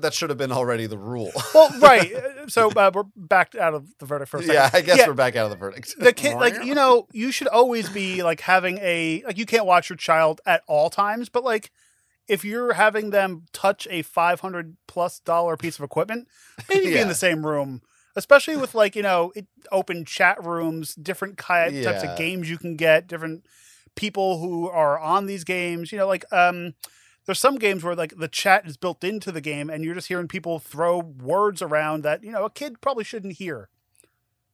that 0.00 0.14
should 0.14 0.30
have 0.30 0.38
been 0.38 0.52
already 0.52 0.86
the 0.86 0.98
rule. 0.98 1.30
Well, 1.54 1.70
right. 1.80 2.14
uh, 2.14 2.48
So 2.48 2.70
uh, 2.70 2.90
we're 2.94 3.04
back 3.16 3.54
out 3.54 3.74
of 3.74 3.98
the 3.98 4.06
verdict 4.06 4.30
for 4.30 4.38
a 4.38 4.42
second. 4.42 4.54
yeah, 4.54 4.70
I 4.72 4.80
guess 4.80 4.98
Yeah. 4.98 5.06
we're 5.08 5.14
back 5.14 5.36
out 5.36 5.44
of 5.46 5.50
the 5.50 5.56
verdict. 5.56 5.94
the 5.98 6.12
kid 6.12 6.34
like 6.36 6.64
you 6.64 6.74
know 6.74 7.06
you 7.12 7.30
should 7.32 7.48
always 7.48 7.88
be 7.88 8.22
like 8.22 8.40
having 8.40 8.78
a 8.78 9.22
like 9.26 9.38
you 9.38 9.46
can't 9.46 9.66
watch 9.66 9.90
your 9.90 9.96
child 9.96 10.40
at 10.46 10.62
all 10.66 10.88
times 10.90 11.28
but 11.28 11.42
like 11.44 11.70
if 12.28 12.44
you're 12.44 12.74
having 12.74 13.08
them 13.10 13.46
touch 13.54 13.88
a 13.90 14.02
500 14.02 14.76
plus 14.86 15.18
dollar 15.20 15.56
piece 15.56 15.78
of 15.78 15.84
equipment 15.84 16.28
maybe 16.68 16.86
be 16.86 16.98
in 16.98 17.08
the 17.08 17.14
same 17.14 17.44
room 17.46 17.80
especially 18.16 18.56
with 18.56 18.74
like 18.74 18.96
you 18.96 19.02
know 19.02 19.32
it, 19.34 19.46
open 19.72 20.04
chat 20.04 20.42
rooms 20.44 20.94
different 20.94 21.38
ki- 21.38 21.82
types 21.82 22.02
of 22.02 22.16
games 22.16 22.50
you 22.50 22.58
can 22.58 22.76
get 22.76 23.06
different 23.06 23.44
people 23.94 24.38
who 24.38 24.68
are 24.68 24.98
on 24.98 25.26
these 25.26 25.44
games 25.44 25.92
you 25.92 25.98
know 25.98 26.06
like 26.06 26.24
um 26.32 26.74
there's 27.26 27.38
some 27.38 27.56
games 27.56 27.84
where 27.84 27.94
like 27.94 28.14
the 28.16 28.28
chat 28.28 28.66
is 28.66 28.76
built 28.76 29.04
into 29.04 29.30
the 29.30 29.40
game 29.40 29.68
and 29.68 29.84
you're 29.84 29.94
just 29.94 30.08
hearing 30.08 30.28
people 30.28 30.58
throw 30.58 30.98
words 30.98 31.60
around 31.60 32.02
that 32.02 32.22
you 32.22 32.32
know 32.32 32.44
a 32.44 32.50
kid 32.50 32.80
probably 32.80 33.04
shouldn't 33.04 33.34
hear 33.34 33.68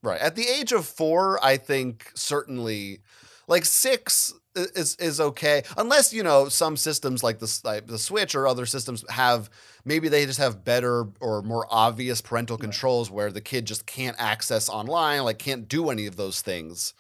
Right. 0.05 0.21
At 0.21 0.37
the 0.37 0.47
age 0.47 0.71
of 0.73 0.85
four, 0.85 1.43
I 1.43 1.57
think 1.57 2.13
certainly 2.15 3.01
like 3.49 3.65
six 3.65 4.35
is 4.55 4.97
is 4.97 5.21
okay 5.21 5.63
unless 5.77 6.13
you 6.13 6.23
know 6.23 6.49
some 6.49 6.77
systems 6.77 7.23
like 7.23 7.39
the 7.39 7.61
like 7.65 7.87
the 7.87 7.99
switch 7.99 8.35
or 8.35 8.47
other 8.47 8.67
systems 8.67 9.05
have 9.11 9.51
maybe 9.85 10.09
they 10.09 10.27
just 10.27 10.39
have 10.39 10.65
better 10.65 11.07
or 11.21 11.43
more 11.43 11.67
obvious 11.71 12.21
parental 12.21 12.57
controls 12.57 13.11
where 13.11 13.33
the 13.33 13.41
kid 13.41 13.65
just 13.65 13.87
can't 13.87 14.17
access 14.19 14.69
online 14.69 15.25
like 15.25 15.39
can't 15.39 15.69
do 15.69 15.91
any 15.91 16.07
of 16.07 16.17
those 16.17 16.41
things 16.41 16.95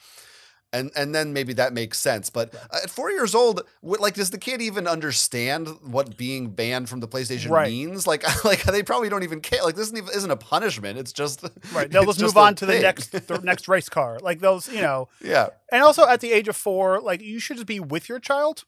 and 0.75 0.91
and 0.95 1.15
then 1.15 1.33
maybe 1.33 1.53
that 1.55 1.73
makes 1.73 1.99
sense 1.99 2.29
but 2.29 2.55
at 2.73 2.91
four 2.91 3.11
years 3.11 3.35
old 3.35 3.63
what, 3.81 4.01
like 4.01 4.15
does 4.15 4.29
the 4.31 4.39
kid 4.39 4.61
even 4.61 4.87
understand 4.87 5.69
what 5.83 6.17
being 6.19 6.51
banned 6.51 6.89
from 6.91 7.01
the 7.01 7.09
playstation 7.09 7.49
Right. 7.51 7.71
means 7.71 8.07
like 8.07 8.23
like 8.45 8.65
they 8.65 8.83
probably 8.83 9.09
don't 9.09 9.23
even 9.23 9.41
care 9.41 9.63
like 9.63 9.75
this 9.77 9.87
isn't, 9.87 9.97
even, 9.99 10.11
isn't 10.15 10.31
a 10.31 10.37
punishment 10.37 10.99
it's 10.99 11.13
just 11.13 11.43
Right. 11.73 11.91
They'll 11.91 12.05
just 12.05 12.21
move 12.21 12.37
on 12.37 12.55
to 12.57 12.67
the 12.67 12.81
next 12.81 13.13
the 13.29 13.39
next 13.43 13.69
race 13.69 13.89
car. 13.89 14.19
Like 14.21 14.41
those, 14.41 14.69
you 14.69 14.83
know. 14.83 15.09
yeah 15.23 15.49
And 15.73 15.83
also 15.83 16.07
at 16.07 16.21
the 16.21 16.33
age 16.33 16.49
of 16.49 16.57
four, 16.57 17.01
like 17.01 17.23
you 17.23 17.39
should 17.39 17.57
just 17.57 17.67
be 17.67 17.81
with 17.81 18.09
your 18.09 18.19
child. 18.19 18.65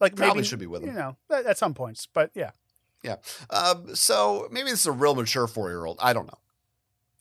Like 0.00 0.16
Probably 0.16 0.34
maybe 0.36 0.46
should 0.46 0.58
be 0.58 0.66
with 0.66 0.82
them. 0.82 0.90
You 0.90 0.96
know, 0.98 1.16
at, 1.30 1.46
at 1.46 1.58
some 1.58 1.72
points. 1.72 2.06
But 2.12 2.30
yeah. 2.34 2.50
Um, 3.50 3.94
so 3.94 4.48
maybe 4.50 4.70
this 4.70 4.80
is 4.80 4.86
a 4.86 4.92
real 4.92 5.14
mature 5.14 5.46
four 5.46 5.70
year 5.70 5.86
old. 5.86 5.98
I 6.02 6.12
don't 6.12 6.26
know. 6.26 6.38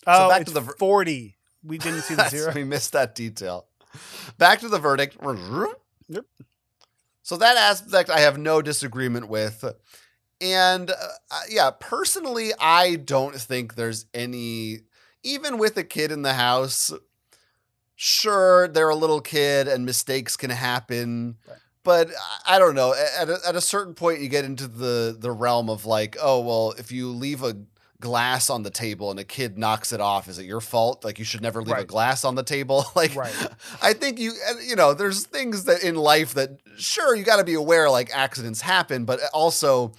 oh, 0.08 0.30
back 0.30 0.46
to 0.46 0.52
the 0.54 0.62
forty. 0.62 1.38
We 1.64 1.78
didn't 1.78 2.02
see 2.02 2.16
the 2.16 2.28
zero. 2.30 2.52
we 2.54 2.64
missed 2.64 2.94
that 2.94 3.14
detail. 3.16 3.68
Back 4.38 4.60
to 4.60 4.70
the 4.70 4.80
verdict. 4.80 5.18
Yep. 6.08 6.26
So 7.24 7.38
that 7.38 7.58
aspect 7.58 8.10
I 8.10 8.20
have 8.20 8.38
no 8.38 8.62
disagreement 8.62 9.28
with. 9.30 9.64
And 10.42 10.92
uh, 10.92 10.94
uh, 11.32 11.42
yeah, 11.50 11.72
personally, 11.80 12.52
I 12.60 12.96
don't 12.98 13.36
think 13.36 13.76
there's 13.76 14.06
any, 14.14 14.82
even 15.24 15.58
with 15.58 15.78
a 15.78 15.84
kid 15.84 16.12
in 16.12 16.22
the 16.22 16.34
house, 16.34 16.92
sure, 17.96 18.68
they're 18.68 18.90
a 18.90 18.96
little 18.96 19.22
kid 19.22 19.68
and 19.68 19.86
mistakes 19.86 20.36
can 20.38 20.50
happen. 20.50 21.38
Right. 21.48 21.58
But 21.84 22.10
I- 22.10 22.56
I 22.56 22.60
don't 22.60 22.76
know. 22.76 22.94
At 22.94 23.30
a, 23.30 23.40
at 23.48 23.56
a 23.56 23.62
certain 23.62 23.94
point, 23.94 24.20
you 24.22 24.28
get 24.30 24.46
into 24.46 24.68
the 24.68 25.16
the 25.18 25.32
realm 25.32 25.70
of 25.70 25.86
like, 25.86 26.16
oh 26.22 26.42
well, 26.42 26.74
if 26.78 26.92
you 26.92 27.10
leave 27.12 27.44
a 27.44 27.56
glass 28.00 28.50
on 28.50 28.64
the 28.64 28.70
table 28.70 29.10
and 29.10 29.20
a 29.20 29.24
kid 29.24 29.58
knocks 29.58 29.94
it 29.94 30.02
off, 30.02 30.28
is 30.28 30.38
it 30.40 30.46
your 30.46 30.62
fault? 30.62 31.04
Like 31.04 31.20
you 31.20 31.26
should 31.26 31.42
never 31.42 31.62
leave 31.62 31.78
a 31.78 31.86
glass 31.86 32.24
on 32.24 32.36
the 32.36 32.44
table. 32.44 32.86
like, 32.96 33.16
Right. 33.16 33.34
I 33.82 33.94
think 33.94 34.20
you 34.20 34.34
you 34.66 34.76
know, 34.76 34.94
there's 34.94 35.26
things 35.26 35.66
that 35.66 35.84
in 35.84 35.96
life 35.96 36.34
that 36.34 36.60
sure 36.78 37.16
you 37.16 37.24
got 37.24 37.38
to 37.38 37.44
be 37.44 37.54
aware 37.54 37.90
like 37.90 38.10
accidents 38.14 38.62
happen, 38.62 39.06
but 39.06 39.20
also 39.34 39.94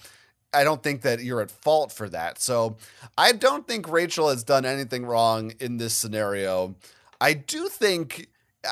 I 0.53 0.63
don't 0.63 0.81
think 0.81 1.01
that 1.01 1.23
you're 1.23 1.41
at 1.41 1.51
fault 1.51 1.91
for 1.91 2.07
that. 2.09 2.39
So 2.39 2.77
I 3.17 3.31
don't 3.31 3.67
think 3.67 3.89
Rachel 3.89 4.29
has 4.29 4.43
done 4.43 4.65
anything 4.65 5.05
wrong 5.05 5.53
in 5.59 5.77
this 5.77 5.93
scenario. 5.93 6.75
I 7.19 7.33
do 7.33 7.67
think 7.67 8.27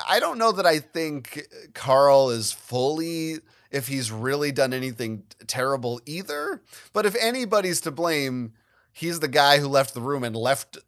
I 0.07 0.19
don't 0.19 0.38
know 0.38 0.51
that 0.51 0.65
I 0.65 0.80
think 0.80 1.47
Carl 1.73 2.30
is 2.30 2.51
fully 2.51 3.39
if 3.71 3.88
he's 3.88 4.11
really 4.11 4.51
done 4.51 4.73
anything 4.73 5.23
terrible 5.47 5.99
either. 6.05 6.61
But 6.93 7.05
if 7.05 7.15
anybody's 7.19 7.82
to 7.82 7.91
blame, 7.91 8.53
he's 8.95 9.19
the 9.19 9.27
guy 9.27 9.59
who 9.59 9.67
left 9.67 9.93
the 9.93 10.01
room 10.01 10.23
and 10.23 10.35
left 10.35 10.77
uh, 10.77 10.79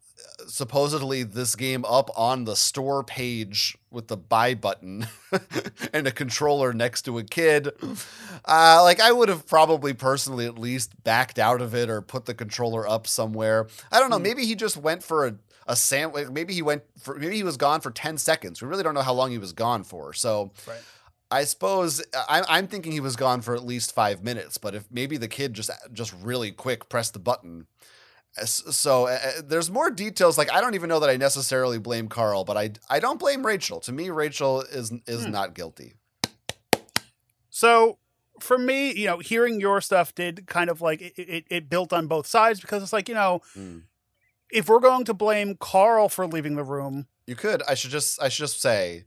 supposedly 0.46 1.22
this 1.22 1.54
game 1.54 1.84
up 1.84 2.10
on 2.16 2.44
the 2.44 2.56
store 2.56 3.04
page 3.04 3.76
with 3.90 4.08
the 4.08 4.16
buy 4.16 4.54
button 4.54 5.06
and 5.92 6.06
a 6.06 6.10
controller 6.10 6.72
next 6.72 7.02
to 7.02 7.18
a 7.18 7.22
kid. 7.22 7.70
Uh, 8.44 8.80
like 8.82 8.98
I 8.98 9.12
would 9.12 9.28
have 9.28 9.46
probably 9.46 9.92
personally 9.92 10.46
at 10.46 10.58
least 10.58 11.04
backed 11.04 11.38
out 11.38 11.60
of 11.60 11.74
it 11.74 11.90
or 11.90 12.00
put 12.00 12.24
the 12.24 12.34
controller 12.34 12.88
up 12.88 13.06
somewhere. 13.06 13.68
I 13.92 14.00
don't 14.00 14.10
know. 14.10 14.16
Hmm. 14.16 14.24
Maybe 14.24 14.46
he 14.46 14.54
just 14.54 14.76
went 14.76 15.02
for 15.02 15.26
a 15.26 15.34
a 15.68 15.76
sandwich. 15.76 16.30
Maybe 16.30 16.54
he 16.54 16.62
went 16.62 16.82
for. 16.98 17.14
Maybe 17.16 17.36
he 17.36 17.42
was 17.42 17.58
gone 17.58 17.82
for 17.82 17.90
ten 17.90 18.16
seconds. 18.16 18.62
We 18.62 18.68
really 18.68 18.82
don't 18.82 18.94
know 18.94 19.02
how 19.02 19.12
long 19.12 19.30
he 19.30 19.38
was 19.38 19.52
gone 19.52 19.84
for. 19.84 20.12
So. 20.12 20.52
Right. 20.66 20.80
I 21.30 21.44
suppose 21.44 22.02
I, 22.14 22.42
I'm 22.48 22.68
thinking 22.68 22.90
he 22.90 23.00
was 23.00 23.14
gone 23.14 23.42
for 23.42 23.54
at 23.54 23.62
least 23.62 23.94
five 23.94 24.24
minutes, 24.24 24.56
but 24.56 24.74
if 24.74 24.86
maybe 24.90 25.18
the 25.18 25.28
kid 25.28 25.52
just 25.52 25.70
just 25.92 26.14
really 26.22 26.50
quick 26.50 26.88
pressed 26.88 27.12
the 27.12 27.18
button. 27.18 27.66
So 28.44 29.06
uh, 29.06 29.18
there's 29.44 29.70
more 29.70 29.90
details. 29.90 30.36
Like 30.38 30.52
I 30.52 30.60
don't 30.60 30.74
even 30.74 30.88
know 30.88 31.00
that 31.00 31.10
I 31.10 31.16
necessarily 31.16 31.78
blame 31.78 32.08
Carl, 32.08 32.44
but 32.44 32.56
I 32.56 32.70
I 32.90 33.00
don't 33.00 33.18
blame 33.18 33.44
Rachel. 33.46 33.80
To 33.80 33.92
me, 33.92 34.10
Rachel 34.10 34.62
is 34.62 34.92
is 35.06 35.24
Hmm. 35.24 35.30
not 35.32 35.54
guilty. 35.54 35.94
So 37.50 37.98
for 38.40 38.56
me, 38.58 38.92
you 38.92 39.06
know, 39.06 39.18
hearing 39.18 39.60
your 39.60 39.80
stuff 39.80 40.14
did 40.14 40.46
kind 40.46 40.70
of 40.70 40.80
like 40.80 41.00
it, 41.02 41.14
it, 41.18 41.44
it 41.50 41.68
built 41.70 41.92
on 41.92 42.06
both 42.06 42.26
sides 42.26 42.60
because 42.60 42.82
it's 42.82 42.92
like, 42.92 43.08
you 43.08 43.14
know, 43.14 43.42
Mm. 43.56 43.82
if 44.50 44.68
we're 44.68 44.78
going 44.80 45.04
to 45.06 45.14
blame 45.14 45.56
Carl 45.58 46.08
for 46.08 46.26
leaving 46.26 46.54
the 46.56 46.62
room, 46.64 47.06
You 47.26 47.34
could. 47.36 47.62
I 47.68 47.74
should 47.74 47.90
just. 47.90 48.20
I 48.22 48.28
should 48.28 48.44
just 48.44 48.60
say. 48.62 49.04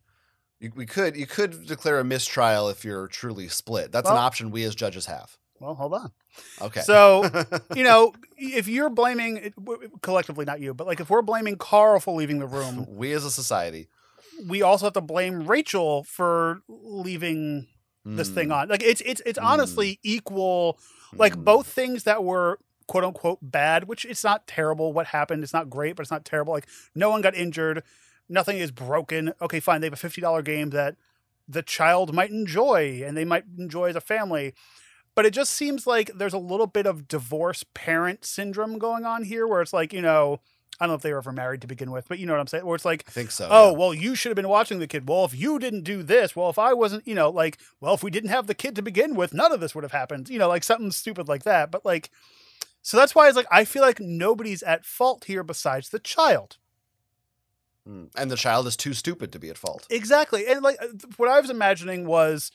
You, 0.60 0.72
we 0.76 0.86
could. 0.86 1.16
You 1.16 1.26
could 1.26 1.66
declare 1.66 2.00
a 2.00 2.04
mistrial 2.04 2.70
if 2.70 2.84
you're 2.86 3.08
truly 3.08 3.48
split. 3.48 3.92
That's 3.92 4.10
an 4.10 4.18
option 4.18 4.52
we 4.52 4.64
as 4.64 4.76
judges 4.76 5.08
have. 5.08 5.38
Well, 5.62 5.76
hold 5.76 5.94
on. 5.94 6.12
Okay. 6.62 6.82
So, 6.82 7.30
you 7.76 7.84
know, 7.84 8.14
if 8.38 8.68
you're 8.68 8.90
blaming 8.90 9.54
collectively, 10.02 10.46
not 10.46 10.60
you, 10.60 10.74
but 10.74 10.88
like 10.88 11.00
if 11.00 11.10
we're 11.10 11.22
blaming 11.22 11.56
Carl 11.58 12.00
for 12.00 12.14
leaving 12.14 12.40
the 12.40 12.48
room, 12.48 12.86
we 12.90 13.14
as 13.14 13.24
a 13.26 13.32
society. 13.32 13.88
we 14.48 14.62
also 14.62 14.88
have 14.88 14.94
to 14.94 15.02
blame 15.02 15.46
Rachel 15.48 16.04
for 16.04 16.62
leaving 16.68 17.68
this 18.06 18.30
Hmm. 18.30 18.34
thing 18.36 18.52
on. 18.52 18.68
Like 18.70 18.84
it's 18.84 19.02
it's 19.02 19.22
it's 19.26 19.40
honestly 19.40 20.00
equal. 20.04 20.80
Like 21.18 21.36
Hmm. 21.36 21.44
both 21.44 21.68
things 21.68 22.04
that 22.04 22.24
were 22.24 22.60
quote 22.88 23.04
unquote 23.04 23.40
bad, 23.42 23.88
which 23.88 24.04
it's 24.06 24.24
not 24.24 24.48
terrible. 24.48 24.92
What 24.92 25.08
happened? 25.08 25.44
It's 25.44 25.54
not 25.54 25.70
great, 25.70 25.96
but 25.96 26.02
it's 26.02 26.12
not 26.12 26.26
terrible. 26.26 26.54
Like 26.54 26.68
no 26.96 27.10
one 27.10 27.22
got 27.22 27.36
injured, 27.36 27.84
nothing 28.28 28.58
is 28.58 28.72
broken. 28.72 29.34
Okay, 29.42 29.60
fine. 29.60 29.82
They 29.82 29.88
have 29.88 29.94
a 29.94 29.98
fifty 29.98 30.20
dollar 30.22 30.42
game 30.42 30.72
that 30.72 30.96
the 31.48 31.62
child 31.62 32.14
might 32.14 32.32
enjoy 32.32 33.02
and 33.06 33.16
they 33.16 33.26
might 33.26 33.44
enjoy 33.58 33.90
as 33.90 33.96
a 33.96 34.02
family. 34.02 34.54
But 35.16 35.26
it 35.26 35.32
just 35.34 35.54
seems 35.54 35.86
like 35.86 36.10
there's 36.16 36.34
a 36.34 36.38
little 36.40 36.68
bit 36.68 36.86
of 36.86 37.08
divorce 37.08 37.64
parent 37.74 38.24
syndrome 38.26 38.78
going 38.78 39.06
on 39.06 39.24
here, 39.24 39.46
where 39.48 39.62
it's 39.62 39.74
like 39.74 39.94
you 39.94 40.02
know. 40.02 40.40
I 40.80 40.86
don't 40.86 40.94
know 40.94 40.96
if 40.96 41.02
they 41.04 41.12
were 41.12 41.20
ever 41.20 41.32
married 41.32 41.62
to 41.62 41.68
begin 41.68 41.92
with, 41.92 42.08
but 42.08 42.18
you 42.18 42.26
know 42.26 42.34
what 42.34 42.40
I'm 42.40 42.48
saying? 42.48 42.66
Where 42.66 42.76
it's 42.76 42.86
like, 42.86 43.04
I 43.08 43.12
think 43.12 43.30
so. 43.30 43.48
oh 43.52 43.70
yeah. 43.72 43.78
well 43.78 43.94
you 43.94 44.16
should 44.16 44.32
have 44.32 44.36
been 44.36 44.48
watching 44.50 44.80
the 44.80 44.88
kid 44.88 45.08
well 45.08 45.26
if 45.26 45.36
you 45.38 45.60
didn't 45.60 45.84
do 45.84 46.02
this 46.02 46.36
well 46.36 46.50
if 46.50 46.58
i 46.58 46.74
wasn't 46.74 47.08
you 47.08 47.14
know 47.14 47.30
like 47.30 47.60
well 47.82 47.94
if 47.94 48.02
we 48.02 48.10
didn't 48.10 48.32
have 48.32 48.48
the 48.48 48.56
kid 48.56 48.76
to 48.78 48.82
begin 48.82 49.14
with 49.14 49.32
none 49.32 49.52
of 49.52 49.60
this 49.60 49.76
would 49.76 49.84
have 49.84 49.92
happened 49.92 50.28
you 50.28 50.40
know 50.40 50.48
like 50.48 50.64
something 50.64 50.90
stupid 50.90 51.28
like 51.28 51.44
that 51.44 51.70
but 51.70 51.86
like 51.86 52.10
so 52.82 52.98
that's 52.98 53.14
why 53.14 53.28
it's 53.28 53.38
like 53.38 53.46
i 53.52 53.64
feel 53.64 53.84
like 53.84 54.00
nobody's 54.00 54.64
at 54.64 54.84
fault 54.84 55.26
here 55.26 55.44
besides 55.44 55.90
the 55.90 56.00
child 56.00 56.58
Hmm. 57.86 58.06
And 58.16 58.30
the 58.32 58.36
child 58.36 58.66
is 58.68 58.78
too 58.78 58.94
stupid 58.94 59.32
to 59.34 59.40
be 59.40 59.50
at 59.50 59.58
fault. 59.58 59.86
exactly 59.92 60.48
and 60.48 60.62
like 60.64 60.78
uh, 60.82 60.88
what 61.18 61.30
i 61.30 61.40
was 61.40 61.50
imagining 61.52 62.06
was 62.08 62.52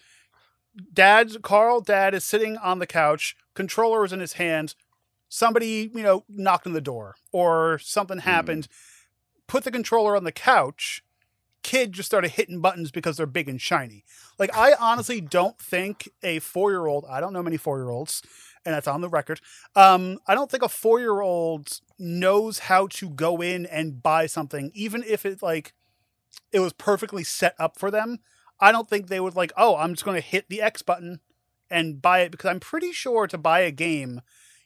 dad 0.92 1.42
carl 1.42 1.80
dad 1.80 2.14
is 2.14 2.24
sitting 2.24 2.56
on 2.58 2.78
the 2.78 2.86
couch 2.86 3.36
controller 3.54 4.04
is 4.04 4.12
in 4.12 4.20
his 4.20 4.34
hand 4.34 4.74
somebody 5.28 5.90
you 5.94 6.02
know 6.02 6.24
knocked 6.28 6.66
on 6.66 6.72
the 6.72 6.80
door 6.80 7.16
or 7.32 7.78
something 7.78 8.18
happened. 8.18 8.68
Put 9.46 9.64
the 9.64 9.70
controller 9.70 10.16
on 10.16 10.24
the 10.24 10.32
couch. 10.32 11.02
Kid 11.62 11.92
just 11.92 12.06
started 12.06 12.32
hitting 12.32 12.60
buttons 12.60 12.90
because 12.90 13.16
they're 13.16 13.26
big 13.26 13.48
and 13.48 13.60
shiny. 13.60 14.04
Like 14.38 14.56
i 14.56 14.74
honestly 14.78 15.20
don't 15.20 15.58
think 15.58 16.08
a 16.22 16.38
four-year-old 16.40 17.04
i 17.08 17.20
don't 17.20 17.32
know 17.32 17.42
many 17.42 17.56
four-year-olds 17.56 18.22
and 18.64 18.74
that's 18.74 18.88
on 18.88 19.00
the 19.00 19.08
record 19.08 19.40
um 19.74 20.18
i 20.26 20.34
don't 20.34 20.50
think 20.50 20.62
a 20.62 20.68
four-year-old 20.68 21.80
knows 21.98 22.58
how 22.60 22.86
to 22.88 23.08
go 23.08 23.40
in 23.40 23.64
and 23.66 24.02
buy 24.02 24.26
something 24.26 24.70
even 24.74 25.02
if 25.04 25.24
it 25.24 25.42
like 25.42 25.72
it 26.52 26.60
was 26.60 26.74
perfectly 26.74 27.24
set 27.24 27.54
up 27.58 27.78
for 27.78 27.90
them 27.90 28.18
i 28.60 28.72
don't 28.72 28.88
think 28.88 29.06
they 29.08 29.20
would 29.20 29.34
like 29.36 29.52
oh 29.56 29.76
i'm 29.76 29.92
just 29.94 30.04
going 30.04 30.14
to 30.20 30.26
hit 30.26 30.46
the 30.48 30.60
x 30.62 30.82
button 30.82 31.20
and 31.70 32.00
buy 32.02 32.20
it 32.20 32.30
because 32.30 32.50
i'm 32.50 32.60
pretty 32.60 32.92
sure 32.92 33.26
to 33.26 33.38
buy 33.38 33.60
a 33.60 33.70
game 33.70 34.20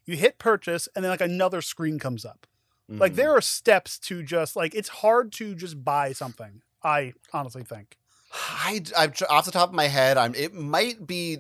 you 0.05 0.17
hit 0.17 0.39
purchase 0.39 0.89
and 0.95 1.05
then 1.05 1.11
like 1.11 1.21
another 1.21 1.61
screen 1.63 1.99
comes 1.99 2.25
up 2.25 2.47
like 2.89 3.13
Mhm. 3.13 3.17
there 3.17 3.31
are 3.37 3.41
steps 3.41 3.99
to 4.01 4.23
just 4.23 4.57
like 4.57 4.75
it's 4.75 4.89
hard 4.89 5.31
to 5.33 5.55
just 5.55 5.85
buy 5.85 6.13
something 6.13 6.63
i 6.83 7.13
honestly 7.33 7.63
think 7.63 7.97
I, 8.33 8.81
I'm 8.97 9.13
off 9.29 9.45
the 9.45 9.51
top 9.51 9.71
of 9.71 9.75
my 9.75 9.89
head. 9.89 10.17
I'm. 10.17 10.37
It 10.37 10.55
might 10.55 11.05
be 11.05 11.39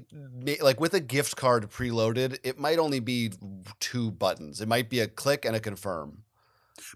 like 0.61 0.81
with 0.81 0.93
a 0.93 0.99
gift 0.99 1.37
card 1.37 1.71
preloaded. 1.71 2.39
It 2.43 2.59
might 2.59 2.81
only 2.81 2.99
be 2.99 3.31
two 3.79 4.11
buttons. 4.11 4.61
It 4.61 4.67
might 4.67 4.91
be 4.91 4.99
a 4.99 5.07
click 5.07 5.45
and 5.45 5.55
a 5.55 5.61
confirm. 5.61 6.25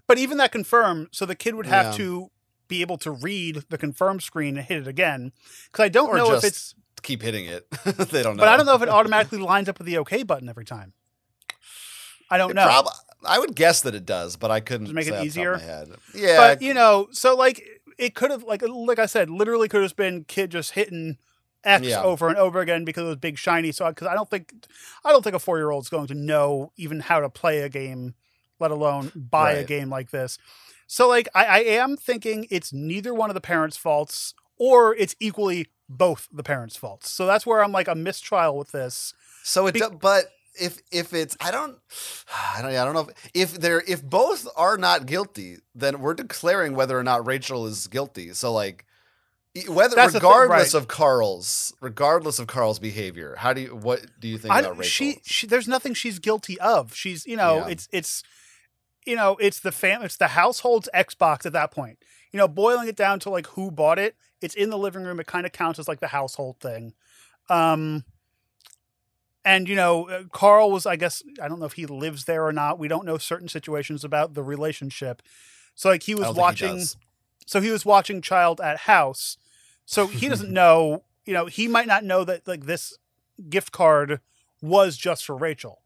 but 0.05 0.17
even 0.17 0.37
that 0.39 0.51
confirm 0.51 1.07
so 1.13 1.25
the 1.25 1.33
kid 1.33 1.55
would 1.55 1.65
have 1.67 1.85
Yeah. 1.93 1.97
to 2.05 2.31
be 2.67 2.81
able 2.81 2.97
to 2.99 3.11
read 3.11 3.63
the 3.69 3.77
confirm 3.77 4.19
screen 4.19 4.57
and 4.57 4.65
hit 4.67 4.79
it 4.79 4.87
again 4.87 5.31
because 5.71 5.83
i 5.83 5.89
don't 5.89 6.09
Or 6.09 6.17
know 6.17 6.33
if 6.33 6.43
it's 6.43 6.75
Keep 7.01 7.21
hitting 7.21 7.45
it. 7.45 7.69
they 7.85 8.23
don't 8.23 8.35
know. 8.35 8.41
but 8.41 8.47
i 8.49 8.57
don't 8.57 8.65
know 8.65 8.73
if 8.75 8.81
it 8.81 8.89
automatically 8.89 9.37
lines 9.37 9.69
up 9.69 9.77
with 9.77 9.85
the 9.85 9.97
okay 9.99 10.23
button 10.23 10.49
every 10.49 10.65
time 10.65 10.93
i 12.29 12.37
don't 12.37 12.51
It 12.51 12.55
know 12.55 12.65
prob- 12.65 12.87
I 13.27 13.39
would 13.39 13.55
guess 13.55 13.81
that 13.81 13.95
it 13.95 14.05
does, 14.05 14.35
but 14.35 14.51
I 14.51 14.59
couldn't 14.59 14.85
Does 14.85 14.91
it 14.91 14.95
make 14.95 15.07
it 15.07 15.09
say 15.09 15.15
off 15.17 15.23
the 15.23 15.25
top 15.25 15.25
of 15.25 15.27
easier? 15.27 15.53
my 15.53 15.59
head. 15.59 15.89
Yeah, 16.13 16.37
but 16.37 16.61
you 16.61 16.73
know 16.75 17.07
so 17.11 17.35
like 17.35 17.63
it 17.97 18.13
could 18.13 18.29
have 18.29 18.43
like 18.43 18.61
like 18.67 18.99
i 18.99 19.05
said 19.07 19.29
literally 19.29 19.67
could 19.67 19.81
have 19.81 19.95
been 19.95 20.25
kid 20.25 20.51
just 20.51 20.71
hitting 20.73 21.17
x 21.63 21.87
Yeah. 21.87 22.03
over 22.03 22.27
and 22.29 22.37
over 22.37 22.59
again 22.59 22.85
because 22.85 23.03
it 23.03 23.07
was 23.07 23.15
big 23.17 23.37
shiny 23.39 23.71
so 23.71 23.87
because 23.89 24.07
i 24.07 24.13
don't 24.13 24.29
think 24.29 24.53
i 25.03 25.11
don't 25.11 25.23
think 25.23 25.35
a 25.35 25.39
four 25.39 25.57
year 25.57 25.71
old 25.71 25.83
is 25.85 25.89
going 25.89 26.05
to 26.07 26.13
know 26.13 26.71
even 26.77 26.99
how 26.99 27.19
to 27.19 27.29
play 27.29 27.61
a 27.61 27.69
game 27.69 28.13
let 28.59 28.69
alone 28.69 29.11
buy 29.15 29.53
a 29.53 29.63
game 29.63 29.89
like 29.89 30.11
this 30.11 30.37
so 30.87 31.07
like 31.07 31.27
I, 31.35 31.45
I 31.45 31.59
am 31.59 31.97
thinking 31.97 32.47
it's 32.49 32.71
neither 32.73 33.13
one 33.13 33.29
of 33.29 33.33
the 33.33 33.41
parents 33.41 33.77
faults 33.77 34.33
or 34.57 34.95
it's 34.95 35.15
equally 35.19 35.67
both 35.89 36.27
the 36.31 36.43
parents 36.43 36.75
faults 36.75 37.11
so 37.11 37.25
that's 37.25 37.45
where 37.45 37.63
i'm 37.63 37.71
like 37.71 37.87
a 37.87 37.95
mistrial 37.95 38.57
with 38.57 38.71
this 38.71 39.13
So 39.43 39.67
it, 39.67 39.73
Be- 39.75 39.81
but 40.01 40.25
if 40.57 40.79
if 40.89 41.13
it's, 41.13 41.35
I 41.41 41.51
don't, 41.51 41.77
I 42.55 42.61
don't, 42.61 42.71
I 42.71 42.85
don't 42.85 42.93
know 42.93 43.09
if, 43.09 43.31
if 43.33 43.59
they're 43.59 43.83
if 43.87 44.01
both 44.01 44.47
are 44.55 44.77
not 44.77 45.05
guilty, 45.05 45.57
then 45.75 45.99
we're 45.99 46.13
declaring 46.13 46.75
whether 46.75 46.97
or 46.97 47.03
not 47.03 47.27
Rachel 47.27 47.65
is 47.67 47.87
guilty. 47.87 48.31
So 48.31 48.53
like, 48.53 48.85
whether 49.67 49.95
That's 49.95 50.13
the 50.13 50.19
thing, 50.21 50.29
regardless 50.29 50.73
right. 50.73 50.81
of 50.81 50.87
Carl's, 50.87 51.73
regardless 51.81 52.39
of 52.39 52.47
Carl's 52.47 52.79
behavior, 52.79 53.35
how 53.37 53.51
do 53.51 53.61
you 53.61 53.75
what 53.75 54.05
do 54.19 54.29
you 54.29 54.37
think 54.37 54.53
about 54.53 54.77
Rachel? 54.77 54.83
she, 54.83 55.17
she 55.23 55.45
there's 55.45 55.67
nothing 55.67 55.93
she's 55.93 56.19
guilty 56.19 56.57
of. 56.61 56.95
She's 56.95 57.25
you 57.25 57.35
know 57.35 57.57
Yeah. 57.57 57.67
it's 57.71 57.89
it's 57.91 58.23
you 59.05 59.15
know 59.15 59.37
it's 59.39 59.59
the 59.59 59.71
fam 59.71 60.01
it's 60.01 60.17
the 60.17 60.29
household's 60.29 60.89
Xbox 60.93 61.45
at 61.45 61.53
that 61.53 61.71
point. 61.71 61.99
You 62.31 62.39
know, 62.39 62.47
boiling 62.47 62.87
it 62.87 62.95
down 62.95 63.19
to 63.21 63.29
like 63.29 63.47
who 63.47 63.71
bought 63.71 63.99
it, 63.99 64.15
it's 64.41 64.55
in 64.55 64.69
the 64.69 64.77
living 64.77 65.03
room. 65.03 65.19
It 65.19 65.27
kind 65.27 65.45
of 65.45 65.51
counts 65.51 65.79
as 65.79 65.87
like 65.87 66.01
the 66.01 66.07
household 66.07 66.59
thing. 66.59 66.93
Um, 67.49 68.03
and 69.45 69.69
you 69.69 69.75
know, 69.75 70.09
uh, 70.09 70.23
Carl 70.31 70.71
was 70.71 70.85
I 70.85 70.95
guess 70.95 71.23
I 71.41 71.47
don't 71.47 71.59
know 71.59 71.65
if 71.65 71.73
he 71.73 71.85
lives 71.85 72.25
there 72.25 72.45
or 72.45 72.51
not. 72.51 72.79
We 72.79 72.87
don't 72.87 73.05
know 73.05 73.17
certain 73.17 73.47
situations 73.47 74.03
about 74.03 74.33
the 74.33 74.43
relationship. 74.43 75.21
So 75.75 75.89
like 75.89 76.03
he 76.03 76.15
was 76.15 76.25
don't 76.25 76.35
he 76.35 76.41
watching. 76.41 76.83
so 77.45 77.61
he 77.61 77.69
was 77.69 77.85
watching 77.85 78.21
Child 78.21 78.59
at 78.59 78.79
House. 78.79 79.37
So 79.85 80.07
he 80.07 80.27
doesn't 80.27 80.51
know. 80.53 81.03
You 81.25 81.33
know, 81.33 81.45
he 81.45 81.67
might 81.67 81.87
not 81.87 82.03
know 82.03 82.23
that 82.23 82.47
like 82.47 82.65
this 82.65 82.97
gift 83.49 83.71
card 83.71 84.19
was 84.61 84.97
just 84.97 85.25
for 85.25 85.35
Rachel. 85.35 85.81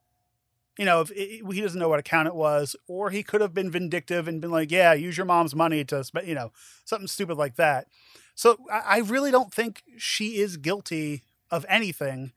You 0.80 0.86
know, 0.86 1.02
if 1.02 1.12
it, 1.12 1.44
he 1.54 1.60
doesn't 1.60 1.78
know 1.78 1.90
what 1.90 2.00
account 2.00 2.30
it 2.30 2.36
was, 2.36 2.74
or 2.88 3.10
he 3.10 3.22
could 3.22 3.42
have 3.42 3.54
been 3.54 3.70
vindictive 3.70 4.30
and 4.30 4.40
been 4.40 4.50
like, 4.50 4.72
"Yeah, 4.72 4.94
use 4.94 5.18
your 5.18 5.26
mom's 5.26 5.54
money 5.54 5.84
to 5.84 6.06
spend," 6.06 6.26
you 6.26 6.36
know, 6.36 6.54
something 6.86 7.08
stupid 7.08 7.38
like 7.38 7.58
that. 7.58 7.88
So 8.34 8.58
I, 8.72 8.84
I 8.86 8.98
really 9.00 9.30
don't 9.30 9.54
think 9.54 9.84
she 9.98 10.38
is 10.38 10.56
guilty 10.56 11.24
of 11.52 11.66
anything, 11.68 12.32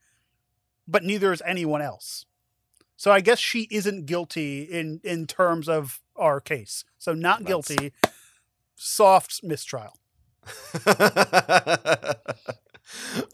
but 0.85 1.05
neither 1.05 1.31
is 1.31 1.41
anyone 1.45 1.81
else. 1.81 2.25
So 2.97 3.13
I 3.13 3.21
guess 3.21 3.39
she 3.39 3.69
isn't 3.71 4.07
guilty 4.07 4.63
in 4.63 4.99
in 5.05 5.25
terms 5.25 5.69
of 5.69 6.01
our 6.17 6.41
case. 6.41 6.83
So 6.97 7.13
not 7.13 7.45
That's- 7.45 7.67
guilty. 7.67 7.93
Soft 8.75 9.41
mistrial. 9.41 9.97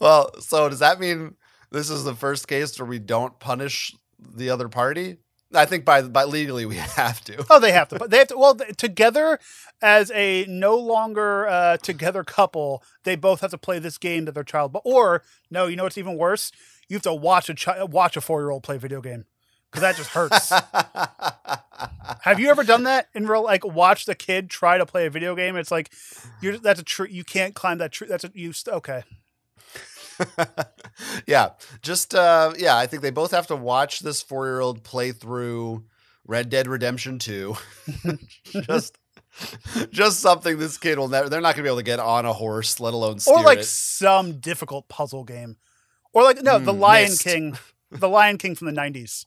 well, 0.00 0.30
so 0.40 0.68
does 0.68 0.78
that 0.78 1.00
mean 1.00 1.34
this 1.72 1.90
is 1.90 2.04
the 2.04 2.14
first 2.14 2.46
case 2.46 2.78
where 2.78 2.86
we 2.86 3.00
don't 3.00 3.38
punish 3.40 3.96
the 4.20 4.50
other 4.50 4.68
party? 4.68 5.18
I 5.52 5.64
think 5.66 5.84
by 5.84 6.02
by 6.02 6.24
legally 6.24 6.64
we 6.64 6.76
have 6.76 7.22
to. 7.24 7.44
Oh, 7.50 7.58
they 7.58 7.72
have 7.72 7.88
to. 7.88 7.98
They 7.98 8.18
have 8.18 8.28
to. 8.28 8.38
Well, 8.38 8.56
together 8.76 9.38
as 9.82 10.10
a 10.12 10.44
no 10.48 10.76
longer 10.76 11.48
uh, 11.48 11.76
together 11.78 12.22
couple, 12.24 12.82
they 13.04 13.16
both 13.16 13.40
have 13.40 13.50
to 13.50 13.58
play 13.58 13.78
this 13.78 13.98
game 13.98 14.26
that 14.26 14.32
their 14.32 14.44
child. 14.44 14.72
But 14.72 14.82
or 14.84 15.22
no, 15.50 15.66
you 15.66 15.76
know 15.76 15.84
what's 15.84 15.98
even 15.98 16.16
worse? 16.16 16.52
You 16.88 16.96
have 16.96 17.02
to 17.02 17.14
watch 17.14 17.48
a 17.48 17.54
chi- 17.54 17.82
watch 17.84 18.16
a 18.16 18.20
four 18.20 18.40
year 18.40 18.50
old 18.50 18.62
play 18.62 18.78
video 18.78 19.00
game 19.00 19.24
because 19.70 19.82
that 19.82 19.96
just 19.96 20.10
hurts. 20.10 20.50
have 22.22 22.38
you 22.38 22.50
ever 22.50 22.64
done 22.64 22.84
that 22.84 23.08
in 23.14 23.26
real? 23.26 23.42
Like 23.42 23.64
watch 23.64 24.06
the 24.06 24.14
kid 24.14 24.50
try 24.50 24.78
to 24.78 24.86
play 24.86 25.06
a 25.06 25.10
video 25.10 25.34
game? 25.34 25.56
It's 25.56 25.70
like 25.70 25.90
you're 26.40 26.58
that's 26.58 26.80
a 26.80 26.84
tree. 26.84 27.10
You 27.10 27.24
can't 27.24 27.54
climb 27.54 27.78
that 27.78 27.92
tree. 27.92 28.08
That's 28.08 28.24
a 28.24 28.30
you. 28.34 28.52
St- 28.52 28.76
okay. 28.76 29.02
yeah, 31.26 31.50
just 31.82 32.14
uh, 32.14 32.52
yeah. 32.58 32.76
I 32.76 32.86
think 32.86 33.02
they 33.02 33.10
both 33.10 33.30
have 33.32 33.46
to 33.48 33.56
watch 33.56 34.00
this 34.00 34.22
four-year-old 34.22 34.82
play 34.82 35.12
through 35.12 35.84
Red 36.26 36.48
Dead 36.50 36.66
Redemption 36.66 37.18
Two. 37.18 37.56
just, 38.44 38.98
just 39.90 40.20
something 40.20 40.58
this 40.58 40.78
kid 40.78 40.98
will 40.98 41.08
never. 41.08 41.28
They're 41.28 41.40
not 41.40 41.54
gonna 41.54 41.64
be 41.64 41.68
able 41.68 41.78
to 41.78 41.82
get 41.84 42.00
on 42.00 42.26
a 42.26 42.32
horse, 42.32 42.80
let 42.80 42.94
alone 42.94 43.18
steer 43.18 43.34
or 43.34 43.42
like 43.42 43.60
it. 43.60 43.64
some 43.66 44.38
difficult 44.40 44.88
puzzle 44.88 45.24
game, 45.24 45.56
or 46.12 46.22
like 46.22 46.42
no, 46.42 46.58
the 46.58 46.72
Mm, 46.72 46.78
Lion 46.80 47.10
Myst. 47.10 47.24
King, 47.24 47.58
the 47.90 48.08
Lion 48.08 48.38
King 48.38 48.54
from 48.54 48.66
the 48.66 48.72
nineties. 48.72 49.26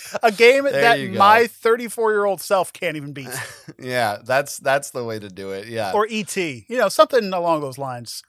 a 0.22 0.32
game 0.32 0.64
There 0.64 0.72
that 0.72 1.10
my 1.12 1.46
34 1.46 2.12
year 2.12 2.24
old 2.24 2.40
self 2.40 2.72
can't 2.72 2.96
even 2.96 3.12
beat 3.12 3.28
yeah, 3.78 4.18
that's 4.24 4.58
that's 4.58 4.90
the 4.90 5.04
way 5.04 5.18
to 5.18 5.28
do 5.28 5.52
it. 5.52 5.68
Yeah, 5.68 5.92
or 5.92 6.06
et 6.10 6.36
you 6.36 6.64
know 6.70 6.88
something 6.88 7.32
along 7.32 7.60
those 7.60 7.78
lines 7.78 8.22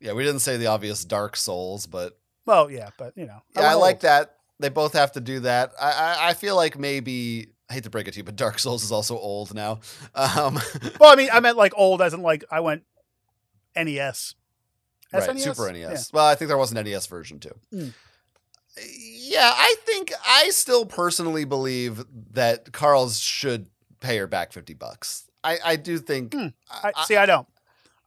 yeah. 0.00 0.12
We 0.12 0.22
didn't 0.22 0.40
say 0.40 0.58
the 0.58 0.66
obvious 0.66 1.04
Dark 1.04 1.36
Souls, 1.36 1.86
but 1.86 2.18
well 2.46 2.70
yeah 2.70 2.90
but 2.98 3.16
you 3.16 3.26
know 3.26 3.42
yeah, 3.56 3.70
I 3.70 3.74
like 3.74 4.00
that. 4.00 4.36
They 4.60 4.68
both 4.68 4.92
have 4.92 5.12
to 5.12 5.20
do 5.20 5.40
that. 5.40 5.72
I, 5.80 5.90
I, 5.90 6.28
I 6.28 6.34
feel 6.34 6.54
like 6.56 6.78
maybe 6.78 7.48
I 7.68 7.74
hate 7.74 7.84
to 7.84 7.90
break 7.90 8.06
it 8.06 8.12
to 8.12 8.18
you, 8.18 8.24
but 8.24 8.36
Dark 8.36 8.58
Souls 8.58 8.84
is 8.84 8.92
also 8.92 9.18
old 9.18 9.54
now. 9.54 9.80
Um, 10.14 10.60
Well, 11.00 11.10
I 11.10 11.16
mean, 11.16 11.28
I 11.32 11.40
meant 11.40 11.56
like 11.56 11.72
old, 11.76 12.00
as 12.00 12.14
in 12.14 12.22
like 12.22 12.44
I 12.50 12.60
went 12.60 12.84
NES. 13.74 14.34
right, 15.12 15.28
SNES? 15.28 15.40
Super 15.40 15.72
NES. 15.72 16.12
Well, 16.12 16.26
I 16.26 16.34
think 16.34 16.48
there 16.48 16.58
was 16.58 16.70
an 16.72 16.84
NES 16.84 17.06
version 17.06 17.40
too. 17.40 17.54
Mm. 17.72 17.94
Yeah, 19.34 19.52
I 19.54 19.74
think 19.84 20.12
I 20.26 20.50
still 20.50 20.86
personally 20.86 21.44
believe 21.44 22.04
that 22.32 22.72
Carl's 22.72 23.20
should 23.20 23.66
pay 24.00 24.16
her 24.18 24.26
back 24.26 24.52
fifty 24.52 24.74
bucks. 24.74 25.28
I, 25.42 25.58
I 25.64 25.76
do 25.76 25.98
think. 25.98 26.32
Hmm. 26.32 26.48
I, 26.70 26.92
I, 26.96 27.04
see, 27.04 27.16
I 27.16 27.26
don't. 27.26 27.46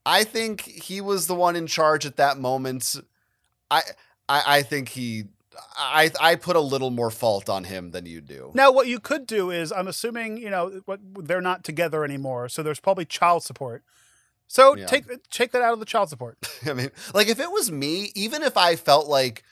I 0.05 0.23
think 0.23 0.61
he 0.61 1.01
was 1.01 1.28
the 1.28 1.36
one 1.36 1.55
in 1.55 1.67
charge 1.67 2.05
at 2.05 2.15
that 2.17 2.38
moment. 2.39 2.95
I 3.69 3.82
I, 4.30 4.43
I 4.47 4.61
think 4.63 4.89
he. 4.89 5.25
I 5.75 6.11
I 6.21 6.36
put 6.36 6.55
a 6.55 6.61
little 6.61 6.91
more 6.91 7.11
fault 7.11 7.49
on 7.49 7.63
him 7.65 7.91
than 7.91 8.05
you 8.05 8.21
do. 8.21 8.51
Now, 8.53 8.71
what 8.71 8.88
you 8.88 8.99
could 8.99 9.25
do 9.28 9.49
is, 9.51 9.71
I'm 9.71 9.88
assuming, 9.88 10.38
you 10.38 10.49
know, 10.49 10.82
what 10.86 10.99
they're 11.28 11.41
not 11.41 11.63
together 11.63 12.03
anymore, 12.05 12.47
so 12.47 12.63
there's 12.63 12.80
probably 12.80 13.05
child 13.05 13.43
support. 13.43 13.84
So 14.47 14.78
Yeah. 14.78 14.86
take 14.86 15.05
take 15.30 15.51
that 15.51 15.61
out 15.61 15.73
of 15.73 15.80
the 15.80 15.86
child 15.86 16.09
support. 16.09 16.38
I 16.65 16.73
mean, 16.73 16.91
like 17.13 17.28
if 17.28 17.39
it 17.39 17.51
was 17.51 17.71
me, 17.71 18.11
even 18.15 18.43
if 18.43 18.55
I 18.55 18.75
felt 18.75 19.07
like, 19.07 19.43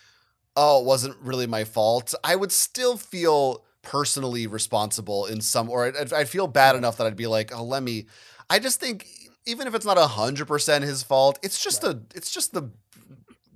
oh, 0.56 0.80
it 0.80 0.86
wasn't 0.86 1.18
really 1.22 1.48
my 1.48 1.64
fault, 1.64 2.14
I 2.24 2.36
would 2.36 2.52
still 2.52 2.98
feel 2.98 3.64
personally 3.82 4.48
responsible 4.48 5.26
in 5.26 5.42
some, 5.42 5.70
or 5.70 5.86
I'd, 5.86 6.14
I'd 6.14 6.30
feel 6.30 6.48
bad 6.48 6.76
enough 6.76 6.98
that 6.98 7.08
I'd 7.08 7.16
be 7.16 7.28
like, 7.28 7.56
oh, 7.56 7.64
let 7.64 7.84
me. 7.84 8.08
I 8.50 8.60
just 8.60 8.80
think 8.80 9.08
even 9.46 9.68
if 9.68 9.76
it's 9.76 9.86
not 9.86 9.98
a 9.98 10.08
hundred 10.08 10.48
percent 10.48 10.84
his 10.84 11.04
fault, 11.04 11.40
it's 11.44 11.64
just 11.64 11.84
a, 11.84 12.00
it's 12.16 12.32
just 12.32 12.54
the, 12.54 12.70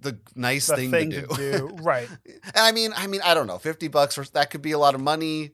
the 0.02 0.18
nice 0.36 0.68
The 0.68 0.76
thing, 0.76 0.91
thing 0.91 1.10
to 1.12 1.22
do. 1.22 1.28
to 1.28 1.36
do, 1.36 1.68
right? 1.82 2.08
And 2.26 2.58
I 2.58 2.72
mean, 2.72 2.91
I 2.95 3.08
mean, 3.08 3.22
I 3.24 3.34
don't 3.34 3.47
know, 3.47 3.58
fifty 3.58 3.88
bucks 3.88 4.18
or 4.18 4.24
that 4.34 4.52
could 4.52 4.62
be 4.62 4.72
a 4.72 4.80
lot 4.80 4.95
of 4.95 5.02
money, 5.02 5.52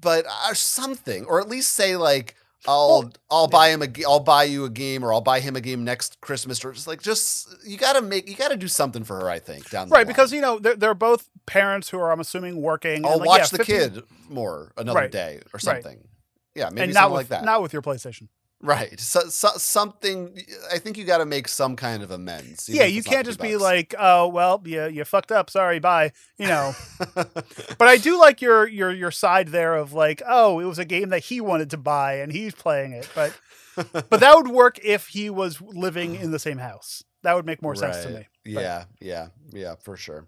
but 0.00 0.24
uh, 0.28 0.54
something, 0.54 1.24
or 1.26 1.40
at 1.40 1.48
least 1.48 1.72
say 1.72 1.96
like, 1.96 2.36
I'll 2.66 2.88
Well, 3.02 3.12
I'll 3.30 3.48
buy 3.48 3.68
him 3.70 3.82
a 3.82 3.88
I'll 4.06 4.20
buy 4.20 4.44
you 4.44 4.64
a 4.64 4.70
game, 4.70 5.02
or 5.04 5.12
I'll 5.12 5.20
buy 5.20 5.40
him 5.40 5.56
a 5.56 5.60
game 5.60 5.82
next 5.84 6.20
Christmas, 6.20 6.64
or 6.64 6.72
just 6.72 6.86
like 6.86 7.00
just 7.02 7.48
you 7.66 7.76
got 7.78 7.94
to 7.94 8.02
make 8.02 8.28
you 8.28 8.36
got 8.36 8.48
to 8.50 8.56
do 8.56 8.68
something 8.68 9.02
for 9.04 9.16
her. 9.20 9.30
I 9.30 9.38
think 9.38 9.70
down 9.70 9.88
the 9.88 9.94
Right, 9.94 10.00
line. 10.00 10.08
because 10.08 10.32
you 10.32 10.40
know 10.40 10.58
they're, 10.58 10.76
they're 10.76 10.94
both 10.94 11.28
parents 11.46 11.90
who 11.90 11.98
are, 11.98 12.12
I'm 12.12 12.20
assuming, 12.20 12.60
working. 12.60 13.04
I'll 13.04 13.18
like, 13.18 13.26
watch 13.28 13.38
yeah, 13.40 13.46
the 13.46 13.64
50 13.64 13.72
kid 13.72 14.02
more 14.28 14.72
another 14.76 15.00
Right, 15.00 15.10
day 15.10 15.36
or 15.52 15.60
right. 15.64 15.82
something. 15.82 16.06
Yeah, 16.54 16.68
maybe 16.70 16.82
and 16.82 16.94
something 16.94 17.02
not 17.02 17.10
with 17.12 17.20
like 17.22 17.28
that. 17.28 17.44
not 17.44 17.62
with 17.62 17.72
your 17.72 17.82
PlayStation. 17.82 18.28
Right, 18.60 18.98
so, 19.00 19.20
so, 19.28 19.48
something. 19.56 20.38
I 20.72 20.78
think 20.78 20.96
you 20.98 21.04
got 21.04 21.18
to 21.18 21.26
make 21.26 21.48
some 21.48 21.76
kind 21.76 22.02
of 22.02 22.10
amends. 22.10 22.68
yeah, 22.68 22.84
you 22.84 23.02
can't 23.02 23.26
just 23.26 23.40
50 23.40 23.52
be 23.52 23.56
like, 23.56 23.94
oh 23.98 24.28
well, 24.28 24.60
you 24.64 24.86
you 24.86 25.04
fucked 25.04 25.32
up. 25.32 25.50
Sorry, 25.50 25.78
bye. 25.78 26.12
You 26.38 26.46
know. 26.48 26.72
but 27.14 27.82
I 27.88 27.96
do 27.96 28.18
like 28.18 28.40
your 28.40 28.66
your 28.68 28.90
your 28.92 29.10
side 29.10 29.48
there 29.48 29.74
of 29.74 29.92
like, 29.92 30.22
oh, 30.26 30.60
it 30.60 30.64
was 30.64 30.78
a 30.78 30.84
game 30.84 31.08
that 31.10 31.24
he 31.24 31.40
wanted 31.40 31.70
to 31.70 31.76
buy 31.76 32.14
and 32.16 32.32
he's 32.32 32.54
playing 32.54 32.92
it. 32.92 33.08
But 33.14 33.38
but 33.76 34.20
that 34.20 34.36
would 34.36 34.48
work 34.48 34.78
if 34.84 35.08
he 35.08 35.30
was 35.30 35.60
living 35.60 36.14
in 36.14 36.30
the 36.30 36.38
same 36.38 36.58
house. 36.58 37.04
That 37.22 37.36
would 37.36 37.44
make 37.46 37.60
more 37.60 37.74
sense 37.74 38.02
to 38.04 38.10
me. 38.10 38.26
But- 38.54 38.62
Yeah, 38.62 38.84
yeah, 39.00 39.26
yeah, 39.52 39.74
for 39.82 39.96
sure. 39.96 40.26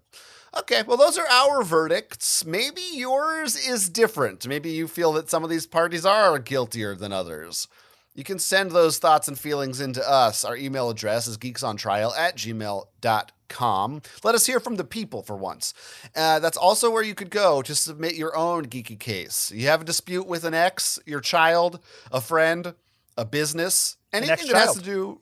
Okay, 0.55 0.83
well, 0.85 0.97
those 0.97 1.17
are 1.17 1.27
our 1.27 1.63
verdicts. 1.63 2.45
Maybe 2.45 2.81
yours 2.93 3.55
is 3.55 3.89
different. 3.89 4.45
Maybe 4.47 4.69
you 4.69 4.87
feel 4.87 5.11
that 5.13 5.27
some 5.29 5.43
of 5.43 5.49
these 5.49 5.65
parties 5.65 6.05
are 6.05 6.37
guiltier 6.37 6.93
than 6.93 7.11
others. 7.11 7.67
You 8.15 8.23
can 8.23 8.37
send 8.37 8.71
those 8.71 8.99
thoughts 8.99 9.27
and 9.27 9.37
feelings 9.37 9.81
into 9.81 10.07
us. 10.07 10.45
Our 10.45 10.55
email 10.55 10.89
address 10.89 11.25
is 11.27 11.37
geeksontrial 11.37 12.15
at 12.15 12.37
gmail.com. 12.37 14.01
Let 14.23 14.35
us 14.35 14.45
hear 14.45 14.59
from 14.59 14.75
the 14.75 14.83
people 14.83 15.23
for 15.23 15.35
once. 15.35 15.73
Uh, 16.15 16.39
that's 16.39 16.57
also 16.57 16.91
where 16.91 17.03
you 17.03 17.15
could 17.15 17.31
go 17.31 17.61
to 17.63 17.73
submit 17.73 18.15
your 18.15 18.35
own 18.37 18.67
geeky 18.67 18.99
case. 18.99 19.51
You 19.51 19.67
have 19.67 19.81
a 19.81 19.85
dispute 19.85 20.27
with 20.27 20.43
an 20.43 20.53
ex, 20.53 20.99
your 21.05 21.21
child, 21.21 21.79
a 22.11 22.21
friend, 22.21 22.75
a 23.17 23.25
business, 23.25 23.97
anything 24.11 24.47
that 24.47 24.57
has 24.57 24.75
to 24.75 24.83
do. 24.83 25.21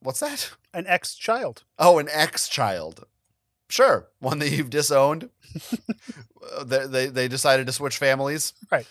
What's 0.00 0.20
that? 0.20 0.50
An 0.72 0.86
ex 0.86 1.14
child. 1.14 1.64
Oh, 1.78 1.98
an 1.98 2.08
ex 2.10 2.48
child. 2.48 3.04
Sure. 3.68 4.08
One 4.20 4.38
that 4.38 4.50
you've 4.50 4.70
disowned. 4.70 5.30
Uh, 6.56 6.64
they, 6.64 6.86
they, 6.86 7.06
they 7.06 7.28
decided 7.28 7.66
to 7.66 7.72
switch 7.72 7.98
families. 7.98 8.54
Right. 8.70 8.86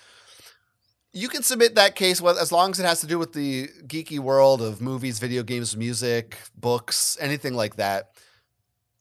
You 1.17 1.29
can 1.29 1.41
submit 1.41 1.73
that 1.73 1.95
case 1.95 2.21
as 2.21 2.51
long 2.51 2.69
as 2.69 2.79
it 2.79 2.85
has 2.85 3.01
to 3.01 3.07
do 3.07 3.17
with 3.17 3.33
the 3.33 3.69
geeky 3.87 4.19
world 4.19 4.61
of 4.61 4.81
movies, 4.81 5.17
video 5.17 5.41
games, 5.41 5.75
music, 5.75 6.37
books, 6.55 7.17
anything 7.19 7.55
like 7.55 7.77
that. 7.77 8.11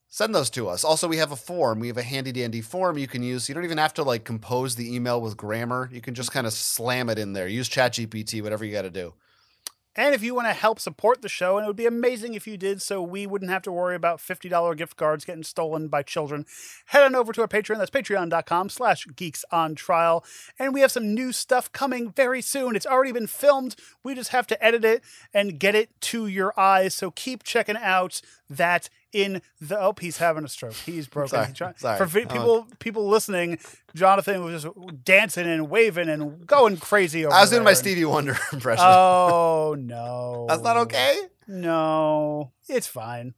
Send 0.08 0.34
those 0.34 0.48
to 0.50 0.66
us. 0.66 0.82
Also, 0.82 1.08
we 1.08 1.18
have 1.18 1.30
a 1.30 1.36
form. 1.36 1.78
We 1.78 1.88
have 1.88 1.98
a 1.98 2.02
handy 2.02 2.32
dandy 2.32 2.62
form 2.62 2.96
you 2.96 3.06
can 3.06 3.22
use. 3.22 3.50
You 3.50 3.54
don't 3.54 3.66
even 3.66 3.76
have 3.76 3.92
to 3.94 4.02
like 4.02 4.24
compose 4.24 4.76
the 4.76 4.96
email 4.96 5.20
with 5.20 5.36
grammar. 5.36 5.90
You 5.92 6.00
can 6.00 6.14
just 6.14 6.32
kind 6.32 6.46
of 6.46 6.54
slam 6.54 7.10
it 7.10 7.18
in 7.18 7.34
there. 7.34 7.48
Use 7.48 7.68
ChatGPT, 7.68 8.42
whatever 8.42 8.64
you 8.64 8.72
got 8.72 8.82
to 8.82 8.90
do. 8.90 9.12
And 9.96 10.14
if 10.14 10.22
you 10.22 10.34
want 10.34 10.46
to 10.46 10.52
help 10.52 10.78
support 10.78 11.22
the 11.22 11.28
show, 11.28 11.56
and 11.56 11.64
it 11.64 11.66
would 11.66 11.76
be 11.76 11.86
amazing 11.86 12.34
if 12.34 12.46
you 12.46 12.56
did, 12.58 12.82
so 12.82 13.02
we 13.02 13.26
wouldn't 13.26 13.50
have 13.50 13.62
to 13.62 13.72
worry 13.72 13.96
about 13.96 14.18
$50 14.18 14.76
gift 14.76 14.96
cards 14.96 15.24
getting 15.24 15.42
stolen 15.42 15.88
by 15.88 16.02
children, 16.02 16.44
head 16.86 17.02
on 17.02 17.14
over 17.14 17.32
to 17.32 17.40
our 17.40 17.48
Patreon. 17.48 17.78
That's 17.78 17.90
patreon.com 17.90 18.68
slash 18.68 19.06
geeks 19.16 19.44
on 19.50 19.74
trial. 19.74 20.22
And 20.58 20.74
we 20.74 20.80
have 20.82 20.92
some 20.92 21.14
new 21.14 21.32
stuff 21.32 21.72
coming 21.72 22.10
very 22.10 22.42
soon. 22.42 22.76
It's 22.76 22.86
already 22.86 23.12
been 23.12 23.26
filmed. 23.26 23.74
We 24.04 24.14
just 24.14 24.30
have 24.30 24.46
to 24.48 24.64
edit 24.64 24.84
it 24.84 25.02
and 25.32 25.58
get 25.58 25.74
it 25.74 25.98
to 26.02 26.26
your 26.26 26.52
eyes. 26.60 26.94
So 26.94 27.10
keep 27.10 27.42
checking 27.42 27.76
out 27.76 28.20
that 28.50 28.90
in 29.24 29.40
the 29.60 29.78
oh 29.80 29.94
he's 30.00 30.18
having 30.18 30.44
a 30.44 30.48
stroke 30.48 30.74
he's 30.74 31.06
broken 31.08 31.54
Sorry, 31.54 31.74
sorry. 31.76 31.98
for 31.98 32.06
people 32.06 32.66
people 32.78 33.08
listening 33.08 33.58
jonathan 33.94 34.44
was 34.44 34.62
just 34.62 34.74
dancing 35.04 35.46
and 35.46 35.70
waving 35.70 36.08
and 36.08 36.46
going 36.46 36.76
crazy 36.76 37.24
over 37.24 37.34
I 37.34 37.40
was 37.40 37.50
doing 37.50 37.64
my. 37.64 37.72
Stevie 37.72 38.04
Wonder 38.04 38.36
impression. 38.52 38.84
Oh 38.86 39.76
no. 39.78 40.46
That's 40.48 40.62
not 40.62 40.76
okay? 40.78 41.16
No. 41.46 42.52
It's 42.68 42.86
fine. 42.86 43.34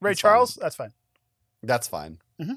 Ray 0.00 0.10
fine. 0.12 0.16
Charles, 0.16 0.58
that's 0.60 0.76
fine. 0.76 0.92
That's 1.62 1.86
fine. 1.86 2.18
Mm-hmm. 2.40 2.54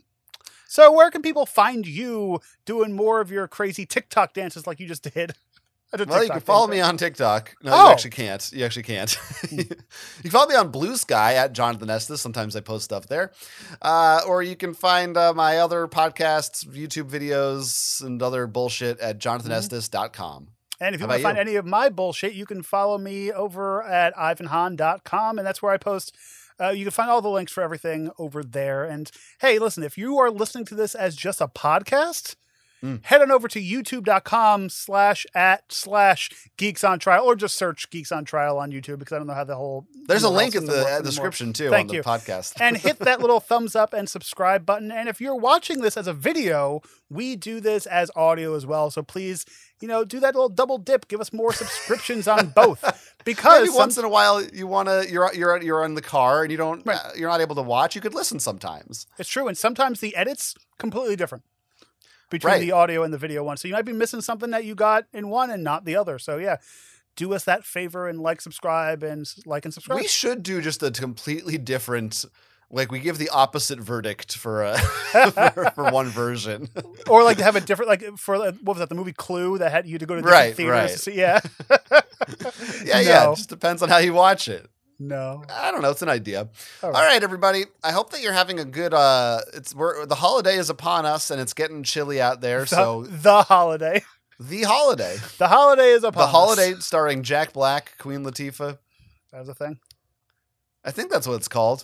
So 0.67 0.91
where 0.91 1.11
can 1.11 1.21
people 1.21 1.45
find 1.45 1.85
you 1.85 2.39
doing 2.65 2.93
more 2.95 3.21
of 3.21 3.31
your 3.31 3.47
crazy 3.47 3.85
TikTok 3.85 4.33
dances 4.33 4.65
like 4.65 4.79
you 4.79 4.87
just 4.87 5.03
did? 5.13 5.35
Well, 6.07 6.23
you 6.23 6.29
can 6.29 6.39
follow 6.41 6.67
me 6.67 6.81
on 6.81 6.97
TikTok. 6.97 7.55
No, 7.63 7.71
Oh. 7.73 7.85
you 7.87 7.91
actually 7.91 8.11
can't. 8.11 8.51
You 8.53 8.65
actually 8.65 8.83
can't. 8.83 9.17
you 9.51 9.65
can 10.21 10.31
follow 10.31 10.47
me 10.49 10.55
on 10.55 10.69
Blue 10.69 10.95
Sky 10.97 11.35
at 11.35 11.53
Jonathan 11.53 11.89
Estes. 11.89 12.21
Sometimes 12.21 12.55
I 12.55 12.59
post 12.61 12.85
stuff 12.85 13.07
there. 13.07 13.31
Uh, 13.81 14.21
or 14.27 14.43
you 14.43 14.55
can 14.55 14.73
find 14.73 15.15
uh, 15.17 15.33
my 15.33 15.57
other 15.59 15.87
podcasts, 15.87 16.65
YouTube 16.67 17.09
videos, 17.09 18.03
and 18.03 18.21
other 18.21 18.47
bullshit 18.47 18.99
at 18.99 19.19
jonathanestes.com. 19.19 20.47
And 20.81 20.93
if 20.93 20.99
you 20.99 21.07
How 21.07 21.11
want 21.11 21.19
to 21.19 21.23
find 21.23 21.37
you? 21.37 21.41
any 21.41 21.55
of 21.55 21.65
my 21.65 21.89
bullshit, 21.89 22.33
you 22.33 22.45
can 22.45 22.61
follow 22.61 22.97
me 22.97 23.31
over 23.31 23.81
at 23.83 24.13
ivanhan.com, 24.15 25.37
and 25.37 25.47
that's 25.47 25.61
where 25.61 25.71
I 25.71 25.77
post. 25.77 26.15
Uh, 26.59 26.69
you 26.69 26.85
can 26.85 26.91
find 26.91 27.09
all 27.09 27.21
the 27.21 27.29
links 27.29 27.51
for 27.51 27.61
everything 27.63 28.09
over 28.17 28.43
there. 28.43 28.85
And 28.85 29.09
hey, 29.39 29.59
listen, 29.59 29.83
if 29.83 29.97
you 29.97 30.17
are 30.19 30.29
listening 30.31 30.65
to 30.65 30.75
this 30.75 30.95
as 30.95 31.15
just 31.15 31.41
a 31.41 31.47
podcast, 31.47 32.35
Mm. 32.85 33.05
head 33.05 33.21
on 33.21 33.31
over 33.31 33.47
to 33.47 33.59
youtube.com 33.59 34.69
slash 34.69 35.25
at 35.33 35.63
slash 35.71 36.29
geeks 36.57 36.83
on 36.83 36.99
trial, 36.99 37.25
or 37.25 37.35
just 37.35 37.55
search 37.57 37.89
geeks 37.89 38.11
on 38.11 38.25
trial 38.25 38.57
on 38.59 38.71
YouTube 38.71 38.99
because 38.99 39.13
I 39.13 39.17
don't 39.17 39.27
know 39.27 39.33
how 39.33 39.43
the 39.43 39.55
whole 39.55 39.87
There's 40.07 40.23
a 40.23 40.29
link 40.29 40.53
in 40.55 40.65
the 40.65 40.85
uh, 40.85 41.01
description 41.01 41.53
too 41.53 41.69
Thank 41.69 41.85
on 41.85 41.87
the 41.87 41.93
you. 41.95 42.03
podcast. 42.03 42.53
and 42.59 42.77
hit 42.87 42.99
that 42.99 43.21
little 43.21 43.39
thumbs 43.39 43.75
up 43.75 43.93
and 43.93 44.07
subscribe 44.09 44.65
button. 44.65 44.91
And 44.91 45.09
if 45.09 45.19
you're 45.19 45.35
watching 45.35 45.81
this 45.81 45.97
as 45.97 46.05
a 46.07 46.13
video, 46.13 46.81
we 47.09 47.35
do 47.35 47.59
this 47.59 47.85
as 47.87 48.11
audio 48.15 48.55
as 48.55 48.65
well. 48.65 48.91
So 48.91 49.01
please, 49.01 49.45
you 49.81 49.87
know, 49.87 50.05
do 50.05 50.19
that 50.19 50.35
little 50.35 50.49
double 50.49 50.77
dip. 50.77 51.07
Give 51.07 51.19
us 51.21 51.33
more 51.33 51.53
subscriptions 51.53 52.27
on 52.27 52.49
both 52.49 52.83
because 53.25 53.61
Maybe 53.61 53.67
some- 53.69 53.77
once 53.77 53.97
in 53.97 54.05
a 54.05 54.09
while 54.09 54.43
you 54.43 54.67
want 54.67 54.89
to 54.89 55.07
you're 55.09 55.33
you're 55.33 55.61
you're 55.61 55.83
in 55.85 55.95
the 55.95 56.01
car 56.01 56.43
and 56.43 56.51
you 56.51 56.57
don't 56.57 56.85
Right. 56.85 56.97
uh, 57.03 57.11
you're 57.15 57.29
not 57.29 57.41
able 57.41 57.55
to 57.55 57.61
watch. 57.63 57.95
You 57.95 58.01
could 58.01 58.13
listen 58.13 58.39
sometimes. 58.39 59.07
it's 59.17 59.29
true. 59.29 59.47
And 59.47 59.57
sometimes 59.57 59.99
the 60.01 60.15
edits 60.15 60.55
completely 60.77 61.15
different 61.15 61.43
between 62.29 62.53
Right. 62.53 62.59
the 62.61 62.71
audio 62.71 63.03
and 63.03 63.13
the 63.13 63.17
video 63.17 63.43
one. 63.43 63.57
So 63.57 63.67
you 63.67 63.73
might 63.73 63.85
be 63.85 63.93
missing 63.93 64.21
something 64.21 64.51
that 64.51 64.65
you 64.65 64.75
got 64.75 65.05
in 65.13 65.29
one 65.29 65.49
and 65.51 65.63
not 65.63 65.85
the 65.85 65.95
other. 65.95 66.17
So 66.19 66.37
yeah, 66.37 66.57
do 67.15 67.33
us 67.33 67.43
that 67.45 67.63
favor 67.63 68.07
and 68.07 68.19
like, 68.19 68.41
subscribe, 68.41 69.03
and 69.03 69.25
like 69.45 69.65
and 69.65 69.73
subscribe. 69.73 69.99
We 69.99 70.07
should 70.07 70.43
do 70.43 70.61
just 70.61 70.83
a 70.83 70.91
completely 70.91 71.57
different. 71.57 72.25
Like 72.71 72.91
we 72.91 72.99
give 72.99 73.19
the 73.19 73.29
opposite 73.29 73.79
verdict 73.79 74.35
for 74.35 74.63
a 74.63 74.77
for, 75.31 75.71
for 75.75 75.83
one 75.91 76.07
version. 76.09 76.67
or 77.07 77.23
like 77.23 77.37
to 77.37 77.43
have 77.43 77.55
a 77.55 77.61
different, 77.61 77.89
like 77.89 78.17
for 78.17 78.35
uh, 78.35 78.51
what 78.63 78.75
was 78.75 78.79
that? 78.79 78.89
The 78.89 78.95
movie 78.95 79.13
Clue 79.13 79.59
that 79.59 79.71
had 79.71 79.87
you 79.87 79.99
to 79.99 80.05
go 80.05 80.15
to 80.15 80.21
different 80.21 80.35
Right, 80.41 80.55
theaters 80.55 80.73
right. 80.73 80.89
to 80.89 80.97
see. 80.97 81.13
Yeah. 81.15 81.39
yeah, 82.83 82.99
yeah. 83.01 83.31
It 83.31 83.35
just 83.35 83.49
depends 83.49 83.81
on 83.83 83.89
how 83.89 83.97
you 83.99 84.13
watch 84.13 84.47
it. 84.47 84.67
No. 84.99 85.43
I 85.49 85.71
don't 85.71 85.81
know. 85.81 85.89
It's 85.91 86.01
an 86.01 86.09
idea. 86.09 86.41
All 86.41 86.47
All 86.83 86.91
right. 86.91 87.07
right, 87.13 87.23
everybody. 87.23 87.65
I 87.83 87.91
hope 87.91 88.11
that 88.11 88.21
you're 88.21 88.33
having 88.33 88.59
a 88.59 88.65
good. 88.65 88.93
uh 88.93 89.41
It's 89.53 89.73
we're, 89.75 90.05
the 90.05 90.15
holiday 90.15 90.55
is 90.57 90.69
upon 90.69 91.05
us, 91.05 91.31
and 91.31 91.39
it's 91.41 91.53
getting 91.53 91.83
chilly 91.83 92.21
out 92.21 92.41
there. 92.41 92.61
The, 92.61 92.67
So 92.67 93.03
the 93.03 93.43
holiday. 93.43 94.03
the 94.39 94.63
holiday, 94.63 95.17
The 95.37 95.47
holiday 95.47 95.89
is 95.91 96.03
upon 96.03 96.23
us. 96.23 96.31
the 96.31 96.37
us. 96.37 96.45
holiday, 96.45 96.73
starring 96.79 97.23
Jack 97.23 97.53
Black, 97.53 97.93
Queen 97.99 98.23
Latifah. 98.23 98.77
That 99.31 99.39
was 99.39 99.49
a 99.49 99.53
thing. 99.53 99.79
I 100.83 100.91
think 100.91 101.09
that's 101.11 101.27
what 101.27 101.33
it's 101.35 101.47
called. 101.47 101.83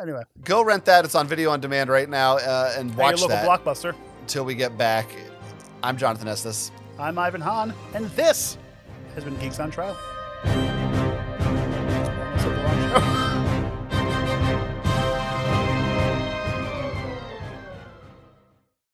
Anyway, 0.00 0.22
Go 0.44 0.62
rent 0.62 0.84
that. 0.84 1.04
It's 1.04 1.14
on 1.16 1.26
video 1.26 1.50
on 1.50 1.60
demand 1.60 1.90
right 1.90 2.08
now, 2.08 2.36
uh, 2.36 2.74
and 2.78 2.92
at 2.92 2.96
watch 2.96 3.20
your 3.20 3.28
local 3.28 3.48
that 3.48 3.64
blockbuster. 3.64 3.94
until 4.20 4.44
we 4.44 4.54
get 4.54 4.78
back. 4.78 5.08
I'm 5.82 5.96
Jonathan 5.96 6.28
Estes. 6.28 6.70
I'm 6.98 7.18
Ivan 7.18 7.40
Hahn, 7.40 7.74
and 7.94 8.06
this 8.10 8.56
has 9.14 9.24
been 9.24 9.36
Geeks 9.38 9.58
on 9.58 9.70
Trial. 9.70 9.96
Long 12.46 13.02
show. 13.02 13.15